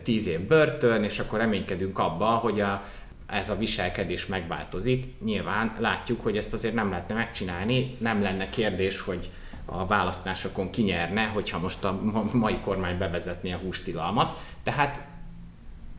tíz 0.04 0.28
év 0.28 0.40
börtön, 0.40 1.04
és 1.04 1.20
akkor 1.20 1.40
reménykedünk 1.40 2.00
abba, 2.00 2.26
hogy 2.26 2.60
a, 2.60 2.84
ez 3.28 3.50
a 3.50 3.58
viselkedés 3.58 4.26
megváltozik. 4.26 5.20
Nyilván 5.24 5.72
látjuk, 5.80 6.22
hogy 6.22 6.38
ezt 6.38 6.54
azért 6.54 6.74
nem 6.74 6.90
lehetne 6.90 7.16
megcsinálni, 7.16 7.96
nem 7.98 8.22
lenne 8.22 8.50
kérdés, 8.50 9.02
hogy 9.02 9.30
a 9.66 9.86
választásokon 9.86 10.70
kinyerne, 10.70 11.26
hogyha 11.26 11.60
most 11.60 11.84
a 11.84 12.00
mai 12.32 12.60
kormány 12.60 12.98
bevezetné 12.98 13.52
a 13.52 13.58
hústilalmat. 13.58 14.40
Tehát 14.64 15.06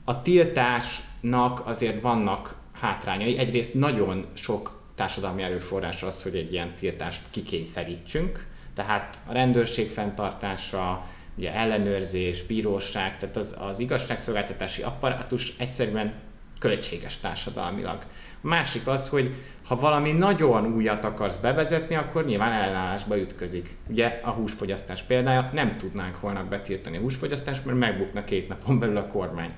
a 0.04 0.22
tiltásnak 0.22 1.66
azért 1.66 2.02
vannak 2.02 2.54
hátrányai. 2.72 3.38
Egyrészt 3.38 3.74
nagyon 3.74 4.26
sok 4.34 4.77
társadalmi 4.98 5.42
erőforrás 5.42 6.02
az, 6.02 6.22
hogy 6.22 6.36
egy 6.36 6.52
ilyen 6.52 6.74
tiltást 6.74 7.20
kikényszerítsünk, 7.30 8.46
tehát 8.74 9.20
a 9.26 9.32
rendőrség 9.32 9.90
fenntartása, 9.90 11.06
ugye 11.36 11.54
ellenőrzés, 11.54 12.42
bíróság, 12.42 13.18
tehát 13.18 13.36
az, 13.36 13.56
az 13.58 13.78
igazságszolgáltatási 13.78 14.82
apparátus 14.82 15.54
egyszerűen 15.58 16.12
költséges 16.58 17.16
társadalmilag. 17.16 17.98
A 18.42 18.46
másik 18.46 18.86
az, 18.86 19.08
hogy 19.08 19.34
ha 19.66 19.76
valami 19.76 20.12
nagyon 20.12 20.74
újat 20.74 21.04
akarsz 21.04 21.36
bevezetni, 21.36 21.94
akkor 21.94 22.24
nyilván 22.24 22.52
ellenállásba 22.52 23.18
ütközik. 23.18 23.76
Ugye 23.88 24.20
a 24.22 24.30
húsfogyasztás 24.30 25.02
példája, 25.02 25.50
nem 25.52 25.76
tudnánk 25.76 26.16
holnap 26.16 26.48
betiltani 26.48 26.96
a 26.96 27.00
húsfogyasztást, 27.00 27.64
mert 27.64 27.78
megbukna 27.78 28.24
két 28.24 28.48
napon 28.48 28.78
belül 28.78 28.96
a 28.96 29.06
kormány. 29.06 29.52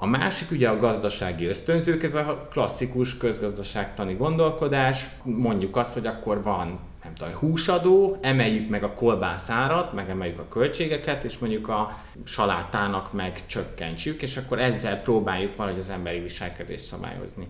A 0.00 0.06
másik 0.06 0.50
ugye 0.50 0.68
a 0.68 0.76
gazdasági 0.76 1.46
ösztönzők, 1.46 2.02
ez 2.02 2.14
a 2.14 2.48
klasszikus 2.50 3.16
közgazdaságtani 3.16 4.14
gondolkodás. 4.14 5.08
Mondjuk 5.22 5.76
azt, 5.76 5.92
hogy 5.92 6.06
akkor 6.06 6.42
van 6.42 6.78
nem 7.04 7.14
tudom, 7.14 7.32
húsadó, 7.34 8.18
emeljük 8.20 8.68
meg 8.68 8.82
a 8.82 8.92
kolbászárat, 8.92 9.92
meg 9.92 10.10
emeljük 10.10 10.38
a 10.38 10.48
költségeket, 10.48 11.24
és 11.24 11.38
mondjuk 11.38 11.68
a 11.68 11.98
salátának 12.24 13.12
meg 13.12 13.46
csökkentsük, 13.46 14.22
és 14.22 14.36
akkor 14.36 14.58
ezzel 14.58 15.00
próbáljuk 15.00 15.56
valahogy 15.56 15.80
az 15.80 15.90
emberi 15.90 16.18
viselkedést 16.20 16.84
szabályozni. 16.84 17.46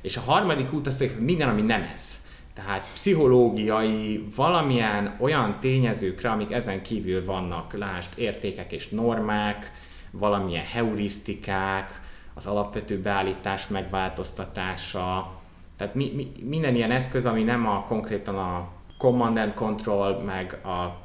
És 0.00 0.16
a 0.16 0.20
harmadik 0.20 0.72
út 0.72 0.86
az, 0.86 0.98
hogy 0.98 1.16
minden, 1.18 1.48
ami 1.48 1.62
nem 1.62 1.88
ez. 1.92 2.20
Tehát 2.54 2.86
pszichológiai, 2.94 4.28
valamilyen 4.36 5.16
olyan 5.20 5.56
tényezőkre, 5.60 6.30
amik 6.30 6.52
ezen 6.52 6.82
kívül 6.82 7.24
vannak, 7.24 7.78
lásd, 7.78 8.10
értékek 8.14 8.72
és 8.72 8.88
normák, 8.88 9.72
valamilyen 10.12 10.64
heurisztikák, 10.64 12.00
az 12.34 12.46
alapvető 12.46 13.00
beállítás 13.00 13.68
megváltoztatása, 13.68 15.40
tehát 15.76 15.94
mi, 15.94 16.12
mi, 16.14 16.32
minden 16.44 16.74
ilyen 16.74 16.90
eszköz, 16.90 17.26
ami 17.26 17.42
nem 17.42 17.66
a 17.66 17.84
konkrétan 17.84 18.38
a 18.38 18.68
command 18.98 19.36
and 19.36 19.54
control, 19.54 20.22
meg 20.22 20.60
a 20.64 21.00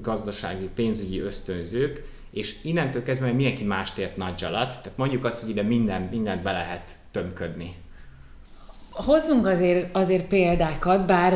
gazdasági, 0.00 0.68
pénzügyi 0.74 1.20
ösztönzők, 1.20 2.02
és 2.30 2.56
innentől 2.62 3.02
kezdve 3.02 3.32
mindenki 3.32 3.64
mást 3.64 3.98
ért 3.98 4.16
nagy 4.16 4.44
alatt, 4.44 4.68
tehát 4.68 4.96
mondjuk 4.96 5.24
azt, 5.24 5.40
hogy 5.40 5.50
ide 5.50 5.62
minden, 5.62 6.02
mindent 6.02 6.42
be 6.42 6.52
lehet 6.52 6.96
tömködni. 7.10 7.74
Hozzunk 8.94 9.46
azért, 9.46 9.96
azért 9.96 10.26
példákat, 10.26 11.06
bár 11.06 11.32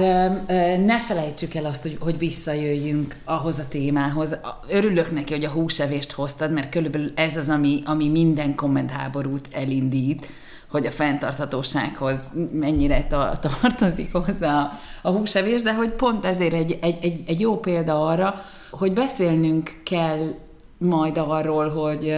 ne 0.80 0.98
felejtsük 0.98 1.54
el 1.54 1.64
azt, 1.64 1.82
hogy, 1.82 1.96
hogy 2.00 2.18
visszajöjjünk 2.18 3.16
ahhoz 3.24 3.58
a 3.58 3.68
témához. 3.68 4.38
Örülök 4.70 5.12
neki, 5.12 5.32
hogy 5.32 5.44
a 5.44 5.50
húsevést 5.50 6.12
hoztad, 6.12 6.52
mert 6.52 6.68
körülbelül 6.68 7.12
ez 7.14 7.36
az, 7.36 7.48
ami, 7.48 7.82
ami 7.84 8.08
minden 8.08 8.54
kommentháborút 8.54 9.48
elindít, 9.52 10.26
hogy 10.70 10.86
a 10.86 10.90
fenntarthatósághoz 10.90 12.20
mennyire 12.52 13.06
ta, 13.06 13.38
tartozik 13.40 14.12
hozzá 14.12 14.78
a 15.02 15.10
húsevés, 15.10 15.62
de 15.62 15.74
hogy 15.74 15.90
pont 15.90 16.24
ezért 16.24 16.54
egy, 16.54 16.78
egy, 16.80 16.98
egy, 17.00 17.22
egy 17.26 17.40
jó 17.40 17.60
példa 17.60 18.06
arra, 18.06 18.34
hogy 18.70 18.92
beszélnünk 18.92 19.80
kell 19.84 20.34
majd 20.78 21.16
arról, 21.16 21.68
hogy, 21.68 22.16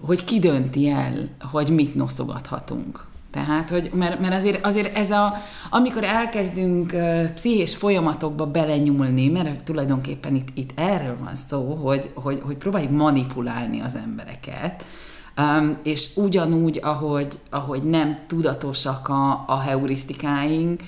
hogy 0.00 0.24
ki 0.24 0.38
dönti 0.38 0.88
el, 0.88 1.28
hogy 1.50 1.68
mit 1.68 1.94
noszogathatunk. 1.94 3.08
Tehát, 3.30 3.70
hogy, 3.70 3.90
mert, 3.94 4.20
mert 4.20 4.34
azért, 4.34 4.66
azért 4.66 4.96
ez 4.96 5.10
a, 5.10 5.34
amikor 5.70 6.04
elkezdünk 6.04 6.94
pszichés 7.34 7.76
folyamatokba 7.76 8.46
belenyúlni, 8.46 9.28
mert 9.28 9.64
tulajdonképpen 9.64 10.34
itt, 10.34 10.48
itt 10.54 10.70
erről 10.74 11.16
van 11.18 11.34
szó, 11.34 11.74
hogy, 11.74 12.10
hogy, 12.14 12.40
hogy 12.44 12.56
próbáljuk 12.56 12.90
manipulálni 12.90 13.80
az 13.80 13.96
embereket, 13.96 14.84
um, 15.38 15.78
és 15.82 16.10
ugyanúgy, 16.16 16.78
ahogy, 16.82 17.38
ahogy 17.50 17.82
nem 17.82 18.18
tudatosak 18.26 19.08
a, 19.08 19.44
a 19.46 19.58
heurisztikáink, 19.58 20.80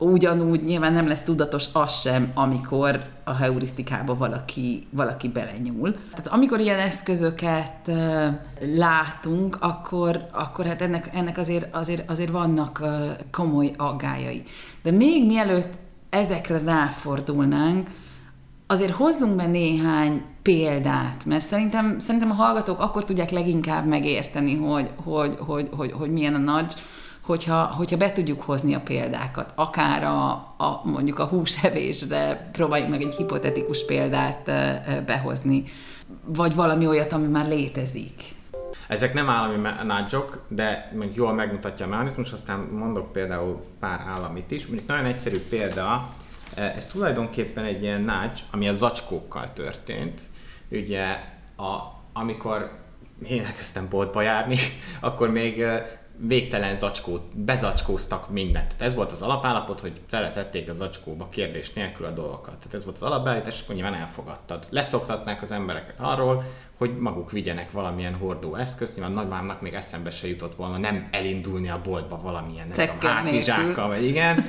ugyanúgy 0.00 0.62
nyilván 0.62 0.92
nem 0.92 1.08
lesz 1.08 1.20
tudatos 1.20 1.64
az 1.72 2.00
sem, 2.00 2.30
amikor 2.34 3.02
a 3.24 3.34
heurisztikába 3.34 4.16
valaki, 4.16 4.86
valaki 4.90 5.28
belenyúl. 5.28 5.92
Tehát 5.92 6.26
amikor 6.26 6.60
ilyen 6.60 6.78
eszközöket 6.78 7.90
látunk, 8.74 9.56
akkor, 9.60 10.26
akkor 10.32 10.66
hát 10.66 10.82
ennek, 10.82 11.10
ennek 11.14 11.38
azért, 11.38 11.76
azért, 11.76 12.10
azért 12.10 12.30
vannak 12.30 12.84
komoly 13.30 13.70
aggájai. 13.76 14.42
De 14.82 14.90
még 14.90 15.26
mielőtt 15.26 15.72
ezekre 16.10 16.58
ráfordulnánk, 16.58 17.88
azért 18.66 18.92
hozzunk 18.92 19.36
be 19.36 19.46
néhány 19.46 20.22
példát, 20.42 21.24
mert 21.24 21.46
szerintem, 21.46 21.98
szerintem 21.98 22.30
a 22.30 22.34
hallgatók 22.34 22.80
akkor 22.80 23.04
tudják 23.04 23.30
leginkább 23.30 23.86
megérteni, 23.86 24.56
hogy, 24.56 24.90
hogy, 25.04 25.36
hogy, 25.38 25.68
hogy, 25.76 25.92
hogy 25.92 26.10
milyen 26.10 26.34
a 26.34 26.38
nagy 26.38 26.74
hogyha, 27.22 27.64
hogyha 27.64 27.96
be 27.96 28.12
tudjuk 28.12 28.42
hozni 28.42 28.74
a 28.74 28.80
példákat, 28.80 29.52
akár 29.54 30.04
a, 30.04 30.30
a 30.56 30.80
mondjuk 30.84 31.18
a 31.18 31.24
húsevésre 31.24 32.48
próbáljuk 32.52 32.88
meg 32.88 33.02
egy 33.02 33.14
hipotetikus 33.14 33.84
példát 33.84 34.50
behozni, 35.06 35.64
vagy 36.24 36.54
valami 36.54 36.86
olyat, 36.86 37.12
ami 37.12 37.26
már 37.26 37.48
létezik. 37.48 38.12
Ezek 38.88 39.14
nem 39.14 39.28
állami 39.28 39.68
nádzsok, 39.84 40.44
de 40.48 40.90
mondjuk 40.92 41.14
jól 41.14 41.32
megmutatja 41.32 41.86
a 41.86 41.88
mechanizmus, 41.88 42.32
aztán 42.32 42.58
mondok 42.58 43.12
például 43.12 43.64
pár 43.80 44.00
államit 44.00 44.50
is. 44.50 44.66
Mondjuk 44.66 44.88
nagyon 44.88 45.04
egyszerű 45.04 45.38
példa, 45.48 46.08
ez 46.54 46.86
tulajdonképpen 46.86 47.64
egy 47.64 47.82
ilyen 47.82 48.00
nács, 48.00 48.40
ami 48.50 48.68
a 48.68 48.72
zacskókkal 48.72 49.52
történt. 49.52 50.20
Ugye, 50.70 51.06
a, 51.56 51.78
amikor 52.12 52.70
én 53.28 53.44
elkezdtem 53.44 53.86
boltba 53.90 54.22
járni, 54.22 54.56
akkor 55.00 55.30
még 55.30 55.64
végtelen 56.26 56.76
zacskót, 56.76 57.36
bezacskóztak 57.36 58.30
mindent. 58.30 58.66
Tehát 58.66 58.82
ez 58.82 58.94
volt 58.94 59.12
az 59.12 59.22
alapállapot, 59.22 59.80
hogy 59.80 59.92
teletették 60.10 60.70
a 60.70 60.74
zacskóba 60.74 61.28
kérdés 61.28 61.72
nélkül 61.72 62.06
a 62.06 62.10
dolgokat. 62.10 62.56
Tehát 62.56 62.74
ez 62.74 62.84
volt 62.84 62.96
az 62.96 63.02
alapbeállítás, 63.02 63.54
és 63.54 63.62
akkor 63.62 63.74
nyilván 63.74 63.94
elfogadtad. 63.94 64.66
Leszoktatnák 64.70 65.42
az 65.42 65.52
embereket 65.52 66.00
arról, 66.00 66.44
hogy 66.76 66.98
maguk 66.98 67.30
vigyenek 67.30 67.70
valamilyen 67.70 68.14
hordó 68.14 68.54
eszközt, 68.54 68.96
nyilván 68.96 69.12
nagymámnak 69.12 69.60
még 69.60 69.74
eszembe 69.74 70.10
se 70.10 70.28
jutott 70.28 70.54
volna 70.54 70.78
nem 70.78 71.08
elindulni 71.10 71.70
a 71.70 71.80
boltba 71.84 72.16
valamilyen, 72.22 72.68
nem 72.68 72.88
tudom, 72.88 73.12
hátizsákkal, 73.12 73.88
vagy 73.88 74.04
igen. 74.04 74.44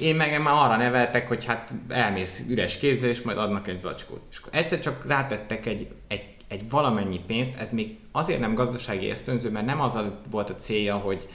Én 0.00 0.14
meg 0.14 0.42
már 0.42 0.54
arra 0.54 0.76
neveltek, 0.76 1.28
hogy 1.28 1.44
hát 1.44 1.72
elmész 1.88 2.44
üres 2.48 2.78
kézzel, 2.78 3.08
és 3.08 3.22
majd 3.22 3.38
adnak 3.38 3.66
egy 3.68 3.78
zacskót. 3.78 4.22
És 4.30 4.38
akkor 4.38 4.50
egyszer 4.54 4.80
csak 4.80 5.04
rátettek 5.06 5.66
egy, 5.66 5.88
egy 6.08 6.33
egy 6.54 6.70
valamennyi 6.70 7.20
pénzt, 7.26 7.58
ez 7.58 7.70
még 7.70 7.96
azért 8.12 8.40
nem 8.40 8.54
gazdasági 8.54 9.10
ösztönző, 9.10 9.50
mert 9.50 9.66
nem 9.66 9.80
az 9.80 9.98
volt 10.30 10.50
a 10.50 10.54
célja, 10.54 10.96
hogy, 10.96 11.28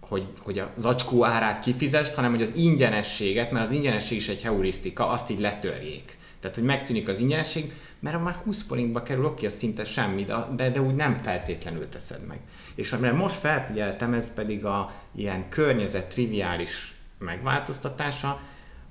hogy, 0.00 0.26
hogy 0.38 0.58
a 0.58 0.72
zacskó 0.76 1.24
árát 1.24 1.60
kifizest, 1.60 2.14
hanem 2.14 2.30
hogy 2.30 2.42
az 2.42 2.56
ingyenességet, 2.56 3.50
mert 3.50 3.66
az 3.66 3.72
ingyenesség 3.72 4.16
is 4.18 4.28
egy 4.28 4.42
heurisztika, 4.42 5.08
azt 5.08 5.30
így 5.30 5.40
letörjék. 5.40 6.16
Tehát, 6.40 6.56
hogy 6.56 6.66
megtűnik 6.66 7.08
az 7.08 7.18
ingyenesség, 7.18 7.72
mert 8.00 8.22
már 8.22 8.34
20 8.44 8.62
forintba 8.62 9.02
kerül, 9.02 9.24
oké, 9.24 9.46
az 9.46 9.52
szinte 9.52 9.84
semmi, 9.84 10.26
de, 10.56 10.70
de 10.70 10.80
úgy 10.80 10.94
nem 10.94 11.20
feltétlenül 11.22 11.88
teszed 11.88 12.26
meg. 12.26 12.40
És 12.74 12.92
amire 12.92 13.12
most 13.12 13.34
felfigyeltem, 13.34 14.12
ez 14.12 14.34
pedig 14.34 14.64
a 14.64 14.92
ilyen 15.14 15.48
környezet 15.48 16.08
triviális 16.08 16.94
megváltoztatása, 17.18 18.40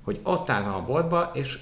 hogy 0.02 0.20
ott 0.22 0.50
álltam 0.50 0.74
a 0.74 0.84
boltba, 0.84 1.30
és 1.34 1.58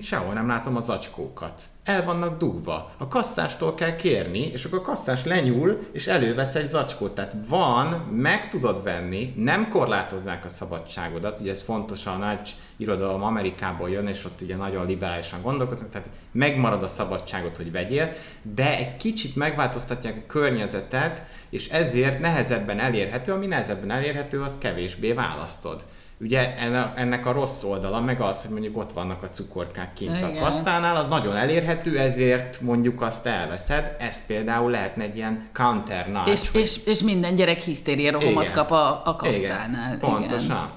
sehol 0.00 0.34
nem 0.34 0.46
látom 0.46 0.76
az 0.76 0.84
zacskókat 0.84 1.62
el 1.84 2.04
vannak 2.04 2.38
dugva. 2.38 2.90
A 2.98 3.08
kasszástól 3.08 3.74
kell 3.74 3.96
kérni, 3.96 4.38
és 4.38 4.64
akkor 4.64 4.78
a 4.78 4.82
kasszás 4.82 5.24
lenyúl, 5.24 5.78
és 5.92 6.06
elővesz 6.06 6.54
egy 6.54 6.66
zacskót. 6.66 7.14
Tehát 7.14 7.34
van, 7.48 7.86
meg 8.12 8.48
tudod 8.48 8.82
venni, 8.82 9.34
nem 9.36 9.68
korlátozzák 9.68 10.44
a 10.44 10.48
szabadságodat, 10.48 11.40
ugye 11.40 11.50
ez 11.50 11.62
fontos, 11.62 12.06
a 12.06 12.16
nagy 12.16 12.56
irodalom 12.76 13.22
Amerikából 13.22 13.90
jön, 13.90 14.06
és 14.06 14.24
ott 14.24 14.40
ugye 14.40 14.56
nagyon 14.56 14.86
liberálisan 14.86 15.42
gondolkoznak, 15.42 15.90
tehát 15.90 16.08
megmarad 16.32 16.82
a 16.82 16.88
szabadságot, 16.88 17.56
hogy 17.56 17.72
vegyél, 17.72 18.12
de 18.42 18.78
egy 18.78 18.96
kicsit 18.96 19.36
megváltoztatják 19.36 20.16
a 20.16 20.26
környezetet, 20.26 21.22
és 21.50 21.68
ezért 21.68 22.20
nehezebben 22.20 22.78
elérhető, 22.78 23.32
ami 23.32 23.46
nehezebben 23.46 23.90
elérhető, 23.90 24.40
az 24.40 24.58
kevésbé 24.58 25.12
választod. 25.12 25.84
Ugye 26.20 26.54
ennek 26.94 27.26
a 27.26 27.32
rossz 27.32 27.62
oldala 27.62 28.00
meg 28.00 28.20
az, 28.20 28.42
hogy 28.42 28.50
mondjuk 28.50 28.76
ott 28.76 28.92
vannak 28.92 29.22
a 29.22 29.28
cukorkák 29.28 29.92
kint 29.92 30.16
Igen. 30.16 30.36
a 30.36 30.40
kasszánál, 30.40 30.96
az 30.96 31.06
nagyon 31.06 31.36
elérhető, 31.36 31.98
ezért 31.98 32.60
mondjuk 32.60 33.02
azt 33.02 33.26
elveszed. 33.26 33.96
Ez 33.98 34.26
például 34.26 34.70
lehetne 34.70 35.02
egy 35.02 35.16
ilyen 35.16 35.48
counter 35.52 36.08
notch. 36.10 36.30
És, 36.30 36.50
hogy... 36.50 36.60
és, 36.60 36.86
és 36.86 37.02
minden 37.02 37.34
gyerek 37.34 37.60
hisztéria 37.60 38.12
rohamot 38.12 38.50
kap 38.50 38.70
a, 38.70 39.02
a 39.04 39.16
kasszánál. 39.16 39.94
Igen, 39.94 39.98
pontosan. 39.98 40.70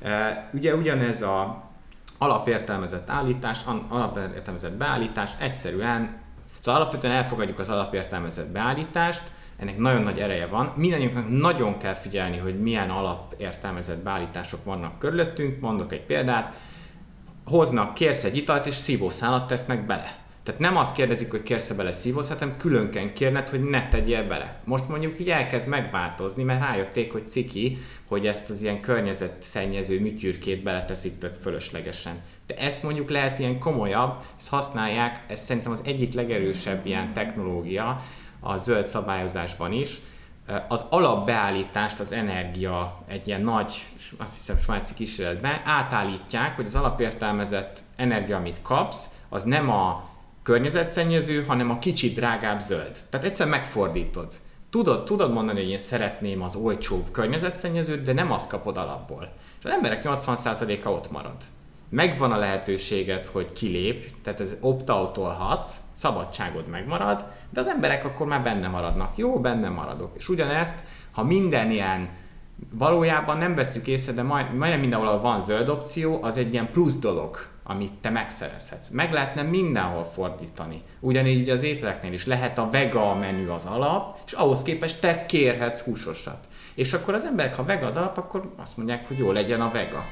Igen. 0.00 0.48
ugye 0.52 0.74
ugyanez 0.74 1.22
a 1.22 1.64
alapértelmezett 2.18 3.10
állítás, 3.10 3.58
alapértelmezett 3.88 4.72
beállítás 4.72 5.30
egyszerűen, 5.38 6.16
szóval 6.60 6.80
alapvetően 6.80 7.14
elfogadjuk 7.14 7.58
az 7.58 7.68
alapértelmezett 7.68 8.48
beállítást, 8.48 9.22
ennek 9.60 9.78
nagyon 9.78 10.02
nagy 10.02 10.18
ereje 10.18 10.46
van. 10.46 10.72
Mindannyiunknak 10.76 11.28
nagyon 11.28 11.78
kell 11.78 11.94
figyelni, 11.94 12.36
hogy 12.36 12.60
milyen 12.60 12.90
alapértelmezett 12.90 14.02
beállítások 14.02 14.64
vannak 14.64 14.98
körülöttünk. 14.98 15.60
Mondok 15.60 15.92
egy 15.92 16.04
példát. 16.04 16.54
Hoznak, 17.44 17.94
kérsz 17.94 18.24
egy 18.24 18.36
italt, 18.36 18.66
és 18.66 18.74
szívószálat 18.74 19.46
tesznek 19.46 19.86
bele. 19.86 20.18
Tehát 20.42 20.60
nem 20.60 20.76
azt 20.76 20.94
kérdezik, 20.94 21.30
hogy 21.30 21.42
kérsz 21.42 21.70
bele 21.70 21.92
szívósz, 21.92 22.28
hanem 22.28 22.56
külön 22.56 22.90
kell 22.90 23.12
kérned, 23.12 23.48
hogy 23.48 23.62
ne 23.62 23.88
tegyél 23.88 24.26
bele. 24.26 24.60
Most 24.64 24.88
mondjuk 24.88 25.20
így 25.20 25.28
elkezd 25.28 25.68
megváltozni, 25.68 26.42
mert 26.42 26.60
rájötték, 26.60 27.12
hogy 27.12 27.28
ciki, 27.28 27.78
hogy 28.06 28.26
ezt 28.26 28.50
az 28.50 28.62
ilyen 28.62 28.80
környezetszennyező 28.80 30.00
műtyürkét 30.00 30.62
beleteszik 30.62 31.18
tök 31.18 31.34
fölöslegesen. 31.34 32.20
De 32.46 32.54
ezt 32.54 32.82
mondjuk 32.82 33.10
lehet 33.10 33.38
ilyen 33.38 33.58
komolyabb, 33.58 34.14
ezt 34.38 34.48
használják, 34.48 35.24
ez 35.28 35.40
szerintem 35.40 35.72
az 35.72 35.80
egyik 35.84 36.14
legerősebb 36.14 36.86
ilyen 36.86 37.12
technológia, 37.12 38.02
a 38.40 38.56
zöld 38.56 38.86
szabályozásban 38.86 39.72
is, 39.72 40.00
az 40.68 40.84
alapbeállítást, 40.88 42.00
az 42.00 42.12
energia 42.12 43.02
egy 43.08 43.26
ilyen 43.26 43.40
nagy, 43.40 43.72
azt 44.18 44.34
hiszem 44.34 44.56
svájci 44.58 44.94
kísérletben 44.94 45.60
átállítják, 45.64 46.56
hogy 46.56 46.66
az 46.66 46.74
alapértelmezett 46.74 47.82
energia, 47.96 48.36
amit 48.36 48.62
kapsz, 48.62 49.08
az 49.28 49.44
nem 49.44 49.70
a 49.70 50.08
környezetszennyező, 50.42 51.44
hanem 51.44 51.70
a 51.70 51.78
kicsit 51.78 52.14
drágább 52.14 52.60
zöld. 52.60 53.00
Tehát 53.10 53.26
egyszer 53.26 53.46
megfordítod. 53.46 54.34
Tudod, 54.70 55.04
tudod 55.04 55.32
mondani, 55.32 55.60
hogy 55.60 55.70
én 55.70 55.78
szeretném 55.78 56.42
az 56.42 56.54
olcsóbb 56.54 57.10
környezetszennyezőt, 57.10 58.02
de 58.02 58.12
nem 58.12 58.32
azt 58.32 58.48
kapod 58.48 58.76
alapból. 58.76 59.32
És 59.58 59.64
az 59.64 59.70
emberek 59.70 60.02
80%-a 60.04 60.88
ott 60.88 61.10
marad 61.10 61.36
megvan 61.90 62.32
a 62.32 62.38
lehetőséged, 62.38 63.26
hogy 63.26 63.52
kilép, 63.52 64.04
tehát 64.22 64.40
ez 64.40 64.56
opt-outolhatsz, 64.60 65.76
szabadságod 66.00 66.68
megmarad, 66.68 67.26
de 67.50 67.60
az 67.60 67.66
emberek 67.66 68.04
akkor 68.04 68.26
már 68.26 68.42
benne 68.42 68.68
maradnak. 68.68 69.16
Jó, 69.16 69.40
benne 69.40 69.68
maradok. 69.68 70.10
És 70.16 70.28
ugyanezt, 70.28 70.74
ha 71.12 71.24
minden 71.24 71.70
ilyen 71.70 72.08
valójában 72.72 73.38
nem 73.38 73.54
veszük 73.54 73.86
észre, 73.86 74.12
de 74.12 74.22
majd, 74.22 74.54
majdnem 74.54 74.80
mindenhol 74.80 75.20
van 75.20 75.40
zöld 75.40 75.68
opció, 75.68 76.22
az 76.22 76.36
egy 76.36 76.52
ilyen 76.52 76.70
plusz 76.70 76.98
dolog, 76.98 77.38
amit 77.64 77.92
te 77.92 78.10
megszerezhetsz. 78.10 78.88
Meg 78.88 79.12
lehetne 79.12 79.42
mindenhol 79.42 80.04
fordítani. 80.04 80.82
Ugyanígy 81.00 81.50
az 81.50 81.62
ételeknél 81.62 82.12
is 82.12 82.26
lehet 82.26 82.58
a 82.58 82.68
vega 82.70 83.14
menü 83.14 83.48
az 83.48 83.64
alap, 83.64 84.18
és 84.26 84.32
ahhoz 84.32 84.62
képest 84.62 85.00
te 85.00 85.26
kérhetsz 85.26 85.82
húsosat. 85.82 86.48
És 86.74 86.92
akkor 86.92 87.14
az 87.14 87.24
emberek, 87.24 87.56
ha 87.56 87.64
vega 87.64 87.86
az 87.86 87.96
alap, 87.96 88.18
akkor 88.18 88.52
azt 88.56 88.76
mondják, 88.76 89.08
hogy 89.08 89.18
jó 89.18 89.32
legyen 89.32 89.60
a 89.60 89.70
vega. 89.70 90.04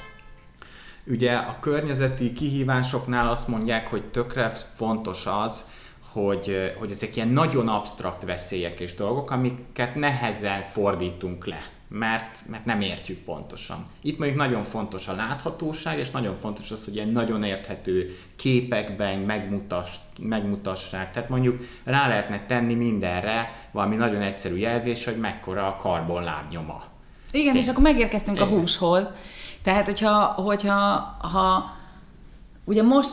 Ugye 1.11 1.33
a 1.33 1.57
környezeti 1.61 2.33
kihívásoknál 2.33 3.29
azt 3.29 3.49
mondják, 3.49 3.87
hogy 3.87 4.05
tökre 4.05 4.53
fontos 4.77 5.27
az, 5.27 5.65
hogy, 6.13 6.73
hogy 6.79 6.91
ezek 6.91 7.17
ilyen 7.17 7.29
nagyon 7.29 7.69
absztrakt 7.69 8.25
veszélyek 8.25 8.81
és 8.81 8.95
dolgok, 8.95 9.31
amiket 9.31 9.95
nehezen 9.95 10.65
fordítunk 10.73 11.47
le, 11.47 11.63
mert, 11.89 12.39
mert 12.47 12.65
nem 12.65 12.81
értjük 12.81 13.19
pontosan. 13.19 13.83
Itt 14.03 14.19
mondjuk 14.19 14.39
nagyon 14.39 14.65
fontos 14.65 15.09
a 15.09 15.15
láthatóság, 15.15 15.99
és 15.99 16.11
nagyon 16.11 16.37
fontos 16.37 16.71
az, 16.71 16.85
hogy 16.85 16.95
ilyen 16.95 17.09
nagyon 17.09 17.43
érthető 17.43 18.17
képekben 18.37 19.19
megmutass, 19.19 19.91
megmutassák. 20.21 21.11
Tehát 21.13 21.29
mondjuk 21.29 21.63
rá 21.85 22.09
lehetne 22.09 22.47
tenni 22.47 22.75
mindenre 22.75 23.69
valami 23.73 23.97
nagyon 23.97 24.21
egyszerű 24.21 24.57
jelzés, 24.57 25.05
hogy 25.05 25.19
mekkora 25.19 25.67
a 25.67 25.77
karbon 25.77 26.23
lábnyoma. 26.23 26.85
Igen, 27.33 27.55
Én. 27.55 27.61
és 27.61 27.69
akkor 27.69 27.83
megérkeztünk 27.83 28.37
Igen. 28.37 28.49
a 28.49 28.51
húshoz, 28.51 29.09
tehát, 29.63 29.85
hogyha, 29.85 30.25
hogyha 30.25 30.75
ha, 31.33 31.73
ugye 32.65 32.83
most 32.83 33.13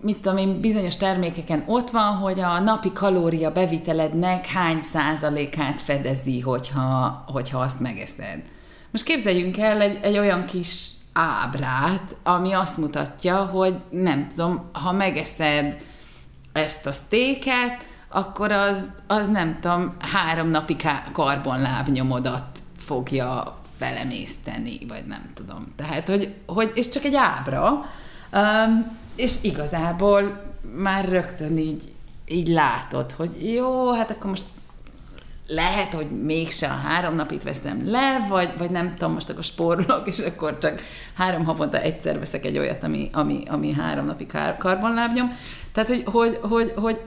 mit 0.00 0.16
tudom 0.16 0.38
én, 0.38 0.60
bizonyos 0.60 0.96
termékeken 0.96 1.64
ott 1.66 1.90
van, 1.90 2.12
hogy 2.12 2.40
a 2.40 2.60
napi 2.60 2.92
kalória 2.92 3.52
bevitelednek 3.52 4.46
hány 4.46 4.82
százalékát 4.82 5.80
fedezi, 5.80 6.40
hogyha, 6.40 7.24
hogyha 7.26 7.58
azt 7.58 7.80
megeszed. 7.80 8.42
Most 8.90 9.04
képzeljünk 9.04 9.58
el 9.58 9.80
egy, 9.80 9.98
egy 10.02 10.18
olyan 10.18 10.44
kis 10.44 10.90
ábrát, 11.12 12.16
ami 12.22 12.52
azt 12.52 12.76
mutatja, 12.76 13.36
hogy 13.36 13.74
nem 13.90 14.28
tudom, 14.28 14.70
ha 14.72 14.92
megeszed 14.92 15.82
ezt 16.52 16.86
a 16.86 16.92
sztéket, 16.92 17.84
akkor 18.08 18.52
az, 18.52 18.90
az 19.06 19.28
nem 19.28 19.58
tudom, 19.60 19.96
három 20.12 20.48
napi 20.48 20.76
karbonlábnyomodat 21.12 22.44
fogja 22.78 23.56
felemészteni, 23.78 24.78
vagy 24.88 25.04
nem 25.06 25.30
tudom. 25.34 25.72
Tehát, 25.76 26.08
hogy, 26.08 26.34
hogy 26.46 26.72
és 26.74 26.88
csak 26.88 27.04
egy 27.04 27.14
ábra, 27.14 27.84
um, 28.32 28.96
és 29.16 29.34
igazából 29.42 30.42
már 30.76 31.08
rögtön 31.08 31.58
így, 31.58 31.82
így 32.28 32.48
látod, 32.48 33.12
hogy 33.12 33.52
jó, 33.54 33.92
hát 33.92 34.10
akkor 34.10 34.30
most 34.30 34.46
lehet, 35.48 35.92
hogy 35.92 36.06
mégse 36.06 36.66
a 36.66 36.80
három 36.88 37.14
napit 37.14 37.42
veszem 37.42 37.90
le, 37.90 38.26
vagy, 38.28 38.52
vagy 38.58 38.70
nem 38.70 38.94
tudom, 38.96 39.12
most 39.12 39.28
akkor 39.28 39.44
spórolok, 39.44 40.08
és 40.08 40.18
akkor 40.18 40.58
csak 40.58 40.82
három 41.14 41.44
havonta 41.44 41.80
egyszer 41.80 42.18
veszek 42.18 42.44
egy 42.44 42.58
olyat, 42.58 42.82
ami, 42.82 43.10
ami, 43.12 43.42
ami 43.48 43.72
három 43.72 44.06
napi 44.06 44.26
kar, 44.26 44.56
karbonlábnyom. 44.56 45.36
Tehát, 45.72 45.88
hogy, 45.88 46.02
hogy, 46.04 46.38
hogy, 46.42 46.72
hogy 46.76 47.00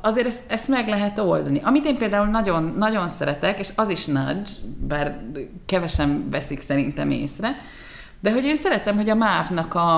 azért 0.00 0.26
ezt, 0.26 0.40
ezt 0.46 0.68
meg 0.68 0.88
lehet 0.88 1.18
oldani. 1.18 1.60
Amit 1.64 1.84
én 1.84 1.96
például 1.96 2.26
nagyon, 2.26 2.74
nagyon 2.76 3.08
szeretek, 3.08 3.58
és 3.58 3.68
az 3.76 3.88
is 3.88 4.06
nudge, 4.06 4.50
bár 4.80 5.20
kevesen 5.66 6.30
veszik 6.30 6.60
szerintem 6.60 7.10
észre, 7.10 7.56
de 8.20 8.32
hogy 8.32 8.44
én 8.44 8.56
szeretem, 8.56 8.96
hogy 8.96 9.10
a 9.10 9.14
MÁV-nak 9.14 9.74
a, 9.74 9.96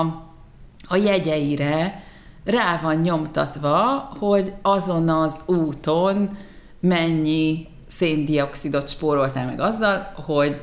a 0.87 0.95
jegyeire 0.95 2.03
rá 2.45 2.79
van 2.81 2.95
nyomtatva, 2.95 4.09
hogy 4.19 4.53
azon 4.61 5.09
az 5.09 5.35
úton 5.45 6.37
mennyi 6.79 7.67
széndiokszidot 7.87 8.89
spóroltál 8.89 9.45
meg 9.45 9.59
azzal, 9.59 10.13
hogy 10.25 10.61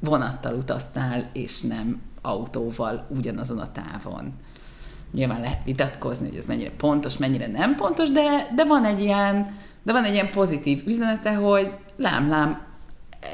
vonattal 0.00 0.54
utaztál, 0.54 1.30
és 1.32 1.60
nem 1.60 2.02
autóval 2.22 3.06
ugyanazon 3.08 3.58
a 3.58 3.72
távon. 3.72 4.32
Nyilván 5.16 5.40
lehet 5.40 5.64
vitatkozni, 5.64 6.28
hogy 6.28 6.38
ez 6.38 6.46
mennyire 6.46 6.70
pontos, 6.70 7.16
mennyire 7.16 7.46
nem 7.46 7.74
pontos, 7.74 8.10
de, 8.10 8.52
de 8.54 8.64
van 8.64 8.84
egy 8.84 9.00
ilyen, 9.00 9.56
de 9.82 9.92
van 9.92 10.04
egy 10.04 10.12
ilyen 10.12 10.30
pozitív 10.30 10.86
üzenete, 10.86 11.34
hogy 11.34 11.72
lám-lám, 11.96 12.66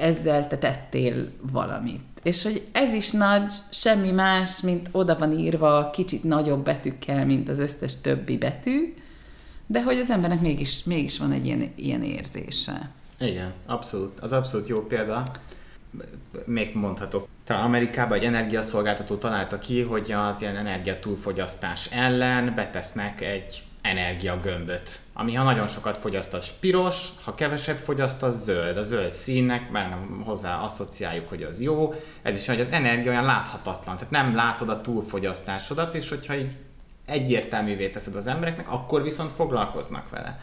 ezzel 0.00 0.48
te 0.48 0.58
tettél 0.58 1.30
valamit. 1.52 2.00
És 2.22 2.42
hogy 2.42 2.68
ez 2.72 2.92
is 2.92 3.10
nagy, 3.10 3.52
semmi 3.70 4.10
más, 4.10 4.60
mint 4.60 4.88
oda 4.92 5.18
van 5.18 5.32
írva 5.32 5.90
kicsit 5.90 6.24
nagyobb 6.24 6.64
betűkkel, 6.64 7.26
mint 7.26 7.48
az 7.48 7.58
összes 7.58 8.00
többi 8.00 8.36
betű, 8.36 8.94
de 9.66 9.82
hogy 9.82 9.98
az 9.98 10.10
embernek 10.10 10.40
mégis, 10.40 10.84
mégis 10.84 11.18
van 11.18 11.32
egy 11.32 11.46
ilyen, 11.46 11.72
ilyen 11.74 12.02
érzése. 12.02 12.90
Igen, 13.18 13.52
abszolút. 13.66 14.20
Az 14.20 14.32
abszolút 14.32 14.68
jó 14.68 14.86
példa. 14.86 15.24
Még 16.44 16.74
mondhatok. 16.74 17.28
Talán 17.44 17.64
Amerikában 17.64 18.18
egy 18.18 18.24
energiaszolgáltató 18.24 19.16
találta 19.16 19.58
ki, 19.58 19.82
hogy 19.82 20.12
az 20.12 20.40
ilyen 20.40 20.56
energia 20.56 20.98
túlfogyasztás 20.98 21.88
ellen 21.90 22.54
betesznek 22.54 23.20
egy 23.20 23.62
energiagömböt, 23.82 25.00
ami 25.12 25.34
ha 25.34 25.44
nagyon 25.44 25.66
sokat 25.66 25.98
fogyaszt, 25.98 26.34
az 26.34 26.50
piros, 26.60 27.08
ha 27.24 27.34
keveset 27.34 27.80
fogyaszt, 27.80 28.22
az 28.22 28.42
zöld. 28.42 28.76
A 28.76 28.82
zöld 28.82 29.12
színnek, 29.12 29.70
mert 29.70 29.88
nem 29.88 30.22
hozzá 30.24 30.58
asszociáljuk, 30.58 31.28
hogy 31.28 31.42
az 31.42 31.60
jó. 31.60 31.94
Ez 32.22 32.36
is, 32.36 32.46
hogy 32.46 32.60
az 32.60 32.70
energia 32.70 33.10
olyan 33.10 33.24
láthatatlan, 33.24 33.96
tehát 33.96 34.10
nem 34.10 34.34
látod 34.34 34.68
a 34.68 34.80
túlfogyasztásodat, 34.80 35.94
és 35.94 36.08
hogyha 36.08 36.34
így 36.34 36.56
egyértelművé 37.06 37.88
teszed 37.88 38.14
az 38.14 38.26
embereknek, 38.26 38.72
akkor 38.72 39.02
viszont 39.02 39.32
foglalkoznak 39.32 40.10
vele 40.10 40.40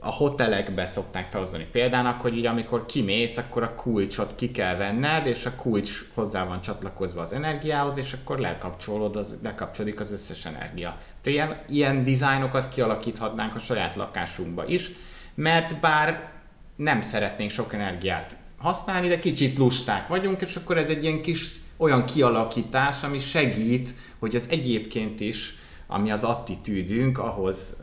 a 0.00 0.10
hotelekbe 0.10 0.86
szokták 0.86 1.30
felhozni 1.30 1.66
példának, 1.72 2.20
hogy 2.20 2.36
így 2.36 2.46
amikor 2.46 2.86
kimész, 2.86 3.36
akkor 3.36 3.62
a 3.62 3.74
kulcsot 3.74 4.34
ki 4.34 4.50
kell 4.50 4.76
venned, 4.76 5.26
és 5.26 5.46
a 5.46 5.54
kulcs 5.54 6.04
hozzá 6.14 6.44
van 6.44 6.60
csatlakozva 6.60 7.20
az 7.20 7.32
energiához, 7.32 7.96
és 7.96 8.12
akkor 8.12 8.38
lekapcsolod, 8.38 9.16
az, 9.16 9.38
lekapcsolódik 9.42 10.00
az 10.00 10.12
összes 10.12 10.44
energia. 10.44 10.98
Tehát 11.22 11.38
ilyen, 11.38 11.60
ilyen 11.68 12.04
dizájnokat 12.04 12.68
kialakíthatnánk 12.68 13.54
a 13.54 13.58
saját 13.58 13.96
lakásunkba 13.96 14.66
is, 14.66 14.90
mert 15.34 15.80
bár 15.80 16.30
nem 16.76 17.02
szeretnénk 17.02 17.50
sok 17.50 17.72
energiát 17.72 18.36
használni, 18.58 19.08
de 19.08 19.18
kicsit 19.18 19.58
lusták 19.58 20.08
vagyunk, 20.08 20.40
és 20.40 20.56
akkor 20.56 20.78
ez 20.78 20.88
egy 20.88 21.02
ilyen 21.04 21.22
kis 21.22 21.60
olyan 21.76 22.04
kialakítás, 22.04 23.02
ami 23.02 23.18
segít, 23.18 23.94
hogy 24.18 24.36
az 24.36 24.46
egyébként 24.50 25.20
is, 25.20 25.54
ami 25.86 26.10
az 26.10 26.24
attitűdünk, 26.24 27.18
ahhoz 27.18 27.76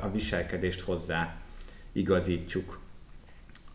a 0.00 0.08
viselkedést 0.08 0.80
hozzá 0.80 1.34
igazítsuk. 1.96 2.78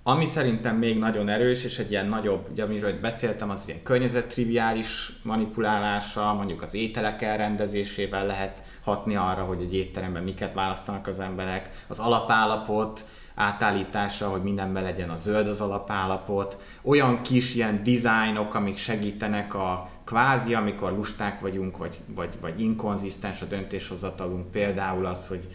Ami 0.04 0.26
szerintem 0.26 0.78
még 0.78 0.98
nagyon 0.98 1.30
erős, 1.30 1.64
és 1.64 1.80
egy 1.80 1.92
ilyen 1.92 2.08
nagyobb, 2.08 2.48
ugye 2.52 2.64
amiről 2.64 3.00
beszéltem, 3.00 3.50
az 3.50 3.68
ilyen 3.68 3.84
környezettriviális 3.84 5.14
manipulálása, 5.24 6.34
mondjuk 6.34 6.62
az 6.62 6.74
ételek 6.74 7.22
elrendezésével 7.22 8.26
lehet 8.26 8.64
hatni 8.84 9.16
arra, 9.16 9.44
hogy 9.44 9.62
egy 9.62 9.76
étteremben 9.76 10.24
miket 10.24 10.54
választanak 10.54 11.08
az 11.08 11.20
emberek, 11.20 11.70
az 11.88 12.00
alapállapot 12.00 13.06
átállítása, 13.36 14.30
hogy 14.30 14.44
mindenben 14.44 14.84
legyen 14.84 15.10
a 15.10 15.18
zöld 15.18 15.48
az 15.48 15.62
alapállapot, 15.62 16.58
olyan 16.82 17.22
kis 17.22 17.56
ilyen 17.56 17.84
dizájnok, 17.84 18.56
amik 18.56 18.78
segítenek 18.78 19.54
a 19.54 19.90
kvázi, 20.06 20.54
amikor 20.54 20.92
lusták 20.92 21.40
vagyunk, 21.40 21.78
vagy, 21.78 22.00
vagy, 22.16 22.30
vagy 22.42 22.62
inkonzisztens 22.62 23.42
a 23.42 23.46
döntéshozatalunk, 23.46 24.52
például 24.52 25.06
az, 25.06 25.28
hogy 25.28 25.48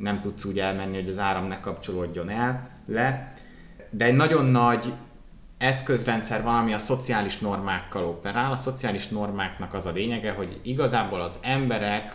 nem 0.00 0.20
tudsz 0.20 0.44
úgy 0.44 0.58
elmenni, 0.58 1.00
hogy 1.00 1.08
az 1.08 1.18
áram 1.18 1.46
ne 1.46 1.60
kapcsolódjon 1.60 2.28
el 2.28 2.70
le, 2.86 3.34
de 3.90 4.04
egy 4.04 4.16
nagyon 4.16 4.44
nagy 4.44 4.92
eszközrendszer 5.58 6.42
van, 6.42 6.54
ami 6.54 6.72
a 6.72 6.78
szociális 6.78 7.38
normákkal 7.38 8.04
operál. 8.04 8.52
A 8.52 8.56
szociális 8.56 9.08
normáknak 9.08 9.74
az 9.74 9.86
a 9.86 9.90
lényege, 9.90 10.32
hogy 10.32 10.60
igazából 10.62 11.20
az 11.20 11.38
emberek 11.42 12.12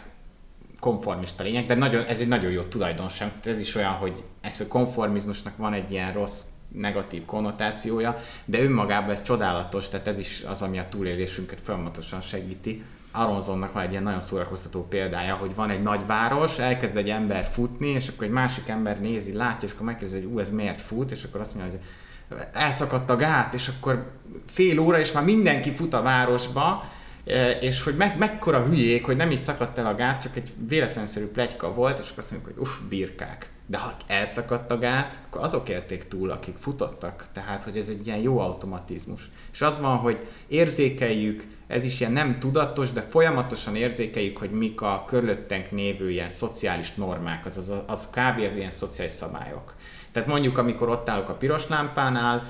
konformista 0.79 1.43
lények, 1.43 1.65
de 1.65 1.75
nagyon, 1.75 2.03
ez 2.03 2.19
egy 2.19 2.27
nagyon 2.27 2.51
jó 2.51 2.61
tulajdonság. 2.61 3.31
Ez 3.43 3.59
is 3.59 3.75
olyan, 3.75 3.91
hogy 3.91 4.23
ez 4.41 4.59
a 4.59 4.67
konformizmusnak 4.67 5.57
van 5.57 5.73
egy 5.73 5.91
ilyen 5.91 6.13
rossz 6.13 6.41
negatív 6.67 7.25
konnotációja, 7.25 8.17
de 8.45 8.61
önmagában 8.61 9.09
ez 9.09 9.21
csodálatos, 9.21 9.89
tehát 9.89 10.07
ez 10.07 10.17
is 10.17 10.43
az, 10.47 10.61
ami 10.61 10.79
a 10.79 10.89
túlélésünket 10.89 11.61
folyamatosan 11.61 12.21
segíti. 12.21 12.83
Aronzonnak 13.15 13.73
van 13.73 13.83
egy 13.83 13.91
ilyen 13.91 14.03
nagyon 14.03 14.21
szórakoztató 14.21 14.87
példája, 14.87 15.35
hogy 15.35 15.55
van 15.55 15.69
egy 15.69 15.81
nagy 15.81 16.05
város, 16.05 16.59
elkezd 16.59 16.97
egy 16.97 17.09
ember 17.09 17.45
futni, 17.45 17.87
és 17.87 18.07
akkor 18.07 18.23
egy 18.23 18.31
másik 18.31 18.67
ember 18.67 18.99
nézi, 18.99 19.33
látja, 19.33 19.67
és 19.67 19.73
akkor 19.73 19.85
megkérdezi, 19.85 20.21
hogy 20.21 20.31
ú, 20.33 20.39
ez 20.39 20.49
miért 20.49 20.81
fut, 20.81 21.11
és 21.11 21.23
akkor 21.23 21.39
azt 21.39 21.55
mondja, 21.55 21.71
hogy 21.71 21.81
elszakadt 22.53 23.09
a 23.09 23.15
gát, 23.15 23.53
és 23.53 23.67
akkor 23.67 24.11
fél 24.47 24.79
óra, 24.79 24.99
és 24.99 25.11
már 25.11 25.23
mindenki 25.23 25.71
fut 25.71 25.93
a 25.93 26.01
városba, 26.01 26.89
e, 27.25 27.49
és 27.49 27.83
hogy 27.83 27.95
meg, 27.95 28.17
mekkora 28.17 28.63
hülyék, 28.63 29.05
hogy 29.05 29.15
nem 29.15 29.31
is 29.31 29.39
szakadt 29.39 29.77
el 29.77 29.85
a 29.85 29.95
gát, 29.95 30.21
csak 30.21 30.35
egy 30.35 30.53
véletlenszerű 30.67 31.25
plegyka 31.25 31.73
volt, 31.73 31.99
és 31.99 32.09
akkor 32.09 32.23
azt 32.23 32.31
mondjuk, 32.31 32.53
hogy 32.53 32.63
uff, 32.67 32.77
birkák. 32.89 33.49
De 33.67 33.77
ha 33.77 33.95
elszakadt 34.07 34.71
a 34.71 34.77
gát, 34.77 35.19
akkor 35.25 35.43
azok 35.43 35.69
élték 35.69 36.07
túl, 36.07 36.31
akik 36.31 36.55
futottak. 36.59 37.27
Tehát, 37.33 37.63
hogy 37.63 37.77
ez 37.77 37.87
egy 37.87 38.07
ilyen 38.07 38.19
jó 38.19 38.39
automatizmus. 38.39 39.29
És 39.51 39.61
az 39.61 39.79
van, 39.79 39.97
hogy 39.97 40.27
érzékeljük, 40.47 41.47
ez 41.67 41.83
is 41.83 41.99
ilyen 41.99 42.11
nem 42.11 42.39
tudatos, 42.39 42.91
de 42.91 43.01
folyamatosan 43.01 43.75
érzékeljük, 43.75 44.37
hogy 44.37 44.51
mik 44.51 44.81
a 44.81 45.03
körülöttünk 45.07 45.71
névő 45.71 46.09
ilyen 46.09 46.29
szociális 46.29 46.93
normák, 46.93 47.45
az, 47.45 47.57
az, 47.57 47.71
az 47.87 48.09
kb. 48.09 48.39
ilyen 48.57 48.71
szociális 48.71 49.13
szabályok. 49.13 49.73
Tehát 50.11 50.29
mondjuk, 50.29 50.57
amikor 50.57 50.89
ott 50.89 51.09
állok 51.09 51.29
a 51.29 51.33
piros 51.33 51.67
lámpánál, 51.67 52.47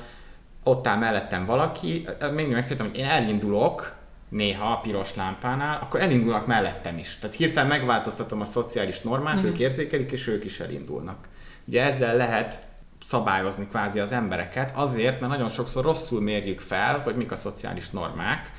ott 0.63 0.87
áll 0.87 0.97
mellettem 0.97 1.45
valaki, 1.45 2.07
még 2.33 2.47
megféltem, 2.47 2.87
hogy 2.87 2.97
én 2.97 3.05
elindulok, 3.05 3.95
néha 4.29 4.71
a 4.71 4.79
piros 4.79 5.15
lámpánál, 5.15 5.79
akkor 5.81 6.01
elindulnak 6.01 6.45
mellettem 6.45 6.97
is. 6.97 7.17
Tehát 7.19 7.35
hirtelen 7.35 7.69
megváltoztatom 7.69 8.41
a 8.41 8.45
szociális 8.45 9.01
normát, 9.01 9.41
mm. 9.41 9.45
ők 9.45 9.59
érzékelik, 9.59 10.11
és 10.11 10.27
ők 10.27 10.43
is 10.43 10.59
elindulnak. 10.59 11.27
Ugye 11.67 11.83
ezzel 11.83 12.15
lehet 12.15 12.59
szabályozni 13.03 13.67
kvázi 13.67 13.99
az 13.99 14.11
embereket, 14.11 14.77
azért, 14.77 15.19
mert 15.19 15.31
nagyon 15.31 15.49
sokszor 15.49 15.83
rosszul 15.83 16.21
mérjük 16.21 16.59
fel, 16.59 16.99
hogy 16.99 17.15
mik 17.15 17.31
a 17.31 17.35
szociális 17.35 17.89
normák, 17.89 18.51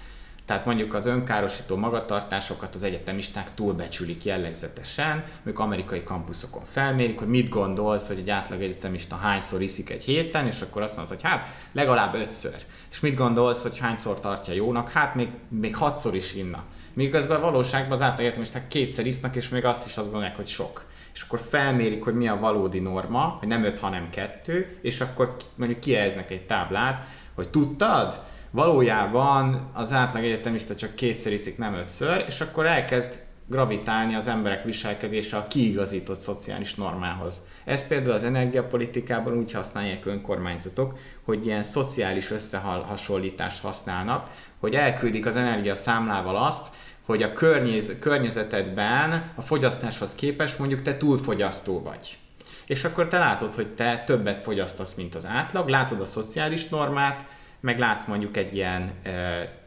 tehát 0.47 0.65
mondjuk 0.65 0.95
az 0.95 1.07
önkárosító 1.07 1.77
magatartásokat 1.77 2.75
az 2.75 2.83
egyetemisták 2.83 3.55
túlbecsülik 3.55 4.25
jellegzetesen, 4.25 5.25
ők 5.45 5.59
amerikai 5.59 6.03
kampuszokon 6.03 6.65
felmérik, 6.65 7.19
hogy 7.19 7.29
mit 7.29 7.49
gondolsz, 7.49 8.07
hogy 8.07 8.19
egy 8.19 8.31
átlag 8.31 8.63
egyetemista 8.63 9.17
hányszor 9.17 9.63
iszik 9.63 9.91
egy 9.91 10.05
héten, 10.05 10.47
és 10.47 10.61
akkor 10.61 10.83
azt 10.83 10.97
mondod, 10.97 11.15
hogy 11.15 11.31
hát 11.31 11.49
legalább 11.73 12.15
ötször. 12.15 12.57
És 12.91 13.01
mit 13.01 13.17
gondolsz, 13.17 13.63
hogy 13.63 13.79
hányszor 13.79 14.21
tartja 14.21 14.55
jónak? 14.55 14.91
Hát 14.91 15.15
még, 15.15 15.29
még 15.49 15.77
hatszor 15.77 16.15
is 16.15 16.35
inna. 16.35 16.65
Miközben 16.93 17.41
valóságban 17.41 17.93
az 17.93 18.03
átlag 18.03 18.21
egyetemisták 18.21 18.69
kétszer 18.69 19.07
isznak, 19.07 19.37
és 19.37 19.49
még 19.49 19.65
azt 19.65 19.87
is 19.87 19.97
azt 19.97 20.07
gondolják, 20.07 20.37
hogy 20.37 20.47
sok 20.47 20.85
és 21.15 21.23
akkor 21.23 21.41
felmérik, 21.49 22.05
hogy 22.05 22.15
mi 22.15 22.29
a 22.29 22.39
valódi 22.39 22.79
norma, 22.79 23.37
hogy 23.39 23.49
nem 23.49 23.65
öt, 23.65 23.79
hanem 23.79 24.11
kettő, 24.11 24.79
és 24.83 25.01
akkor 25.01 25.37
mondjuk 25.55 25.81
kijelznek 25.81 26.31
egy 26.31 26.47
táblát, 26.47 27.05
hogy 27.35 27.49
tudtad, 27.49 28.21
valójában 28.57 29.71
az 29.73 29.93
átlag 29.93 30.25
egyetemista 30.25 30.75
csak 30.75 30.95
kétszer 30.95 31.33
iszik, 31.33 31.59
nem 31.59 31.75
ötször, 31.75 32.25
és 32.27 32.41
akkor 32.41 32.67
elkezd 32.67 33.21
gravitálni 33.47 34.15
az 34.15 34.27
emberek 34.27 34.65
viselkedése 34.65 35.37
a 35.37 35.47
kiigazított 35.47 36.21
szociális 36.21 36.75
normához. 36.75 37.43
Ez 37.65 37.87
például 37.87 38.15
az 38.15 38.25
energiapolitikában 38.25 39.39
úgy 39.39 39.53
használják 39.53 40.07
önkormányzatok, 40.07 40.99
hogy 41.25 41.47
ilyen 41.47 41.63
szociális 41.63 42.31
összehasonlítást 42.31 43.63
használnak, 43.63 44.31
hogy 44.61 44.75
elküldik 44.75 45.27
az 45.27 45.37
energia 45.37 45.75
számlával 45.75 46.37
azt, 46.37 46.67
hogy 47.07 47.23
a 47.23 47.33
környez, 47.33 47.93
környezetedben 48.01 49.33
a 49.35 49.43
fogyasztáshoz 49.43 50.15
képest 50.15 50.59
mondjuk 50.59 50.83
te 50.83 50.97
túlfogyasztó 50.97 51.83
vagy. 51.83 52.19
És 52.67 52.85
akkor 52.85 53.09
te 53.09 53.19
látod, 53.19 53.55
hogy 53.55 53.69
te 53.69 54.03
többet 54.07 54.39
fogyasztasz, 54.39 54.95
mint 54.95 55.15
az 55.15 55.27
átlag, 55.27 55.69
látod 55.69 56.01
a 56.01 56.05
szociális 56.05 56.69
normát, 56.69 57.25
meg 57.61 57.79
látsz 57.79 58.05
mondjuk 58.05 58.37
egy 58.37 58.55
ilyen 58.55 58.93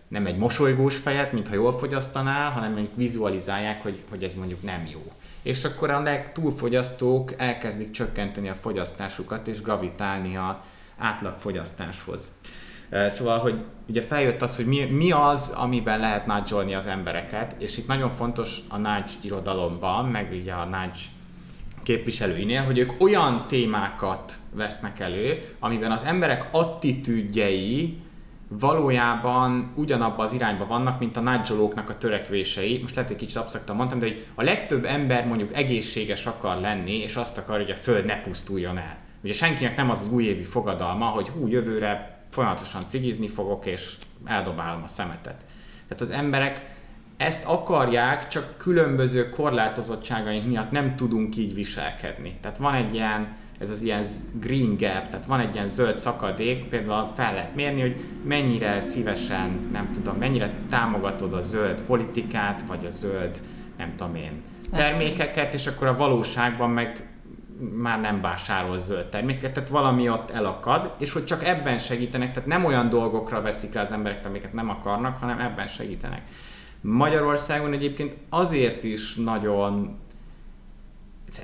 nem 0.07 0.25
egy 0.25 0.37
mosolygós 0.37 0.95
fejet, 0.95 1.31
mintha 1.31 1.53
jól 1.53 1.77
fogyasztanál, 1.77 2.51
hanem 2.51 2.71
mondjuk 2.71 2.95
vizualizálják, 2.95 3.81
hogy, 3.81 4.03
hogy 4.09 4.23
ez 4.23 4.33
mondjuk 4.33 4.63
nem 4.63 4.87
jó. 4.91 5.11
És 5.41 5.63
akkor 5.63 5.89
a 5.89 6.01
legtúlfogyasztók 6.01 7.33
elkezdik 7.37 7.91
csökkenteni 7.91 8.49
a 8.49 8.53
fogyasztásukat 8.53 9.47
és 9.47 9.61
gravitálni 9.61 10.35
a 10.35 10.63
átlagfogyasztáshoz. 10.97 12.31
Szóval, 13.09 13.39
hogy 13.39 13.63
ugye 13.87 14.01
feljött 14.01 14.41
az, 14.41 14.55
hogy 14.55 14.65
mi, 14.65 14.85
mi 14.85 15.11
az, 15.11 15.49
amiben 15.49 15.99
lehet 15.99 16.25
nudge 16.25 16.77
az 16.77 16.85
embereket, 16.85 17.55
és 17.61 17.77
itt 17.77 17.87
nagyon 17.87 18.15
fontos 18.15 18.57
a 18.69 18.77
nudge 18.77 19.13
irodalomban, 19.21 20.05
meg 20.05 20.31
ugye 20.31 20.53
a 20.53 20.65
nudge 20.65 20.99
képviselőinél, 21.83 22.63
hogy 22.63 22.77
ők 22.77 22.91
olyan 23.01 23.45
témákat 23.47 24.37
vesznek 24.51 24.99
elő, 24.99 25.55
amiben 25.59 25.91
az 25.91 26.03
emberek 26.03 26.47
attitűdjei 26.51 27.97
valójában 28.47 29.71
ugyanabban 29.75 30.25
az 30.25 30.33
irányba 30.33 30.65
vannak, 30.65 30.99
mint 30.99 31.17
a 31.17 31.21
nagyzsolóknak 31.21 31.89
a 31.89 31.97
törekvései. 31.97 32.79
Most 32.81 32.95
lehet, 32.95 33.09
egy 33.11 33.17
kicsit 33.17 33.37
abszaktan 33.37 33.75
mondtam, 33.75 33.99
de 33.99 34.05
hogy 34.05 34.25
a 34.35 34.43
legtöbb 34.43 34.85
ember 34.85 35.27
mondjuk 35.27 35.55
egészséges 35.55 36.25
akar 36.25 36.59
lenni, 36.59 36.97
és 36.97 37.15
azt 37.15 37.37
akar, 37.37 37.57
hogy 37.57 37.71
a 37.71 37.75
Föld 37.75 38.05
ne 38.05 38.21
pusztuljon 38.21 38.77
el. 38.77 38.97
Ugye 39.23 39.33
senkinek 39.33 39.75
nem 39.75 39.89
az 39.89 39.99
az 39.99 40.11
újévi 40.11 40.43
fogadalma, 40.43 41.05
hogy 41.05 41.27
hú, 41.27 41.47
jövőre 41.47 42.23
folyamatosan 42.29 42.87
cigizni 42.87 43.27
fogok, 43.27 43.65
és 43.65 43.93
eldobálom 44.25 44.83
a 44.83 44.87
szemetet. 44.87 45.45
Tehát 45.87 46.01
az 46.01 46.09
emberek 46.09 46.77
ezt 47.19 47.45
akarják, 47.45 48.27
csak 48.27 48.57
különböző 48.57 49.29
korlátozottságaink 49.29 50.47
miatt 50.47 50.71
nem 50.71 50.95
tudunk 50.95 51.35
így 51.35 51.53
viselkedni. 51.53 52.37
Tehát 52.41 52.57
van 52.57 52.73
egy 52.73 52.93
ilyen, 52.93 53.35
ez 53.59 53.69
az 53.69 53.81
ilyen 53.81 54.03
green 54.33 54.69
gap, 54.69 55.09
tehát 55.09 55.25
van 55.25 55.39
egy 55.39 55.53
ilyen 55.53 55.67
zöld 55.67 55.97
szakadék, 55.97 56.65
például 56.65 57.11
fel 57.15 57.33
lehet 57.33 57.55
mérni, 57.55 57.81
hogy 57.81 57.99
mennyire 58.23 58.81
szívesen, 58.81 59.69
nem 59.71 59.91
tudom, 59.91 60.15
mennyire 60.15 60.53
támogatod 60.69 61.33
a 61.33 61.41
zöld 61.41 61.81
politikát, 61.81 62.63
vagy 62.67 62.85
a 62.85 62.91
zöld, 62.91 63.41
nem 63.77 63.93
tudom 63.95 64.15
én, 64.15 64.41
termékeket, 64.71 65.53
és 65.53 65.67
akkor 65.67 65.87
a 65.87 65.95
valóságban 65.95 66.69
meg 66.69 67.07
már 67.73 68.01
nem 68.01 68.21
vásárol 68.21 68.79
zöld 68.79 69.05
termékeket, 69.05 69.53
tehát 69.53 69.69
valami 69.69 70.09
ott 70.09 70.31
elakad, 70.31 70.93
és 70.99 71.11
hogy 71.11 71.25
csak 71.25 71.45
ebben 71.45 71.77
segítenek, 71.77 72.31
tehát 72.31 72.49
nem 72.49 72.65
olyan 72.65 72.89
dolgokra 72.89 73.41
veszik 73.41 73.73
rá 73.73 73.81
az 73.81 73.91
embereket, 73.91 74.25
amiket 74.25 74.53
nem 74.53 74.69
akarnak, 74.69 75.17
hanem 75.17 75.39
ebben 75.39 75.67
segítenek. 75.67 76.21
Magyarországon 76.81 77.73
egyébként 77.73 78.15
azért 78.29 78.83
is 78.83 79.15
nagyon 79.15 79.97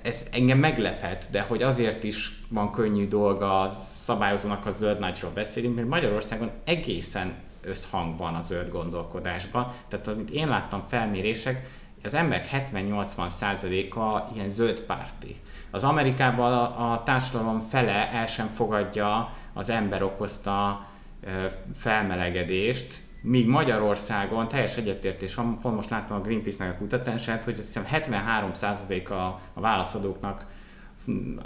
ez 0.04 0.28
engem 0.32 0.58
meglepett, 0.58 1.28
de 1.32 1.42
hogy 1.42 1.62
azért 1.62 2.04
is 2.04 2.42
van 2.50 2.72
könnyű 2.72 3.08
dolga 3.08 3.62
a 3.62 3.70
szabályozónak 3.70 4.66
a 4.66 4.72
zöld 4.72 5.00
nagyról 5.00 5.32
beszélünk, 5.32 5.76
mert 5.76 5.88
Magyarországon 5.88 6.52
egészen 6.64 7.34
összhangban 7.62 8.36
a 8.36 8.42
zöld 8.42 8.70
gondolkodásban. 8.70 9.72
Tehát 9.88 10.08
amit 10.08 10.30
én 10.30 10.48
láttam 10.48 10.84
felmérések, 10.88 11.70
az 12.04 12.14
emberek 12.14 12.50
70-80 12.74 13.30
százaléka 13.30 14.28
ilyen 14.34 14.50
zöld 14.50 14.82
párti. 14.82 15.36
Az 15.72 15.84
Amerikában 15.84 16.54
a, 16.54 16.92
a 16.92 17.04
társadalom 17.04 17.60
fele 17.60 18.12
el 18.12 18.28
sem 18.28 18.50
fogadja 18.54 19.34
az 19.54 19.70
ember 19.70 20.04
okozta 20.04 20.88
felmelegedést, 21.78 23.05
míg 23.26 23.48
Magyarországon 23.48 24.48
teljes 24.48 24.78
egyetértés 24.78 25.36
van, 25.36 25.60
pont 25.62 25.76
most 25.76 25.90
láttam 25.90 26.18
a 26.18 26.22
Greenpeace-nek 26.22 26.74
a 26.74 26.78
kutatását, 26.78 27.44
hogy 27.44 27.54
azt 27.60 27.80
hiszem 27.80 27.86
73% 27.92 29.10
a, 29.10 29.14
a 29.54 29.62
válaszadóknak 29.62 30.46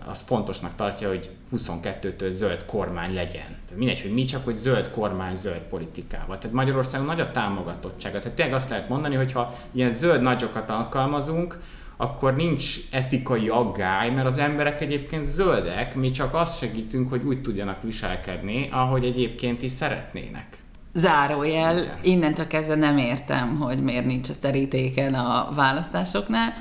az 0.10 0.22
fontosnak 0.22 0.76
tartja, 0.76 1.08
hogy 1.08 1.32
22-től 1.56 2.32
zöld 2.32 2.66
kormány 2.66 3.14
legyen. 3.14 3.46
Tehát 3.48 3.76
mindegy, 3.76 4.02
hogy 4.02 4.14
mi 4.14 4.26
csak, 4.26 4.44
hogy 4.44 4.56
zöld 4.56 4.92
kormány, 4.92 5.36
zöld 5.36 5.62
politikával. 5.62 6.38
Tehát 6.38 6.56
Magyarországon 6.56 7.06
nagy 7.06 7.20
a 7.20 7.32
támogatottsága. 7.32 8.20
Tehát 8.20 8.36
tényleg 8.36 8.56
azt 8.56 8.70
lehet 8.70 8.90
mondani, 8.90 9.16
hogy 9.16 9.32
ha 9.32 9.56
ilyen 9.72 9.94
zöld 9.94 10.22
nagyokat 10.22 10.70
alkalmazunk, 10.70 11.60
akkor 11.98 12.36
nincs 12.36 12.76
etikai 12.92 13.50
aggály, 13.50 14.10
mert 14.10 14.28
az 14.28 14.38
emberek 14.38 14.82
egyébként 14.82 15.26
zöldek, 15.26 15.96
mi 15.96 16.12
csak 16.12 16.34
azt 16.34 16.58
segítünk, 16.58 17.10
hogy 17.10 17.24
úgy 17.24 17.42
tudjanak 17.42 17.84
viselkedni, 17.84 18.68
ahogy 18.72 19.06
egyébként 19.06 19.62
is 19.62 19.72
szeretnének. 19.72 20.58
Zárójel, 20.94 21.78
Igen. 21.78 21.98
innentől 22.02 22.48
kezdve 22.48 22.76
nem 22.76 22.98
értem, 22.98 23.60
hogy 23.60 23.84
miért 23.84 24.06
nincs 24.06 24.30
a 24.30 24.34
terítéken 24.42 25.14
a 25.14 25.52
választásoknál. 25.56 26.54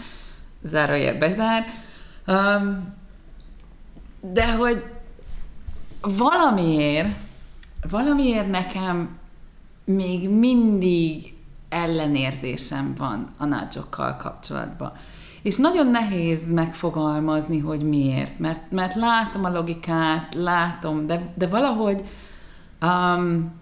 Zárójel 0.63 1.19
bezár. 1.19 1.65
Um, 2.27 2.97
de 4.21 4.55
hogy 4.55 4.85
valamiért, 6.01 7.17
valamiért 7.91 8.51
nekem 8.51 9.19
még 9.85 10.31
mindig 10.31 11.35
ellenérzésem 11.69 12.95
van 12.99 13.31
a 13.39 13.45
nácsokkal 13.45 14.17
kapcsolatban. 14.17 14.93
És 15.43 15.57
nagyon 15.57 15.87
nehéz 15.87 16.53
megfogalmazni, 16.53 17.59
hogy 17.59 17.83
miért, 17.83 18.39
mert, 18.39 18.71
mert 18.71 18.95
látom 18.95 19.45
a 19.45 19.51
logikát, 19.51 20.35
látom, 20.35 21.07
de, 21.07 21.33
de 21.35 21.47
valahogy 21.47 22.03
um, 22.83 23.53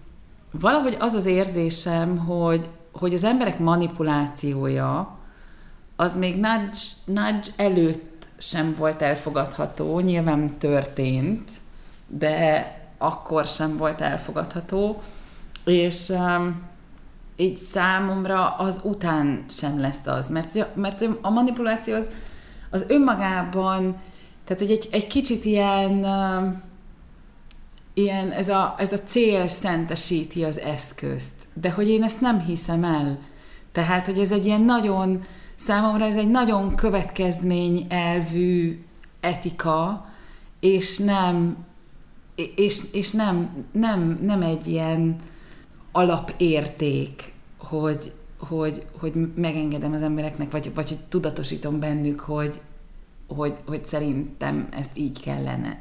valahogy 0.51 0.97
az 0.99 1.13
az 1.13 1.25
érzésem, 1.25 2.17
hogy, 2.17 2.69
hogy 2.91 3.13
az 3.13 3.23
emberek 3.23 3.59
manipulációja 3.59 5.17
az 5.95 6.15
még 6.15 6.33
nudge, 6.33 6.77
nudge 7.05 7.49
előtt 7.57 8.27
sem 8.37 8.75
volt 8.77 9.01
elfogadható, 9.01 9.99
nyilván 9.99 10.57
történt, 10.57 11.49
de 12.07 12.71
akkor 12.97 13.45
sem 13.45 13.77
volt 13.77 14.01
elfogadható, 14.01 15.01
és 15.65 16.09
um, 16.09 16.61
így 17.35 17.57
számomra 17.57 18.55
az 18.55 18.79
után 18.83 19.45
sem 19.49 19.79
lesz 19.79 20.05
az, 20.07 20.29
mert, 20.29 20.75
mert 20.75 21.05
a 21.21 21.29
manipuláció 21.29 21.95
az, 21.95 22.07
az 22.69 22.85
önmagában, 22.87 23.97
tehát 24.45 24.61
hogy 24.61 24.71
egy, 24.71 24.87
egy 24.91 25.07
kicsit 25.07 25.45
ilyen, 25.45 25.91
uh, 25.91 26.53
ilyen 27.97 28.31
ez, 28.31 28.49
a, 28.49 28.75
ez 28.77 28.93
a 28.93 28.99
cél 28.99 29.47
szentesíti 29.47 30.43
az 30.43 30.59
eszközt, 30.59 31.35
de 31.53 31.71
hogy 31.71 31.87
én 31.87 32.03
ezt 32.03 32.21
nem 32.21 32.39
hiszem 32.39 32.83
el. 32.83 33.19
Tehát, 33.71 34.05
hogy 34.05 34.19
ez 34.19 34.31
egy 34.31 34.45
ilyen 34.45 34.61
nagyon, 34.61 35.21
számomra 35.55 36.05
ez 36.05 36.15
egy 36.15 36.31
nagyon 36.31 36.75
következmény 36.75 37.85
elvű 37.89 38.83
etika, 39.19 40.05
és 40.59 40.97
nem, 40.97 41.65
és, 42.55 42.81
és 42.91 43.11
nem, 43.11 43.65
nem, 43.71 44.19
nem 44.21 44.41
egy 44.41 44.67
ilyen, 44.67 45.15
alapérték, 45.97 47.33
hogy, 47.57 48.11
hogy, 48.37 48.85
hogy 48.99 49.13
megengedem 49.35 49.93
az 49.93 50.01
embereknek, 50.01 50.51
vagy, 50.51 50.71
vagy 50.73 50.89
hogy 50.89 50.99
tudatosítom 51.09 51.79
bennük, 51.79 52.19
hogy, 52.19 52.61
hogy, 53.27 53.53
hogy 53.65 53.85
szerintem 53.85 54.67
ezt 54.71 54.91
így 54.93 55.19
kellene. 55.19 55.79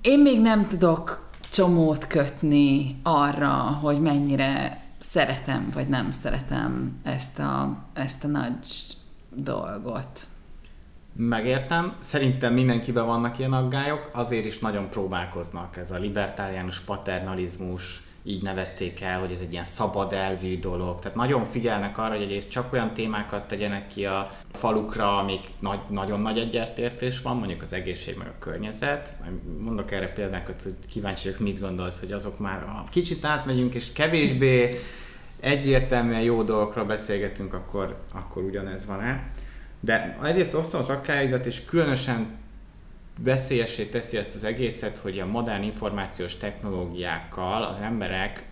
Én 0.00 0.18
még 0.20 0.40
nem 0.40 0.68
tudok 0.68 1.28
csomót 1.50 2.06
kötni 2.06 2.96
arra, 3.02 3.52
hogy 3.54 4.00
mennyire 4.00 4.82
szeretem, 4.98 5.70
vagy 5.74 5.88
nem 5.88 6.10
szeretem 6.10 7.00
ezt 7.02 7.38
a, 7.38 7.84
ezt 7.92 8.24
a 8.24 8.26
nagy 8.26 8.66
dolgot. 9.30 10.20
Megértem. 11.16 11.94
Szerintem 11.98 12.52
mindenkiben 12.54 13.06
vannak 13.06 13.38
ilyen 13.38 13.52
aggályok, 13.52 14.10
azért 14.12 14.44
is 14.44 14.58
nagyon 14.58 14.90
próbálkoznak 14.90 15.76
ez 15.76 15.90
a 15.90 15.98
libertáriánus 15.98 16.80
paternalizmus, 16.80 18.02
így 18.24 18.42
nevezték 18.42 19.00
el, 19.00 19.20
hogy 19.20 19.32
ez 19.32 19.40
egy 19.40 19.52
ilyen 19.52 19.64
szabad 19.64 20.12
elvű 20.12 20.58
dolog. 20.58 20.98
Tehát 20.98 21.16
nagyon 21.16 21.44
figyelnek 21.44 21.98
arra, 21.98 22.14
hogy 22.14 22.22
egyrészt 22.22 22.50
csak 22.50 22.72
olyan 22.72 22.94
témákat 22.94 23.48
tegyenek 23.48 23.86
ki 23.86 24.06
a 24.06 24.32
falukra, 24.52 25.18
amik 25.18 25.40
nagy, 25.58 25.80
nagyon 25.88 26.20
nagy 26.20 26.38
egyetértés 26.38 27.20
van, 27.20 27.36
mondjuk 27.36 27.62
az 27.62 27.72
egészség 27.72 28.16
meg 28.16 28.26
a 28.26 28.38
környezet. 28.38 29.14
Mondok 29.58 29.90
erre 29.90 30.12
példákat, 30.12 30.62
hogy 30.62 30.74
kíváncsi 30.88 31.24
vagyok, 31.24 31.40
mit 31.40 31.60
gondolsz, 31.60 32.00
hogy 32.00 32.12
azok 32.12 32.38
már 32.38 32.62
ha 32.62 32.84
kicsit 32.90 33.24
átmegyünk, 33.24 33.74
és 33.74 33.92
kevésbé 33.92 34.80
egyértelműen 35.40 36.22
jó 36.22 36.42
dolgokra 36.42 36.84
beszélgetünk, 36.84 37.54
akkor, 37.54 38.02
akkor 38.12 38.42
ugyanez 38.42 38.86
van-e. 38.86 39.24
De 39.80 40.16
egyrészt 40.22 40.54
osztom 40.54 40.80
az 40.80 40.88
akkáidat, 40.88 41.46
és 41.46 41.64
különösen 41.64 42.40
veszélyessé 43.18 43.84
teszi 43.84 44.16
ezt 44.16 44.34
az 44.34 44.44
egészet, 44.44 44.98
hogy 44.98 45.18
a 45.18 45.26
modern 45.26 45.62
információs 45.62 46.36
technológiákkal 46.36 47.62
az 47.62 47.76
emberek 47.80 48.44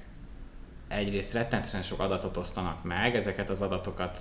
egyrészt 0.89 1.33
rettenetesen 1.33 1.83
sok 1.83 2.01
adatot 2.01 2.37
osztanak 2.37 2.85
meg, 2.85 3.17
ezeket 3.17 3.51
az 3.51 3.63
adatokat 3.63 4.19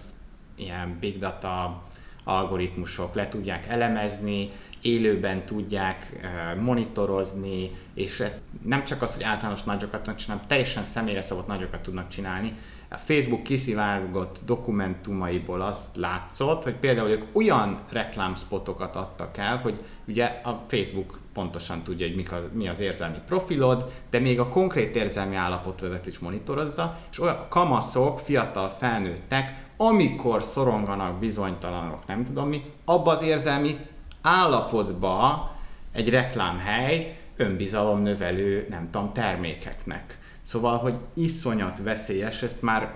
ilyen 0.56 0.98
big 1.00 1.18
data 1.18 1.84
algoritmusok 2.24 3.16
le 3.16 3.28
tudják 3.28 3.68
elemezni, 3.68 4.50
élőben 4.82 5.46
tudják 5.46 6.20
eh, 6.22 6.56
monitorozni, 6.56 7.72
és 7.94 8.24
nem 8.66 8.86
csak 8.86 9.02
az, 9.02 9.14
hogy 9.14 9.24
általános 9.24 9.64
nagyokat 9.64 10.16
csinálni, 10.16 10.44
teljesen 10.48 10.84
személyre 10.84 11.22
szabott 11.22 11.48
nagyokat 11.48 11.82
tudnak 11.82 12.08
csinálni, 12.08 12.58
a 12.92 12.98
Facebook 12.98 13.44
kiszivárgott 13.44 14.40
dokumentumaiból 14.46 15.62
azt 15.62 15.96
látszott, 15.96 16.64
hogy 16.64 16.76
például 16.76 17.10
ők 17.10 17.24
olyan 17.32 17.78
reklámspotokat 17.92 18.96
adtak 18.96 19.38
el, 19.38 19.58
hogy 19.58 19.80
ugye 20.08 20.42
a 20.44 20.64
Facebook 20.68 21.20
pontosan 21.34 21.84
tudja, 21.84 22.08
hogy 22.08 22.16
mik 22.16 22.32
a, 22.32 22.50
mi 22.54 22.68
az 22.68 22.80
érzelmi 22.80 23.18
profilod, 23.28 23.92
de 24.10 24.20
még 24.20 24.40
a 24.40 24.48
konkrét 24.48 24.96
érzelmi 24.96 25.36
állapotodat 25.36 26.06
is 26.06 26.20
monitorozza, 26.20 26.98
és 27.12 27.20
olyan 27.20 27.46
kamaszok, 27.50 28.20
fiatal 28.20 28.70
felnőttek, 28.80 29.68
amikor 29.78 30.44
szoronganak, 30.44 31.20
bizonytalanok, 31.20 32.08
nem 32.08 32.26
tudom 32.26 32.48
mi, 32.48 32.64
abba 32.86 33.12
az 33.12 33.22
érzelmi 33.22 33.78
állapotba 34.22 35.52
egy 35.94 36.10
reklámhely 36.10 37.20
önbizalomnövelő, 37.36 38.68
nem 38.70 38.90
tudom, 38.92 39.14
termékeknek 39.14 40.18
Szóval, 40.50 40.78
hogy 40.78 40.96
iszonyat 41.14 41.78
veszélyes, 41.84 42.44
ezt 42.44 42.62
már 42.62 42.94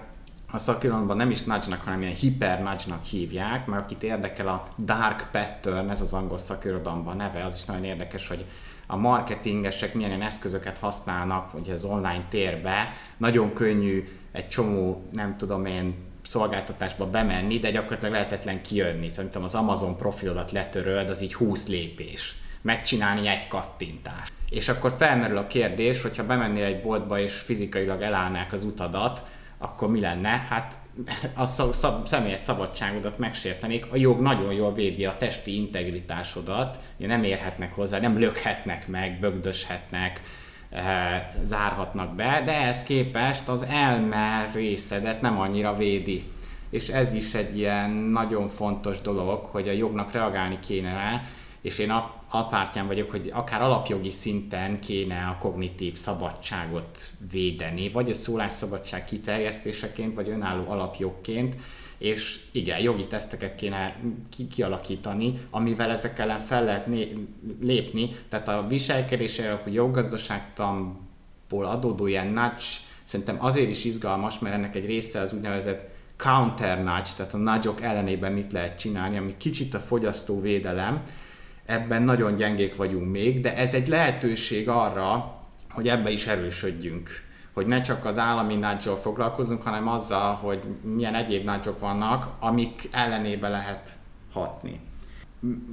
a 0.51 0.57
szakirodalomban 0.57 1.17
nem 1.17 1.29
is 1.29 1.43
nudge 1.43 1.75
hanem 1.75 2.01
ilyen 2.01 2.13
hiper 2.13 2.61
nudge 2.61 2.95
hívják, 3.09 3.65
mert 3.65 3.83
akit 3.83 4.03
érdekel 4.03 4.47
a 4.47 4.67
dark 4.77 5.29
pattern, 5.31 5.89
ez 5.89 6.01
az 6.01 6.13
angol 6.13 6.37
szakirodalomban 6.37 7.15
neve, 7.15 7.45
az 7.45 7.55
is 7.55 7.65
nagyon 7.65 7.83
érdekes, 7.83 8.27
hogy 8.27 8.45
a 8.87 8.95
marketingesek 8.95 9.93
milyen 9.93 10.21
eszközöket 10.21 10.77
használnak 10.77 11.53
ugye 11.53 11.73
az 11.73 11.83
online 11.83 12.25
térbe, 12.29 12.93
nagyon 13.17 13.53
könnyű 13.53 14.03
egy 14.31 14.47
csomó, 14.47 15.07
nem 15.11 15.37
tudom 15.37 15.65
én, 15.65 15.95
szolgáltatásba 16.23 17.09
bemenni, 17.09 17.59
de 17.59 17.71
gyakorlatilag 17.71 18.13
lehetetlen 18.13 18.61
kijönni. 18.61 19.09
Szerintem 19.09 19.43
az 19.43 19.55
Amazon 19.55 19.97
profilodat 19.97 20.51
letöröld, 20.51 21.09
az 21.09 21.21
így 21.21 21.33
20 21.33 21.67
lépés. 21.67 22.35
Megcsinálni 22.61 23.27
egy 23.27 23.47
kattintást. 23.47 24.33
És 24.53 24.69
akkor 24.69 24.95
felmerül 24.97 25.37
a 25.37 25.47
kérdés, 25.47 26.01
hogyha 26.01 26.25
bemennél 26.25 26.65
egy 26.65 26.81
boltba 26.81 27.19
és 27.19 27.33
fizikailag 27.33 28.01
elállnák 28.01 28.53
az 28.53 28.63
utadat, 28.63 29.23
akkor 29.57 29.89
mi 29.89 29.99
lenne? 29.99 30.45
Hát 30.49 30.77
a 31.35 31.45
szab- 31.45 32.07
személyes 32.07 32.39
szabadságodat 32.39 33.17
megsértenék. 33.17 33.85
A 33.91 33.95
jog 33.95 34.21
nagyon 34.21 34.53
jól 34.53 34.73
védi 34.73 35.05
a 35.05 35.17
testi 35.17 35.55
integritásodat, 35.55 36.79
nem 36.97 37.23
érhetnek 37.23 37.73
hozzá, 37.73 37.99
nem 37.99 38.19
lökhetnek 38.19 38.87
meg, 38.87 39.19
bögdöshetnek, 39.19 40.21
eh, 40.69 41.27
zárhatnak 41.43 42.15
be, 42.15 42.41
de 42.45 42.51
ehhez 42.51 42.83
képest 42.83 43.47
az 43.47 43.65
elme 43.69 44.51
részedet 44.53 45.21
nem 45.21 45.39
annyira 45.39 45.75
védi. 45.75 46.23
És 46.69 46.87
ez 46.87 47.13
is 47.13 47.33
egy 47.33 47.57
ilyen 47.57 47.89
nagyon 47.89 48.47
fontos 48.47 49.01
dolog, 49.01 49.45
hogy 49.45 49.67
a 49.67 49.71
jognak 49.71 50.11
reagálni 50.11 50.59
kéne 50.59 50.93
rá, 50.93 51.23
és 51.63 51.77
én 51.77 51.89
a 52.29 52.47
pártján 52.49 52.87
vagyok, 52.87 53.11
hogy 53.11 53.29
akár 53.33 53.61
alapjogi 53.61 54.09
szinten 54.09 54.79
kéne 54.79 55.27
a 55.27 55.37
kognitív 55.37 55.95
szabadságot 55.95 57.09
védeni, 57.31 57.89
vagy 57.89 58.09
a 58.09 58.13
szólásszabadság 58.13 59.05
kiterjesztéseként, 59.05 60.13
vagy 60.13 60.29
önálló 60.29 60.69
alapjogként, 60.69 61.55
és 61.97 62.39
igen, 62.51 62.79
jogi 62.79 63.07
teszteket 63.07 63.55
kéne 63.55 63.95
ki- 64.29 64.47
kialakítani, 64.47 65.39
amivel 65.49 65.91
ezek 65.91 66.19
ellen 66.19 66.39
fel 66.39 66.63
lehet 66.63 66.87
né- 66.87 67.17
lépni, 67.61 68.15
tehát 68.29 68.47
a 68.47 68.67
viselkedési 68.67 69.41
alapú 69.41 69.71
joggazdaságtamból 69.71 71.65
adódó 71.65 72.07
ilyen 72.07 72.27
nudge 72.27 72.63
szerintem 73.03 73.37
azért 73.39 73.69
is 73.69 73.85
izgalmas, 73.85 74.39
mert 74.39 74.55
ennek 74.55 74.75
egy 74.75 74.85
része 74.85 75.19
az 75.19 75.33
úgynevezett 75.33 75.91
counter 76.17 76.77
nudge, 76.77 77.09
tehát 77.17 77.33
a 77.33 77.37
nudge 77.37 77.71
ellenében 77.81 78.31
mit 78.31 78.51
lehet 78.51 78.79
csinálni, 78.79 79.17
ami 79.17 79.37
kicsit 79.37 79.73
a 79.73 79.79
fogyasztóvédelem, 79.79 81.03
ebben 81.65 82.01
nagyon 82.01 82.35
gyengék 82.35 82.75
vagyunk 82.75 83.11
még, 83.11 83.41
de 83.41 83.57
ez 83.57 83.73
egy 83.73 83.87
lehetőség 83.87 84.69
arra, 84.69 85.37
hogy 85.69 85.87
ebbe 85.87 86.09
is 86.09 86.27
erősödjünk. 86.27 87.09
Hogy 87.53 87.65
ne 87.65 87.81
csak 87.81 88.05
az 88.05 88.17
állami 88.17 88.55
nudge 88.55 88.95
foglalkozunk, 88.95 89.61
hanem 89.61 89.87
azzal, 89.87 90.33
hogy 90.33 90.63
milyen 90.81 91.15
egyéb 91.15 91.45
nudge 91.45 91.71
vannak, 91.79 92.29
amik 92.39 92.89
ellenébe 92.91 93.49
lehet 93.49 93.89
hatni. 94.33 94.79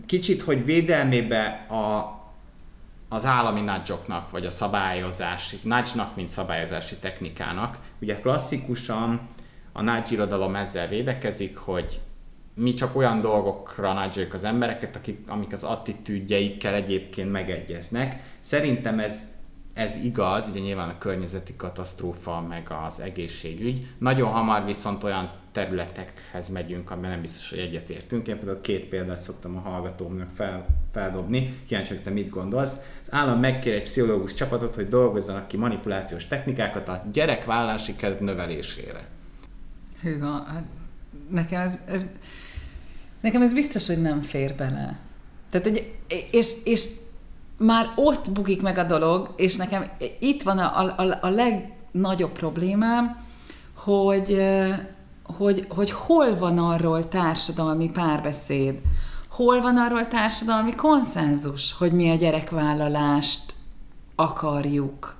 Kicsit, 0.06 0.42
hogy 0.42 0.64
védelmébe 0.64 1.66
a, 1.68 2.18
az 3.08 3.24
állami 3.24 3.60
nudge 3.60 3.94
vagy 4.30 4.46
a 4.46 4.50
szabályozási, 4.50 5.58
nudge 5.62 6.08
mint 6.14 6.28
szabályozási 6.28 6.96
technikának. 6.96 7.78
Ugye 8.00 8.20
klasszikusan 8.20 9.20
a 9.72 9.82
nudge 9.82 10.10
irodalom 10.10 10.54
ezzel 10.54 10.88
védekezik, 10.88 11.56
hogy 11.56 12.00
mi 12.60 12.74
csak 12.74 12.96
olyan 12.96 13.20
dolgokra 13.20 13.92
nudge 13.92 14.26
az 14.32 14.44
embereket, 14.44 14.96
akik, 14.96 15.18
amik 15.26 15.52
az 15.52 15.64
attitűdjeikkel 15.64 16.74
egyébként 16.74 17.32
megegyeznek. 17.32 18.22
Szerintem 18.40 18.98
ez, 18.98 19.28
ez 19.74 19.96
igaz, 19.96 20.48
ugye 20.48 20.60
nyilván 20.60 20.88
a 20.88 20.98
környezeti 20.98 21.56
katasztrófa, 21.56 22.40
meg 22.40 22.74
az 22.86 23.00
egészségügy. 23.00 23.86
Nagyon 23.98 24.30
hamar 24.30 24.64
viszont 24.64 25.04
olyan 25.04 25.32
területekhez 25.52 26.48
megyünk, 26.48 26.90
amiben 26.90 27.10
nem 27.10 27.20
biztos, 27.20 27.50
hogy 27.50 27.58
egyetértünk. 27.58 28.28
Én 28.28 28.36
például 28.36 28.60
két 28.60 28.86
példát 28.86 29.20
szoktam 29.20 29.56
a 29.56 29.60
hallgatómnak 29.60 30.28
fel, 30.34 30.66
feldobni. 30.92 31.60
Kíváncsi, 31.66 31.94
hogy 31.94 32.02
te 32.02 32.10
mit 32.10 32.30
gondolsz. 32.30 32.76
Az 33.06 33.12
állam 33.14 33.40
megkér 33.40 33.74
egy 33.74 33.82
pszichológus 33.82 34.34
csapatot, 34.34 34.74
hogy 34.74 34.88
dolgozzanak 34.88 35.48
ki 35.48 35.56
manipulációs 35.56 36.26
technikákat 36.26 36.88
a 36.88 37.02
gyerekvállási 37.12 37.96
kedv 37.96 38.22
növelésére. 38.22 39.08
Hűha, 40.02 40.42
hát 40.42 40.64
nekem 41.30 41.60
ez, 41.60 41.78
ez 41.86 42.06
Nekem 43.20 43.42
ez 43.42 43.52
biztos, 43.52 43.86
hogy 43.86 44.02
nem 44.02 44.20
fér 44.20 44.54
bele. 44.54 44.98
Tehát, 45.50 45.66
hogy, 45.66 45.94
és, 46.30 46.54
és 46.64 46.88
már 47.58 47.92
ott 47.96 48.30
bukik 48.30 48.62
meg 48.62 48.78
a 48.78 48.84
dolog, 48.84 49.34
és 49.36 49.56
nekem 49.56 49.90
itt 50.18 50.42
van 50.42 50.58
a, 50.58 50.94
a, 50.96 51.18
a 51.20 51.28
legnagyobb 51.28 52.32
problémám, 52.32 53.24
hogy, 53.74 54.42
hogy, 55.22 55.66
hogy 55.68 55.90
hol 55.90 56.38
van 56.38 56.58
arról 56.58 57.08
társadalmi 57.08 57.90
párbeszéd, 57.90 58.80
hol 59.28 59.60
van 59.60 59.76
arról 59.76 60.08
társadalmi 60.08 60.74
konszenzus, 60.74 61.72
hogy 61.72 61.92
mi 61.92 62.10
a 62.10 62.14
gyerekvállalást 62.14 63.54
akarjuk 64.14 65.16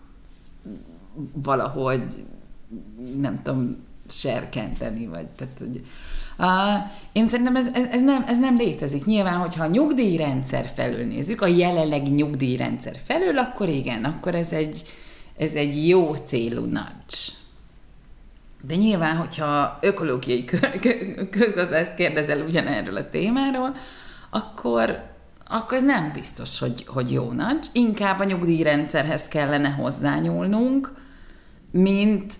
valahogy, 1.32 2.24
nem 3.16 3.42
tudom, 3.42 3.76
serkenteni, 4.08 5.06
vagy 5.06 5.26
tehát, 5.26 5.58
hogy, 5.58 5.86
én 7.12 7.28
szerintem 7.28 7.56
ez, 7.56 7.66
ez, 7.72 7.84
ez, 7.84 8.02
nem, 8.02 8.24
ez 8.26 8.38
nem 8.38 8.56
létezik. 8.56 9.04
Nyilván, 9.04 9.38
hogyha 9.38 9.64
a 9.64 9.68
nyugdíjrendszer 9.68 10.70
felől 10.74 11.06
nézzük, 11.06 11.40
a 11.40 11.46
jelenlegi 11.46 12.10
nyugdíjrendszer 12.10 12.96
felől, 13.04 13.38
akkor 13.38 13.68
igen, 13.68 14.04
akkor 14.04 14.34
ez 14.34 14.52
egy, 14.52 14.82
ez 15.36 15.52
egy 15.52 15.88
jó 15.88 16.14
célú 16.14 16.60
nudge. 16.60 17.38
De 18.62 18.74
nyilván, 18.74 19.16
hogyha 19.16 19.78
ökológiai 19.80 20.44
közgazdászt 21.30 21.94
kérdezel 21.94 22.40
ugyanerről 22.40 22.96
a 22.96 23.08
témáról, 23.08 23.76
akkor, 24.30 25.02
akkor 25.46 25.76
ez 25.76 25.84
nem 25.84 26.10
biztos, 26.14 26.58
hogy, 26.58 26.84
hogy 26.86 27.12
jó 27.12 27.24
nudge. 27.24 27.68
Inkább 27.72 28.18
a 28.18 28.24
nyugdíjrendszerhez 28.24 29.28
kellene 29.28 29.68
hozzányúlnunk, 29.68 30.92
mint 31.70 32.34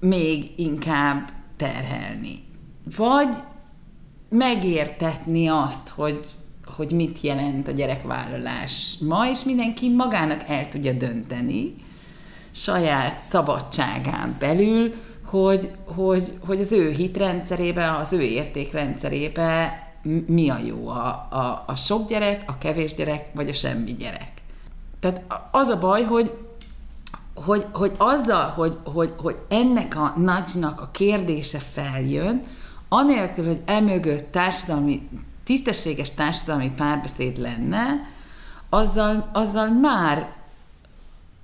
még 0.00 0.52
inkább 0.56 1.28
terhelni 1.56 2.44
vagy 2.96 3.36
megértetni 4.28 5.46
azt, 5.46 5.88
hogy, 5.88 6.20
hogy 6.64 6.90
mit 6.90 7.20
jelent 7.20 7.68
a 7.68 7.72
gyerekvállalás 7.72 8.96
ma, 9.08 9.30
és 9.30 9.44
mindenki 9.44 9.90
magának 9.90 10.42
el 10.48 10.68
tudja 10.68 10.92
dönteni 10.92 11.74
saját 12.52 13.20
szabadságán 13.30 14.36
belül, 14.38 14.94
hogy, 15.24 15.70
hogy, 15.84 16.38
hogy 16.46 16.60
az 16.60 16.72
ő 16.72 16.90
hitrendszerébe, 16.90 17.96
az 17.96 18.12
ő 18.12 18.20
értékrendszerébe 18.20 19.82
mi 20.26 20.48
a 20.48 20.58
jó, 20.64 20.88
a, 20.88 21.06
a, 21.30 21.64
a 21.66 21.76
sok 21.76 22.08
gyerek, 22.08 22.42
a 22.46 22.58
kevés 22.58 22.94
gyerek, 22.94 23.26
vagy 23.34 23.48
a 23.48 23.52
semmi 23.52 23.94
gyerek. 23.94 24.32
Tehát 25.00 25.22
az 25.50 25.68
a 25.68 25.78
baj, 25.78 26.02
hogy 26.02 26.32
hogy, 27.34 27.66
hogy 27.72 27.92
azzal, 27.96 28.48
hogy, 28.48 28.78
hogy, 28.84 29.14
hogy 29.16 29.36
ennek 29.48 29.96
a 29.96 30.14
nagynak 30.16 30.80
a 30.80 30.88
kérdése 30.92 31.58
feljön, 31.58 32.42
anélkül, 32.94 33.46
hogy 33.46 33.60
emögött 33.64 34.32
társadalmi, 34.32 35.08
tisztességes 35.44 36.10
társadalmi 36.14 36.72
párbeszéd 36.76 37.38
lenne, 37.38 37.84
azzal, 38.68 39.30
azzal 39.32 39.68
már 39.68 40.32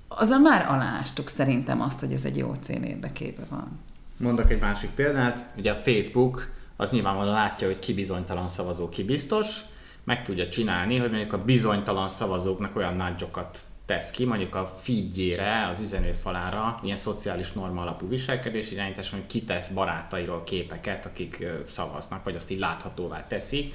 azzal 0.07 0.39
már 0.39 0.65
alástuk 0.69 1.29
szerintem 1.29 1.81
azt, 1.81 1.99
hogy 1.99 2.11
ez 2.11 2.25
egy 2.25 2.37
jó 2.37 2.53
cél 2.53 2.83
érdekében 2.83 3.45
van. 3.49 3.79
Mondok 4.17 4.51
egy 4.51 4.59
másik 4.59 4.89
példát, 4.89 5.45
ugye 5.57 5.71
a 5.71 5.81
Facebook 5.83 6.51
az 6.75 6.91
nyilvánvalóan 6.91 7.33
látja, 7.33 7.67
hogy 7.67 7.79
ki 7.79 7.93
bizonytalan 7.93 8.47
szavazó, 8.49 8.89
ki 8.89 9.03
biztos, 9.03 9.59
meg 10.03 10.23
tudja 10.23 10.47
csinálni, 10.47 10.97
hogy 10.97 11.09
mondjuk 11.09 11.33
a 11.33 11.43
bizonytalan 11.43 12.09
szavazóknak 12.09 12.75
olyan 12.75 12.95
nagyokat 12.95 13.59
tesz 13.91 14.11
ki, 14.11 14.25
mondjuk 14.25 14.55
a 14.55 14.75
feedjére, 14.77 15.67
az 15.67 15.79
üzenőfalára 15.79 16.79
ilyen 16.83 16.97
szociális 16.97 17.51
norma 17.51 17.81
alapú 17.81 18.07
viselkedés 18.07 18.71
irányítás, 18.71 19.09
hogy 19.09 19.25
kitesz 19.25 19.67
barátairól 19.67 20.43
képeket, 20.43 21.05
akik 21.05 21.47
szavaznak, 21.69 22.23
vagy 22.23 22.35
azt 22.35 22.51
így 22.51 22.59
láthatóvá 22.59 23.27
teszi, 23.27 23.73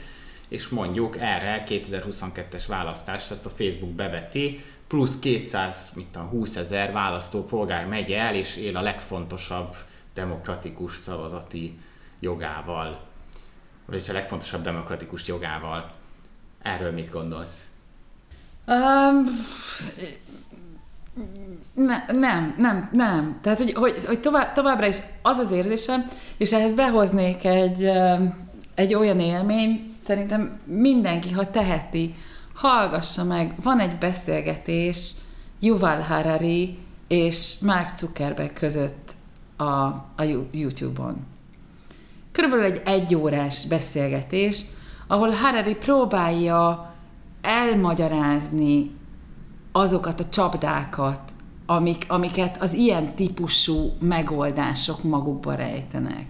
és 0.49 0.69
mondjuk 0.69 1.17
erre 1.19 1.63
2022-es 1.67 2.65
választást 2.69 3.31
ezt 3.31 3.47
a 3.47 3.51
Facebook 3.51 3.91
beveti, 3.91 4.65
plusz 4.87 5.19
200, 5.19 5.93
mit 5.95 6.07
tudom, 6.07 6.29
20 6.29 6.57
ezer 6.57 6.93
választópolgár 6.93 7.87
megy 7.87 8.13
el, 8.13 8.35
és 8.35 8.57
él 8.57 8.77
a 8.77 8.83
legfontosabb 8.83 9.77
demokratikus 10.15 10.97
szavazati 10.97 11.79
jogával, 12.21 13.01
vagy 13.87 14.05
a 14.09 14.13
legfontosabb 14.13 14.63
demokratikus 14.63 15.27
jogával. 15.27 15.93
Erről 16.63 16.93
mit 16.93 17.11
gondolsz? 17.11 17.67
Um, 18.67 19.25
ne, 21.75 22.05
nem, 22.13 22.55
nem, 22.59 22.89
nem. 22.93 23.39
Tehát, 23.43 23.59
hogy, 23.59 23.73
hogy, 23.73 24.05
hogy 24.07 24.21
tovább, 24.21 24.53
továbbra 24.53 24.87
is 24.87 24.97
az 25.23 25.39
az 25.39 25.51
érzésem, 25.51 26.11
és 26.37 26.53
ehhez 26.53 26.75
behoznék 26.75 27.45
egy, 27.45 27.91
egy 28.75 28.95
olyan 28.95 29.21
élmény, 29.21 29.95
szerintem 30.07 30.61
mindenki, 30.65 31.31
ha 31.31 31.51
teheti, 31.51 32.15
hallgassa 32.55 33.25
meg, 33.25 33.55
van 33.63 33.79
egy 33.81 33.99
beszélgetés 33.99 35.11
Yuval 35.61 36.01
Harari 36.01 36.79
és 37.09 37.59
Mark 37.61 37.97
Zuckerberg 37.99 38.53
között 38.53 39.15
a, 39.57 39.65
a 39.65 40.23
YouTube-on. 40.51 41.27
Körülbelül 42.33 42.65
egy 42.65 42.83
egyórás 42.85 43.67
beszélgetés, 43.67 44.65
ahol 45.07 45.31
Harari 45.31 45.75
próbálja 45.75 46.95
elmagyarázni 47.47 48.91
azokat 49.73 50.21
a 50.21 50.29
csapdákat, 50.29 51.21
amik, 51.67 52.05
amiket 52.09 52.63
az 52.63 52.73
ilyen 52.73 53.15
típusú 53.15 53.93
megoldások 53.99 55.03
magukba 55.03 55.55
rejtenek. 55.55 56.27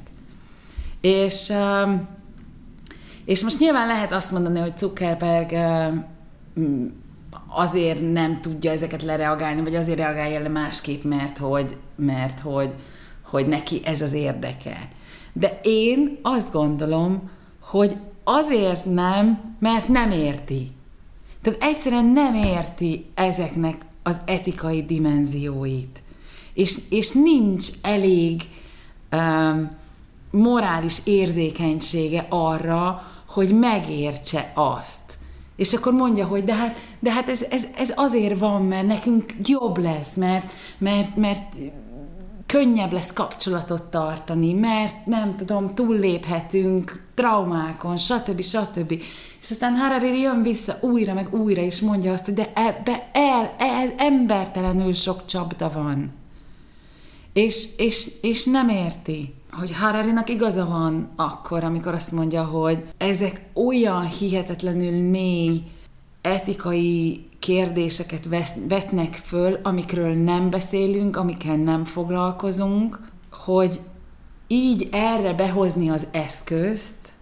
És, 1.01 1.49
um, 1.49 2.09
és 3.25 3.43
most 3.43 3.59
nyilván 3.59 3.87
lehet 3.87 4.12
azt 4.12 4.33
mondani, 4.33 4.61
hogy 4.61 4.79
Zuckerberg 4.79 5.53
um, 6.55 7.05
azért 7.49 8.12
nem 8.12 8.41
tudja 8.41 8.71
ezeket 8.71 9.03
lereagálni, 9.03 9.62
vagy 9.62 9.75
azért 9.75 9.99
reagálja 9.99 10.41
le 10.41 10.49
másképp, 10.49 11.03
mert 11.03 11.39
hogy, 11.39 11.77
mert 11.97 12.41
hogy, 12.41 12.75
hogy 13.23 13.49
neki 13.49 13.81
ez 13.85 14.03
az 14.03 14.12
érdeke. 14.12 14.89
De 15.33 15.61
én 15.62 16.19
azt 16.23 16.53
gondolom, 16.53 17.31
hogy 17.61 17.97
azért 18.25 18.85
nem, 18.85 19.55
mert 19.59 19.89
nem 19.89 20.11
érti. 20.11 20.76
Tehát 21.47 21.62
egyszerűen 21.62 22.05
nem 22.05 22.34
érti 22.34 23.05
ezeknek 23.14 23.76
az 24.03 24.18
etikai 24.24 24.82
dimenzióit. 24.82 26.03
És, 26.55 26.78
és 26.90 27.11
nincs 27.11 27.68
elég 27.82 28.42
um, 29.12 29.70
morális 30.30 30.99
érzékenysége 31.05 32.26
arra, 32.28 33.03
hogy 33.26 33.59
megértse 33.59 34.53
azt. 34.55 35.18
És 35.57 35.72
akkor 35.72 35.92
mondja, 35.92 36.26
hogy 36.26 36.44
de 36.44 36.55
hát, 36.55 36.78
de 36.99 37.12
hát 37.12 37.28
ez, 37.28 37.42
ez, 37.51 37.66
ez 37.76 37.92
azért 37.97 38.38
van, 38.38 38.62
mert 38.62 38.86
nekünk 38.86 39.34
jobb 39.42 39.78
lesz, 39.78 40.14
mert, 40.14 40.53
mert, 40.78 41.16
mert 41.16 41.55
könnyebb 42.47 42.92
lesz 42.92 43.12
kapcsolatot 43.12 43.82
tartani, 43.82 44.53
mert 44.53 45.07
nem 45.07 45.36
tudom, 45.36 45.74
túlléphetünk 45.74 47.05
traumákon, 47.14 47.97
stb. 47.97 48.42
stb. 48.42 48.90
És 49.40 49.51
aztán 49.51 49.76
Harari 49.76 50.20
jön 50.20 50.42
vissza 50.42 50.78
újra, 50.80 51.14
meg 51.14 51.34
újra, 51.34 51.62
és 51.62 51.80
mondja 51.80 52.12
azt, 52.12 52.24
hogy 52.24 52.34
de 52.34 52.53
ebbe 52.55 53.11
el, 53.12 53.55
ez 53.59 53.90
embertelenül 53.97 54.92
sok 54.92 55.24
csapda 55.24 55.70
van. 55.74 56.12
És, 57.32 57.68
és, 57.76 58.11
és 58.22 58.44
nem 58.44 58.68
érti, 58.68 59.34
hogy 59.51 59.76
Hararinak 59.76 60.30
igaza 60.30 60.66
van 60.66 61.09
akkor, 61.16 61.64
amikor 61.64 61.94
azt 61.94 62.12
mondja, 62.12 62.44
hogy 62.44 62.84
ezek 62.99 63.40
olyan 63.53 64.09
hihetetlenül 64.09 65.09
mély 65.09 65.62
etikai 66.20 67.26
kérdéseket 67.47 68.28
vetnek 68.68 69.14
föl, 69.14 69.59
amikről 69.62 70.14
nem 70.14 70.51
beszélünk, 70.51 71.16
amikkel 71.16 71.57
nem 71.57 71.84
foglalkozunk, 71.84 73.01
hogy 73.30 73.80
így 74.47 74.88
erre 74.92 75.32
behozni 75.34 75.88
az 75.90 76.07
eszközt, 76.11 77.12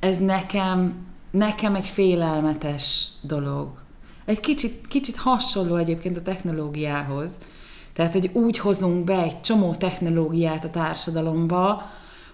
ez 0.00 0.18
nekem, 0.18 0.94
nekem 1.30 1.74
egy 1.74 1.86
félelmetes 1.86 3.08
dolog. 3.22 3.68
Egy 4.24 4.40
kicsit, 4.40 4.86
kicsit 4.86 5.16
hasonló 5.16 5.76
egyébként 5.76 6.16
a 6.16 6.22
technológiához. 6.22 7.38
Tehát, 7.92 8.12
hogy 8.12 8.30
úgy 8.32 8.58
hozunk 8.58 9.04
be 9.04 9.22
egy 9.22 9.40
csomó 9.40 9.74
technológiát 9.74 10.64
a 10.64 10.70
társadalomba, 10.70 11.82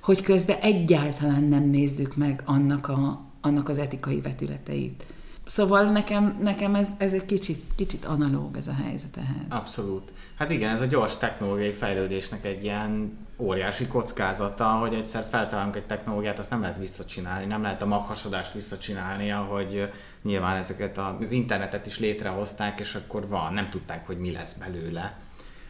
hogy 0.02 0.22
közben 0.22 0.56
egyáltalán 0.60 1.42
nem 1.42 1.70
nézzük 1.70 2.16
meg 2.16 2.42
annak, 2.44 2.88
a, 2.88 3.20
annak 3.40 3.68
az 3.68 3.78
etikai 3.78 4.20
vetületeit. 4.20 5.04
Szóval 5.50 5.84
nekem, 5.84 6.38
nekem 6.40 6.74
ez, 6.74 6.88
ez 6.98 7.12
egy 7.12 7.24
kicsit, 7.24 7.62
kicsit 7.76 8.04
analóg 8.04 8.56
ez 8.56 8.66
a 8.66 8.74
helyzet 8.84 9.16
ehhez. 9.16 9.62
Abszolút. 9.62 10.12
Hát 10.38 10.50
igen, 10.50 10.70
ez 10.70 10.80
a 10.80 10.84
gyors 10.84 11.16
technológiai 11.16 11.72
fejlődésnek 11.72 12.44
egy 12.44 12.64
ilyen 12.64 13.18
óriási 13.36 13.86
kockázata, 13.86 14.64
hogy 14.64 14.94
egyszer 14.94 15.26
feltalálunk 15.30 15.76
egy 15.76 15.86
technológiát, 15.86 16.38
azt 16.38 16.50
nem 16.50 16.60
lehet 16.60 16.78
visszacsinálni, 16.78 17.46
nem 17.46 17.62
lehet 17.62 17.82
a 17.82 17.86
maghasadást 17.86 18.52
visszacsinálni, 18.52 19.32
ahogy 19.32 19.90
nyilván 20.22 20.56
ezeket 20.56 20.98
az 20.98 21.30
internetet 21.30 21.86
is 21.86 21.98
létrehozták, 21.98 22.80
és 22.80 22.94
akkor 22.94 23.28
van, 23.28 23.52
nem 23.52 23.70
tudták, 23.70 24.06
hogy 24.06 24.18
mi 24.18 24.32
lesz 24.32 24.52
belőle. 24.52 25.18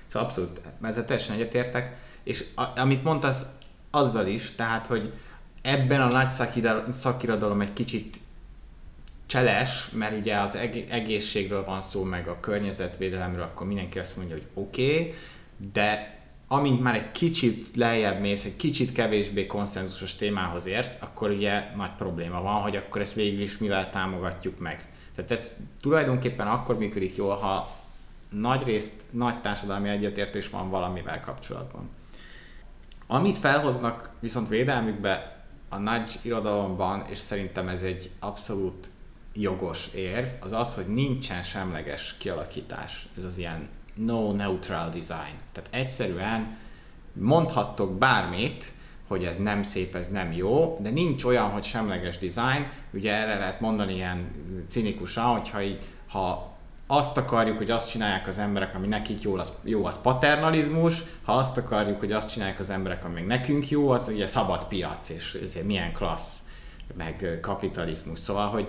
Szóval 0.07 0.29
abszolút, 0.29 0.61
ezzel 0.83 1.05
teljesen 1.05 1.35
egyetértek, 1.35 1.97
és 2.23 2.45
a, 2.57 2.81
amit 2.81 3.05
mondtasz, 3.05 3.47
azzal 3.91 4.27
is, 4.27 4.53
tehát, 4.53 4.87
hogy 4.87 5.13
ebben 5.63 6.01
a 6.01 6.07
nagy 6.07 6.29
szakirodalom 6.91 7.61
egy 7.61 7.73
kicsit 7.73 8.21
cseles, 9.31 9.91
mert 9.91 10.19
ugye 10.19 10.37
az 10.37 10.57
egészségről 10.91 11.65
van 11.65 11.81
szó, 11.81 12.03
meg 12.03 12.29
a 12.29 12.41
környezetvédelemről, 12.41 13.43
akkor 13.43 13.67
mindenki 13.67 13.99
azt 13.99 14.17
mondja, 14.17 14.35
hogy 14.35 14.47
oké, 14.55 14.93
okay, 14.93 15.15
de 15.73 16.19
amint 16.49 16.81
már 16.81 16.95
egy 16.95 17.11
kicsit 17.11 17.77
lejjebb 17.77 18.21
mész, 18.21 18.45
egy 18.45 18.57
kicsit 18.57 18.93
kevésbé 18.93 19.47
konszenzusos 19.47 20.15
témához 20.15 20.67
érsz, 20.67 20.97
akkor 21.01 21.31
ugye 21.31 21.65
nagy 21.77 21.95
probléma 21.97 22.43
van, 22.43 22.61
hogy 22.61 22.77
akkor 22.77 23.01
ezt 23.01 23.15
végül 23.15 23.41
is 23.41 23.59
mivel 23.59 23.91
támogatjuk 23.91 24.59
meg. 24.59 24.89
Tehát 25.15 25.31
ez 25.31 25.57
tulajdonképpen 25.81 26.47
akkor 26.47 26.79
működik 26.79 27.17
jól, 27.17 27.37
ha 27.37 27.77
nagy 28.29 28.63
részt, 28.63 28.95
nagy 29.11 29.41
társadalmi 29.41 29.89
egyetértés 29.89 30.51
van 30.51 30.71
valamivel 30.71 31.21
kapcsolatban. 31.21 31.89
Amit 33.07 33.39
felhoznak 33.39 34.11
viszont 34.21 34.49
védelmükbe 34.49 35.45
a 35.69 35.77
nagy 35.77 36.19
irodalomban, 36.23 37.05
és 37.09 37.19
szerintem 37.19 37.69
ez 37.69 37.83
egy 37.83 38.11
abszolút 38.19 38.90
jogos 39.35 39.89
érv, 39.95 40.27
az 40.41 40.53
az, 40.53 40.75
hogy 40.75 40.87
nincsen 40.87 41.43
semleges 41.43 42.15
kialakítás. 42.19 43.09
Ez 43.19 43.25
az 43.25 43.39
ilyen 43.39 43.69
no 43.95 44.33
neutral 44.33 44.89
design. 44.89 45.37
Tehát 45.53 45.69
egyszerűen 45.71 46.57
mondhattok 47.13 47.99
bármit, 47.99 48.73
hogy 49.09 49.25
ez 49.25 49.39
nem 49.39 49.63
szép, 49.63 49.95
ez 49.95 50.09
nem 50.09 50.33
jó, 50.33 50.79
de 50.83 50.91
nincs 50.91 51.25
olyan, 51.25 51.51
hogy 51.51 51.65
semleges 51.65 52.19
design. 52.19 52.67
Ugye 52.93 53.15
erre 53.15 53.39
lehet 53.39 53.61
mondani 53.61 53.95
ilyen 53.95 54.31
cinikusan, 54.69 55.25
hogyha 55.25 55.63
így, 55.63 55.79
ha 56.09 56.51
azt 56.87 57.17
akarjuk, 57.17 57.57
hogy 57.57 57.71
azt 57.71 57.91
csinálják 57.91 58.29
az 58.29 58.39
emberek, 58.39 58.75
ami 58.75 58.87
nekik 58.87 59.23
jó, 59.23 59.35
az, 59.35 59.53
jó, 59.63 59.85
az 59.85 60.01
paternalizmus, 60.01 61.05
ha 61.25 61.33
azt 61.33 61.57
akarjuk, 61.57 61.99
hogy 61.99 62.13
azt 62.13 62.31
csinálják 62.31 62.59
az 62.59 62.71
emberek, 62.71 63.05
ami 63.05 63.21
nekünk 63.21 63.69
jó, 63.69 63.89
az 63.89 64.09
ugye 64.09 64.27
szabad 64.27 64.65
piac, 64.65 65.09
és 65.09 65.39
ezért 65.45 65.67
milyen 65.67 65.93
klassz, 65.93 66.39
meg 66.97 67.39
kapitalizmus. 67.41 68.19
Szóval, 68.19 68.49
hogy 68.49 68.67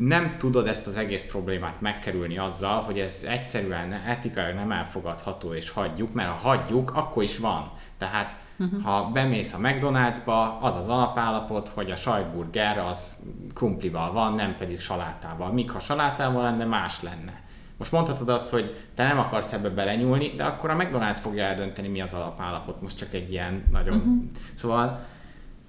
nem 0.00 0.34
tudod 0.38 0.66
ezt 0.66 0.86
az 0.86 0.96
egész 0.96 1.22
problémát 1.22 1.80
megkerülni 1.80 2.38
azzal, 2.38 2.82
hogy 2.82 2.98
ez 2.98 3.24
egyszerűen 3.28 3.92
etikailag 3.92 4.54
nem 4.54 4.72
elfogadható, 4.72 5.54
és 5.54 5.70
hagyjuk, 5.70 6.12
mert 6.12 6.28
ha 6.28 6.48
hagyjuk, 6.48 6.90
akkor 6.94 7.22
is 7.22 7.38
van. 7.38 7.70
Tehát 7.98 8.36
uh-huh. 8.58 8.82
ha 8.82 9.10
bemész 9.12 9.52
a 9.52 9.58
McDonald'sba, 9.58 10.58
az 10.60 10.76
az 10.76 10.88
alapállapot, 10.88 11.68
hogy 11.68 11.90
a 11.90 11.96
sajtburger 11.96 12.78
az 12.78 13.16
krumplival 13.54 14.12
van, 14.12 14.34
nem 14.34 14.56
pedig 14.56 14.80
salátával. 14.80 15.52
Míg 15.52 15.70
ha 15.70 15.80
salátával 15.80 16.42
lenne, 16.42 16.64
más 16.64 17.02
lenne. 17.02 17.40
Most 17.76 17.92
mondhatod 17.92 18.28
azt, 18.28 18.50
hogy 18.50 18.76
te 18.94 19.04
nem 19.06 19.18
akarsz 19.18 19.52
ebbe 19.52 19.68
belenyúlni, 19.68 20.28
de 20.36 20.44
akkor 20.44 20.70
a 20.70 20.76
McDonald's 20.76 21.18
fogja 21.20 21.44
eldönteni, 21.44 21.88
mi 21.88 22.00
az 22.00 22.14
alapállapot. 22.14 22.82
Most 22.82 22.96
csak 22.96 23.12
egy 23.12 23.32
ilyen 23.32 23.64
nagyon... 23.72 23.96
Uh-huh. 23.96 24.22
Szóval 24.54 25.06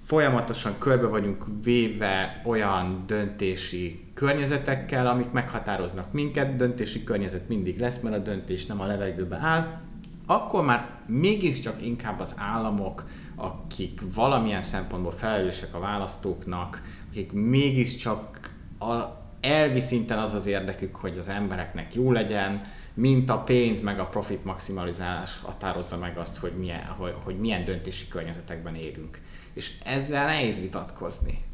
folyamatosan 0.04 0.78
körbe 0.78 1.06
vagyunk 1.06 1.44
véve 1.62 2.42
olyan 2.44 3.04
döntési 3.06 4.01
környezetekkel, 4.14 5.06
amik 5.06 5.30
meghatároznak 5.30 6.12
minket, 6.12 6.56
döntési 6.56 7.04
környezet 7.04 7.48
mindig 7.48 7.80
lesz, 7.80 7.98
mert 7.98 8.16
a 8.16 8.18
döntés 8.18 8.66
nem 8.66 8.80
a 8.80 8.86
levegőbe 8.86 9.36
áll, 9.36 9.80
akkor 10.26 10.64
már 10.64 11.00
mégiscsak 11.06 11.86
inkább 11.86 12.20
az 12.20 12.34
államok, 12.36 13.04
akik 13.36 14.00
valamilyen 14.14 14.62
szempontból 14.62 15.12
felelősek 15.12 15.74
a 15.74 15.78
választóknak, 15.78 16.82
akik 17.10 17.32
mégiscsak 17.32 18.54
a 18.78 19.20
elvi 19.40 19.80
szinten 19.80 20.18
az 20.18 20.34
az 20.34 20.46
érdekük, 20.46 20.96
hogy 20.96 21.18
az 21.18 21.28
embereknek 21.28 21.94
jó 21.94 22.12
legyen, 22.12 22.62
mint 22.94 23.30
a 23.30 23.38
pénz 23.38 23.80
meg 23.80 23.98
a 23.98 24.06
profit 24.06 24.44
maximalizálás 24.44 25.40
határozza 25.42 25.96
meg 25.96 26.18
azt, 26.18 26.38
hogy 26.38 26.52
milyen, 26.58 26.84
hogy, 26.84 27.14
hogy 27.24 27.38
milyen 27.38 27.64
döntési 27.64 28.08
környezetekben 28.08 28.74
élünk. 28.74 29.20
És 29.54 29.72
ezzel 29.84 30.26
nehéz 30.26 30.60
vitatkozni. 30.60 31.44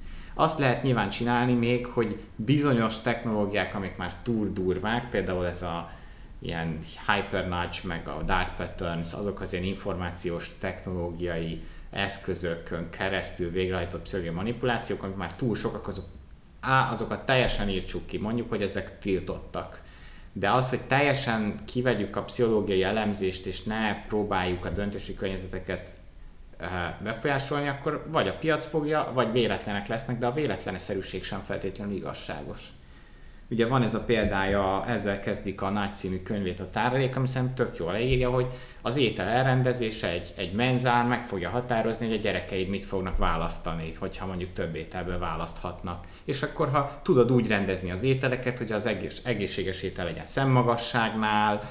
Azt 0.40 0.58
lehet 0.58 0.82
nyilván 0.82 1.08
csinálni 1.08 1.52
még, 1.52 1.86
hogy 1.86 2.24
bizonyos 2.36 3.00
technológiák, 3.00 3.74
amik 3.74 3.96
már 3.96 4.14
túl 4.22 4.52
durvák, 4.52 5.10
például 5.10 5.46
ez 5.46 5.62
a 5.62 5.90
ilyen 6.38 6.78
hyper 7.06 7.48
nudge, 7.48 7.78
meg 7.82 8.08
a 8.08 8.22
dark 8.22 8.56
patterns, 8.56 9.12
azok 9.12 9.40
az 9.40 9.52
ilyen 9.52 9.64
információs 9.64 10.50
technológiai 10.58 11.62
eszközökön 11.90 12.90
keresztül 12.90 13.50
végrehajtott 13.50 14.02
pszichológiai 14.02 14.34
manipulációk, 14.34 15.02
amik 15.02 15.16
már 15.16 15.34
túl 15.34 15.54
sokak, 15.54 15.88
azok, 15.88 16.04
á, 16.60 16.92
azokat 16.92 17.26
teljesen 17.26 17.68
írtsuk 17.68 18.06
ki, 18.06 18.18
mondjuk, 18.18 18.48
hogy 18.48 18.62
ezek 18.62 18.98
tiltottak. 18.98 19.82
De 20.32 20.50
az, 20.50 20.68
hogy 20.68 20.82
teljesen 20.82 21.54
kivegyük 21.64 22.16
a 22.16 22.24
pszichológiai 22.24 22.82
elemzést, 22.82 23.46
és 23.46 23.62
ne 23.62 24.04
próbáljuk 24.06 24.64
a 24.64 24.70
döntési 24.70 25.14
környezeteket 25.14 25.96
befolyásolni, 27.02 27.68
akkor 27.68 28.06
vagy 28.12 28.28
a 28.28 28.38
piac 28.38 28.66
fogja, 28.66 29.10
vagy 29.14 29.32
véletlenek 29.32 29.86
lesznek, 29.86 30.18
de 30.18 30.26
a 30.26 30.32
véletleneszerűség 30.32 31.24
sem 31.24 31.42
feltétlenül 31.42 31.94
igazságos. 31.94 32.60
Ugye 33.50 33.66
van 33.66 33.82
ez 33.82 33.94
a 33.94 34.04
példája, 34.04 34.84
ezzel 34.86 35.20
kezdik 35.20 35.62
a 35.62 35.70
nagy 35.70 35.94
című 35.94 36.22
könyvét 36.22 36.60
a 36.60 36.70
táralék, 36.70 37.16
ami 37.16 37.26
szerintem 37.26 37.66
tök 37.66 37.76
jól 37.76 37.92
leírja, 37.92 38.30
hogy 38.30 38.46
az 38.82 38.96
étel 38.96 39.26
elrendezése 39.26 40.08
egy, 40.08 40.32
egy 40.36 40.52
menzán 40.52 41.06
meg 41.06 41.26
fogja 41.26 41.50
határozni, 41.50 42.06
hogy 42.06 42.16
a 42.16 42.20
gyerekeid 42.20 42.68
mit 42.68 42.84
fognak 42.84 43.16
választani, 43.16 43.94
hogyha 43.98 44.26
mondjuk 44.26 44.52
több 44.52 44.74
ételből 44.74 45.18
választhatnak. 45.18 46.04
És 46.24 46.42
akkor, 46.42 46.70
ha 46.70 47.00
tudod 47.02 47.32
úgy 47.32 47.46
rendezni 47.46 47.90
az 47.90 48.02
ételeket, 48.02 48.58
hogy 48.58 48.72
az 48.72 48.86
egész, 48.86 49.20
egészséges 49.24 49.82
étel 49.82 50.04
legyen 50.04 50.24
szemmagasságnál, 50.24 51.68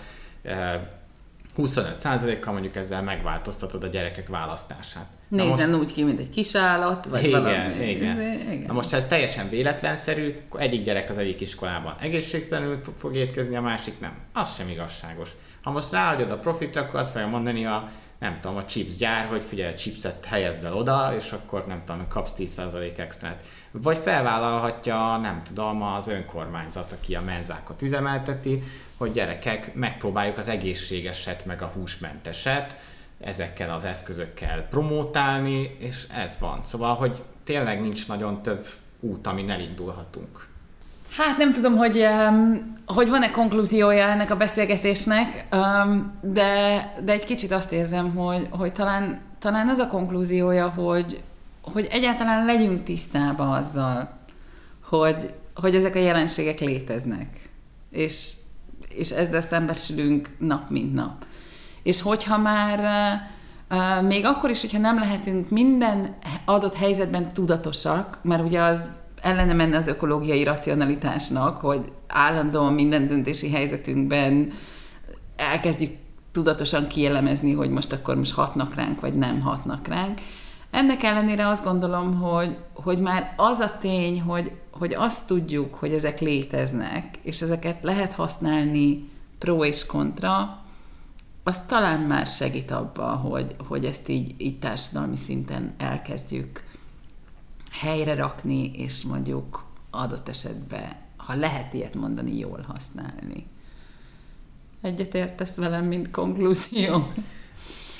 25%-kal 1.57 2.53
mondjuk 2.53 2.75
ezzel 2.75 3.03
megváltoztatod 3.03 3.83
a 3.83 3.87
gyerekek 3.87 4.27
választását. 4.27 5.05
Nézzen 5.27 5.69
most... 5.69 5.81
úgy 5.81 5.93
ki, 5.93 6.03
mint 6.03 6.19
egy 6.19 6.29
kis 6.29 6.55
állat, 6.55 7.05
vagy 7.05 7.23
igen, 7.23 7.41
valami. 7.41 7.89
Igen. 7.89 8.21
igen. 8.21 8.63
Na 8.67 8.73
most, 8.73 8.89
ha 8.89 8.97
ez 8.97 9.05
teljesen 9.05 9.49
véletlenszerű, 9.49 10.35
akkor 10.47 10.61
egyik 10.61 10.83
gyerek 10.83 11.09
az 11.09 11.17
egyik 11.17 11.41
iskolában 11.41 11.95
egészségtelenül 11.99 12.81
fog 12.97 13.15
étkezni, 13.15 13.55
a 13.55 13.61
másik 13.61 13.99
nem. 13.99 14.13
Az 14.33 14.55
sem 14.55 14.69
igazságos. 14.69 15.29
Ha 15.61 15.71
most 15.71 15.91
ráadod 15.91 16.31
a 16.31 16.37
profitra, 16.37 16.81
akkor 16.81 16.99
azt 16.99 17.11
fogja 17.11 17.27
mondani 17.27 17.65
a 17.65 17.89
nem 18.19 18.39
tudom, 18.41 18.57
a 18.57 18.65
chips 18.65 18.95
gyár, 18.95 19.25
hogy 19.25 19.43
figyelj, 19.43 19.73
a 19.73 19.75
chipset 19.75 20.25
helyezd 20.25 20.63
el 20.63 20.73
oda, 20.73 21.13
és 21.17 21.31
akkor 21.31 21.67
nem 21.67 21.81
tudom, 21.85 22.07
kapsz 22.07 22.33
10% 22.37 22.97
extrát. 22.97 23.47
Vagy 23.71 23.97
felvállalhatja, 23.97 25.17
nem 25.17 25.43
tudom, 25.43 25.81
az 25.81 26.07
önkormányzat, 26.07 26.91
aki 26.91 27.15
a 27.15 27.21
menzákat 27.21 27.81
üzemelteti, 27.81 28.63
hogy 28.97 29.11
gyerekek, 29.11 29.73
megpróbáljuk 29.73 30.37
az 30.37 30.47
egészségeset, 30.47 31.45
meg 31.45 31.61
a 31.61 31.71
húsmenteset, 31.73 32.77
ezekkel 33.19 33.73
az 33.73 33.83
eszközökkel 33.83 34.61
promótálni, 34.61 35.75
és 35.79 36.07
ez 36.15 36.37
van. 36.39 36.63
Szóval, 36.63 36.95
hogy 36.95 37.23
tényleg 37.43 37.81
nincs 37.81 38.07
nagyon 38.07 38.41
több 38.41 38.65
út, 38.99 39.27
amin 39.27 39.49
elindulhatunk. 39.49 40.47
Hát 41.17 41.37
nem 41.37 41.53
tudom, 41.53 41.77
hogy, 41.77 42.07
hogy 42.85 43.09
van-e 43.09 43.31
konklúziója 43.31 44.07
ennek 44.07 44.31
a 44.31 44.35
beszélgetésnek, 44.35 45.47
de, 46.21 46.93
de 47.03 47.11
egy 47.11 47.23
kicsit 47.23 47.51
azt 47.51 47.71
érzem, 47.71 48.15
hogy, 48.15 48.47
hogy 48.49 48.73
talán, 48.73 49.21
talán 49.39 49.67
az 49.67 49.77
a 49.77 49.87
konklúziója, 49.87 50.69
hogy, 50.69 51.23
hogy 51.61 51.87
egyáltalán 51.91 52.45
legyünk 52.45 52.83
tisztában 52.83 53.47
azzal, 53.47 54.09
hogy, 54.83 55.33
hogy 55.55 55.75
ezek 55.75 55.95
a 55.95 55.99
jelenségek 55.99 56.59
léteznek, 56.59 57.27
és, 57.91 58.33
és 58.89 59.09
ezzel 59.09 59.41
szembesülünk 59.41 60.29
nap 60.39 60.69
mint 60.69 60.93
nap. 60.93 61.25
És 61.83 62.01
hogyha 62.01 62.37
már 62.37 62.79
még 64.03 64.25
akkor 64.25 64.49
is, 64.49 64.61
hogyha 64.61 64.77
nem 64.77 64.99
lehetünk 64.99 65.49
minden 65.49 66.17
adott 66.45 66.75
helyzetben 66.75 67.33
tudatosak, 67.33 68.17
mert 68.21 68.43
ugye 68.43 68.61
az 68.61 68.79
ellene 69.21 69.53
menne 69.53 69.77
az 69.77 69.87
ökológiai 69.87 70.43
racionalitásnak, 70.43 71.57
hogy 71.57 71.91
állandóan 72.07 72.73
minden 72.73 73.07
döntési 73.07 73.51
helyzetünkben 73.51 74.51
elkezdjük 75.35 75.91
tudatosan 76.31 76.87
kielemezni, 76.87 77.53
hogy 77.53 77.69
most 77.69 77.93
akkor 77.93 78.15
most 78.15 78.33
hatnak 78.33 78.75
ránk, 78.75 78.99
vagy 78.99 79.13
nem 79.13 79.41
hatnak 79.41 79.87
ránk. 79.87 80.19
Ennek 80.71 81.03
ellenére 81.03 81.47
azt 81.47 81.63
gondolom, 81.63 82.19
hogy, 82.19 82.57
hogy 82.73 82.99
már 82.99 83.33
az 83.37 83.59
a 83.59 83.77
tény, 83.79 84.21
hogy, 84.21 84.51
hogy 84.71 84.93
azt 84.93 85.27
tudjuk, 85.27 85.73
hogy 85.73 85.91
ezek 85.91 86.19
léteznek, 86.19 87.05
és 87.21 87.41
ezeket 87.41 87.77
lehet 87.81 88.13
használni 88.13 89.09
pro 89.37 89.65
és 89.65 89.85
kontra, 89.85 90.59
az 91.43 91.61
talán 91.65 91.99
már 91.99 92.27
segít 92.27 92.71
abban, 92.71 93.17
hogy, 93.17 93.55
hogy 93.67 93.85
ezt 93.85 94.09
így, 94.09 94.33
így 94.37 94.59
társadalmi 94.59 95.15
szinten 95.15 95.73
elkezdjük 95.77 96.63
helyre 97.79 98.15
rakni, 98.15 98.71
és 98.75 99.03
mondjuk 99.03 99.65
adott 99.89 100.29
esetben, 100.29 100.95
ha 101.17 101.35
lehet 101.35 101.73
ilyet 101.73 101.95
mondani, 101.95 102.37
jól 102.37 102.65
használni. 102.67 103.45
Egyetértesz 104.81 105.55
velem, 105.55 105.85
mint 105.85 106.11
konklúzió? 106.11 107.11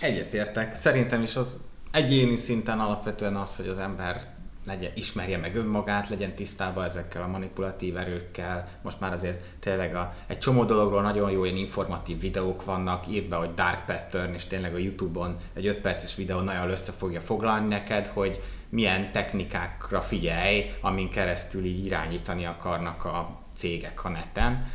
Egyetértek. 0.01 0.75
Szerintem 0.75 1.21
is 1.21 1.35
az 1.35 1.57
egyéni 1.91 2.35
szinten 2.35 2.79
alapvetően 2.79 3.35
az, 3.35 3.55
hogy 3.55 3.67
az 3.67 3.77
ember 3.77 4.36
legyen, 4.67 4.91
ismerje 4.95 5.37
meg 5.37 5.55
önmagát, 5.55 6.09
legyen 6.09 6.35
tisztában 6.35 6.83
ezekkel 6.83 7.21
a 7.21 7.27
manipulatív 7.27 7.97
erőkkel. 7.97 8.67
Most 8.81 8.99
már 8.99 9.13
azért 9.13 9.43
tényleg 9.59 9.95
a, 9.95 10.13
egy 10.27 10.39
csomó 10.39 10.65
dologról 10.65 11.01
nagyon 11.01 11.31
jó 11.31 11.43
ilyen 11.43 11.57
informatív 11.57 12.19
videók 12.19 12.63
vannak, 12.63 13.07
írd 13.07 13.29
be, 13.29 13.35
hogy 13.35 13.53
Dark 13.53 13.85
Pattern, 13.85 14.33
és 14.33 14.45
tényleg 14.45 14.73
a 14.73 14.77
Youtube-on 14.77 15.37
egy 15.53 15.67
5 15.67 15.77
perces 15.77 16.15
videó 16.15 16.39
nagyon 16.39 16.69
össze 16.69 16.91
fogja 16.91 17.21
foglalni 17.21 17.67
neked, 17.67 18.07
hogy 18.07 18.41
milyen 18.69 19.11
technikákra 19.11 20.01
figyelj, 20.01 20.71
amin 20.81 21.09
keresztül 21.09 21.65
így 21.65 21.85
irányítani 21.85 22.45
akarnak 22.45 23.05
a 23.05 23.39
cégek 23.55 24.05
a 24.05 24.09
neten. 24.09 24.67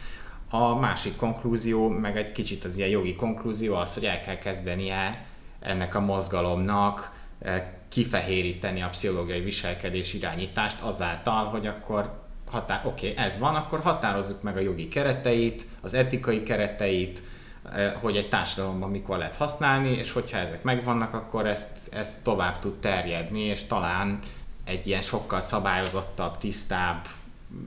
A 0.51 0.75
másik 0.75 1.17
konklúzió, 1.17 1.89
meg 1.89 2.17
egy 2.17 2.33
kicsit 2.33 2.65
az 2.65 2.77
ilyen 2.77 2.89
jogi 2.89 3.15
konklúzió 3.15 3.75
az, 3.75 3.95
hogy 3.95 4.05
el 4.05 4.21
kell 4.21 4.39
kezdenie 4.39 5.27
ennek 5.61 5.95
a 5.95 6.01
mozgalomnak 6.01 7.13
eh, 7.39 7.65
kifehéríteni 7.93 8.83
a 8.83 8.89
pszichológiai 8.89 9.41
viselkedés 9.41 10.15
irányítást 10.15 10.81
azáltal, 10.81 11.45
hogy 11.45 11.67
akkor 11.67 12.21
határ, 12.51 12.83
oké, 12.87 13.11
okay, 13.11 13.25
ez 13.25 13.39
van, 13.39 13.55
akkor 13.55 13.81
határozzuk 13.81 14.43
meg 14.43 14.57
a 14.57 14.61
jogi 14.61 14.89
kereteit, 14.89 15.67
az 15.81 15.95
etikai 15.95 16.43
kereteit, 16.43 17.23
Eh, 17.71 17.93
hogy 18.01 18.17
egy 18.17 18.29
társadalomban 18.29 18.91
mikor 18.91 19.19
lehet 19.19 19.37
használni, 19.37 19.89
és 19.89 20.13
hogyha 20.13 20.39
ezek 20.39 20.63
megvannak, 20.63 21.15
akkor 21.15 21.47
ezt, 21.47 21.69
ezt 21.91 22.23
tovább 22.23 22.59
tud 22.59 22.75
terjedni, 22.75 23.41
és 23.41 23.65
talán 23.65 24.19
egy 24.65 24.87
ilyen 24.87 25.03
sokkal 25.03 25.41
szabályozottabb, 25.41 26.39
tisztább 26.39 27.07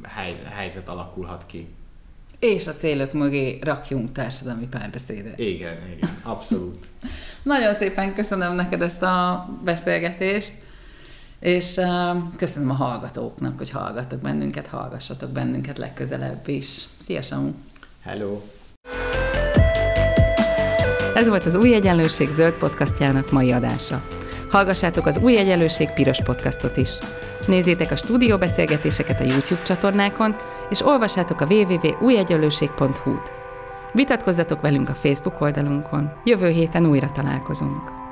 hely, 0.04 0.42
helyzet 0.54 0.90
alakulhat 0.90 1.46
ki. 1.46 1.68
És 2.54 2.68
a 2.68 2.76
célok 2.76 3.14
mögé 3.14 3.60
rakjunk 3.62 4.12
társadalmi 4.12 4.68
párbeszédet. 4.68 5.40
Igen, 5.40 5.78
igen, 5.96 6.10
abszolút. 6.24 6.78
Nagyon 7.44 7.74
szépen 7.74 8.14
köszönöm 8.14 8.56
neked 8.56 8.82
ezt 8.82 9.02
a 9.02 9.48
beszélgetést, 9.64 10.54
és 11.40 11.80
köszönöm 12.38 12.70
a 12.70 12.74
hallgatóknak, 12.74 13.58
hogy 13.58 13.70
hallgattok 13.70 14.20
bennünket, 14.20 14.68
hallgassatok 14.68 15.30
bennünket 15.30 15.78
legközelebb 15.78 16.48
is. 16.48 16.84
Szia, 16.98 17.22
Samu! 17.22 17.52
Hello! 18.04 18.42
Ez 21.16 21.28
volt 21.28 21.46
az 21.46 21.56
Új 21.56 21.74
Egyenlőség 21.74 22.30
zöld 22.30 22.54
podcastjának 22.54 23.32
mai 23.32 23.52
adása. 23.52 24.08
Hallgassátok 24.50 25.06
az 25.06 25.18
Új 25.18 25.38
Egyenlőség 25.38 25.90
piros 25.90 26.22
podcastot 26.24 26.78
is. 26.78 26.90
Nézzétek 27.48 27.92
a 27.92 27.96
stúdióbeszélgetéseket 27.96 29.20
a 29.20 29.24
YouTube 29.24 29.62
csatornákon, 29.62 30.36
és 30.70 30.86
olvassátok 30.86 31.42
a 31.42 31.46
www.újegyenlőség.hu-t. 31.50 33.32
Vitatkozzatok 33.92 34.62
velünk 34.62 34.90
a 34.90 34.94
Facebook 34.94 35.42
oldalunkon. 35.42 36.12
Jövő 36.24 36.50
héten 36.50 36.86
újra 36.86 37.12
találkozunk. 37.12 38.05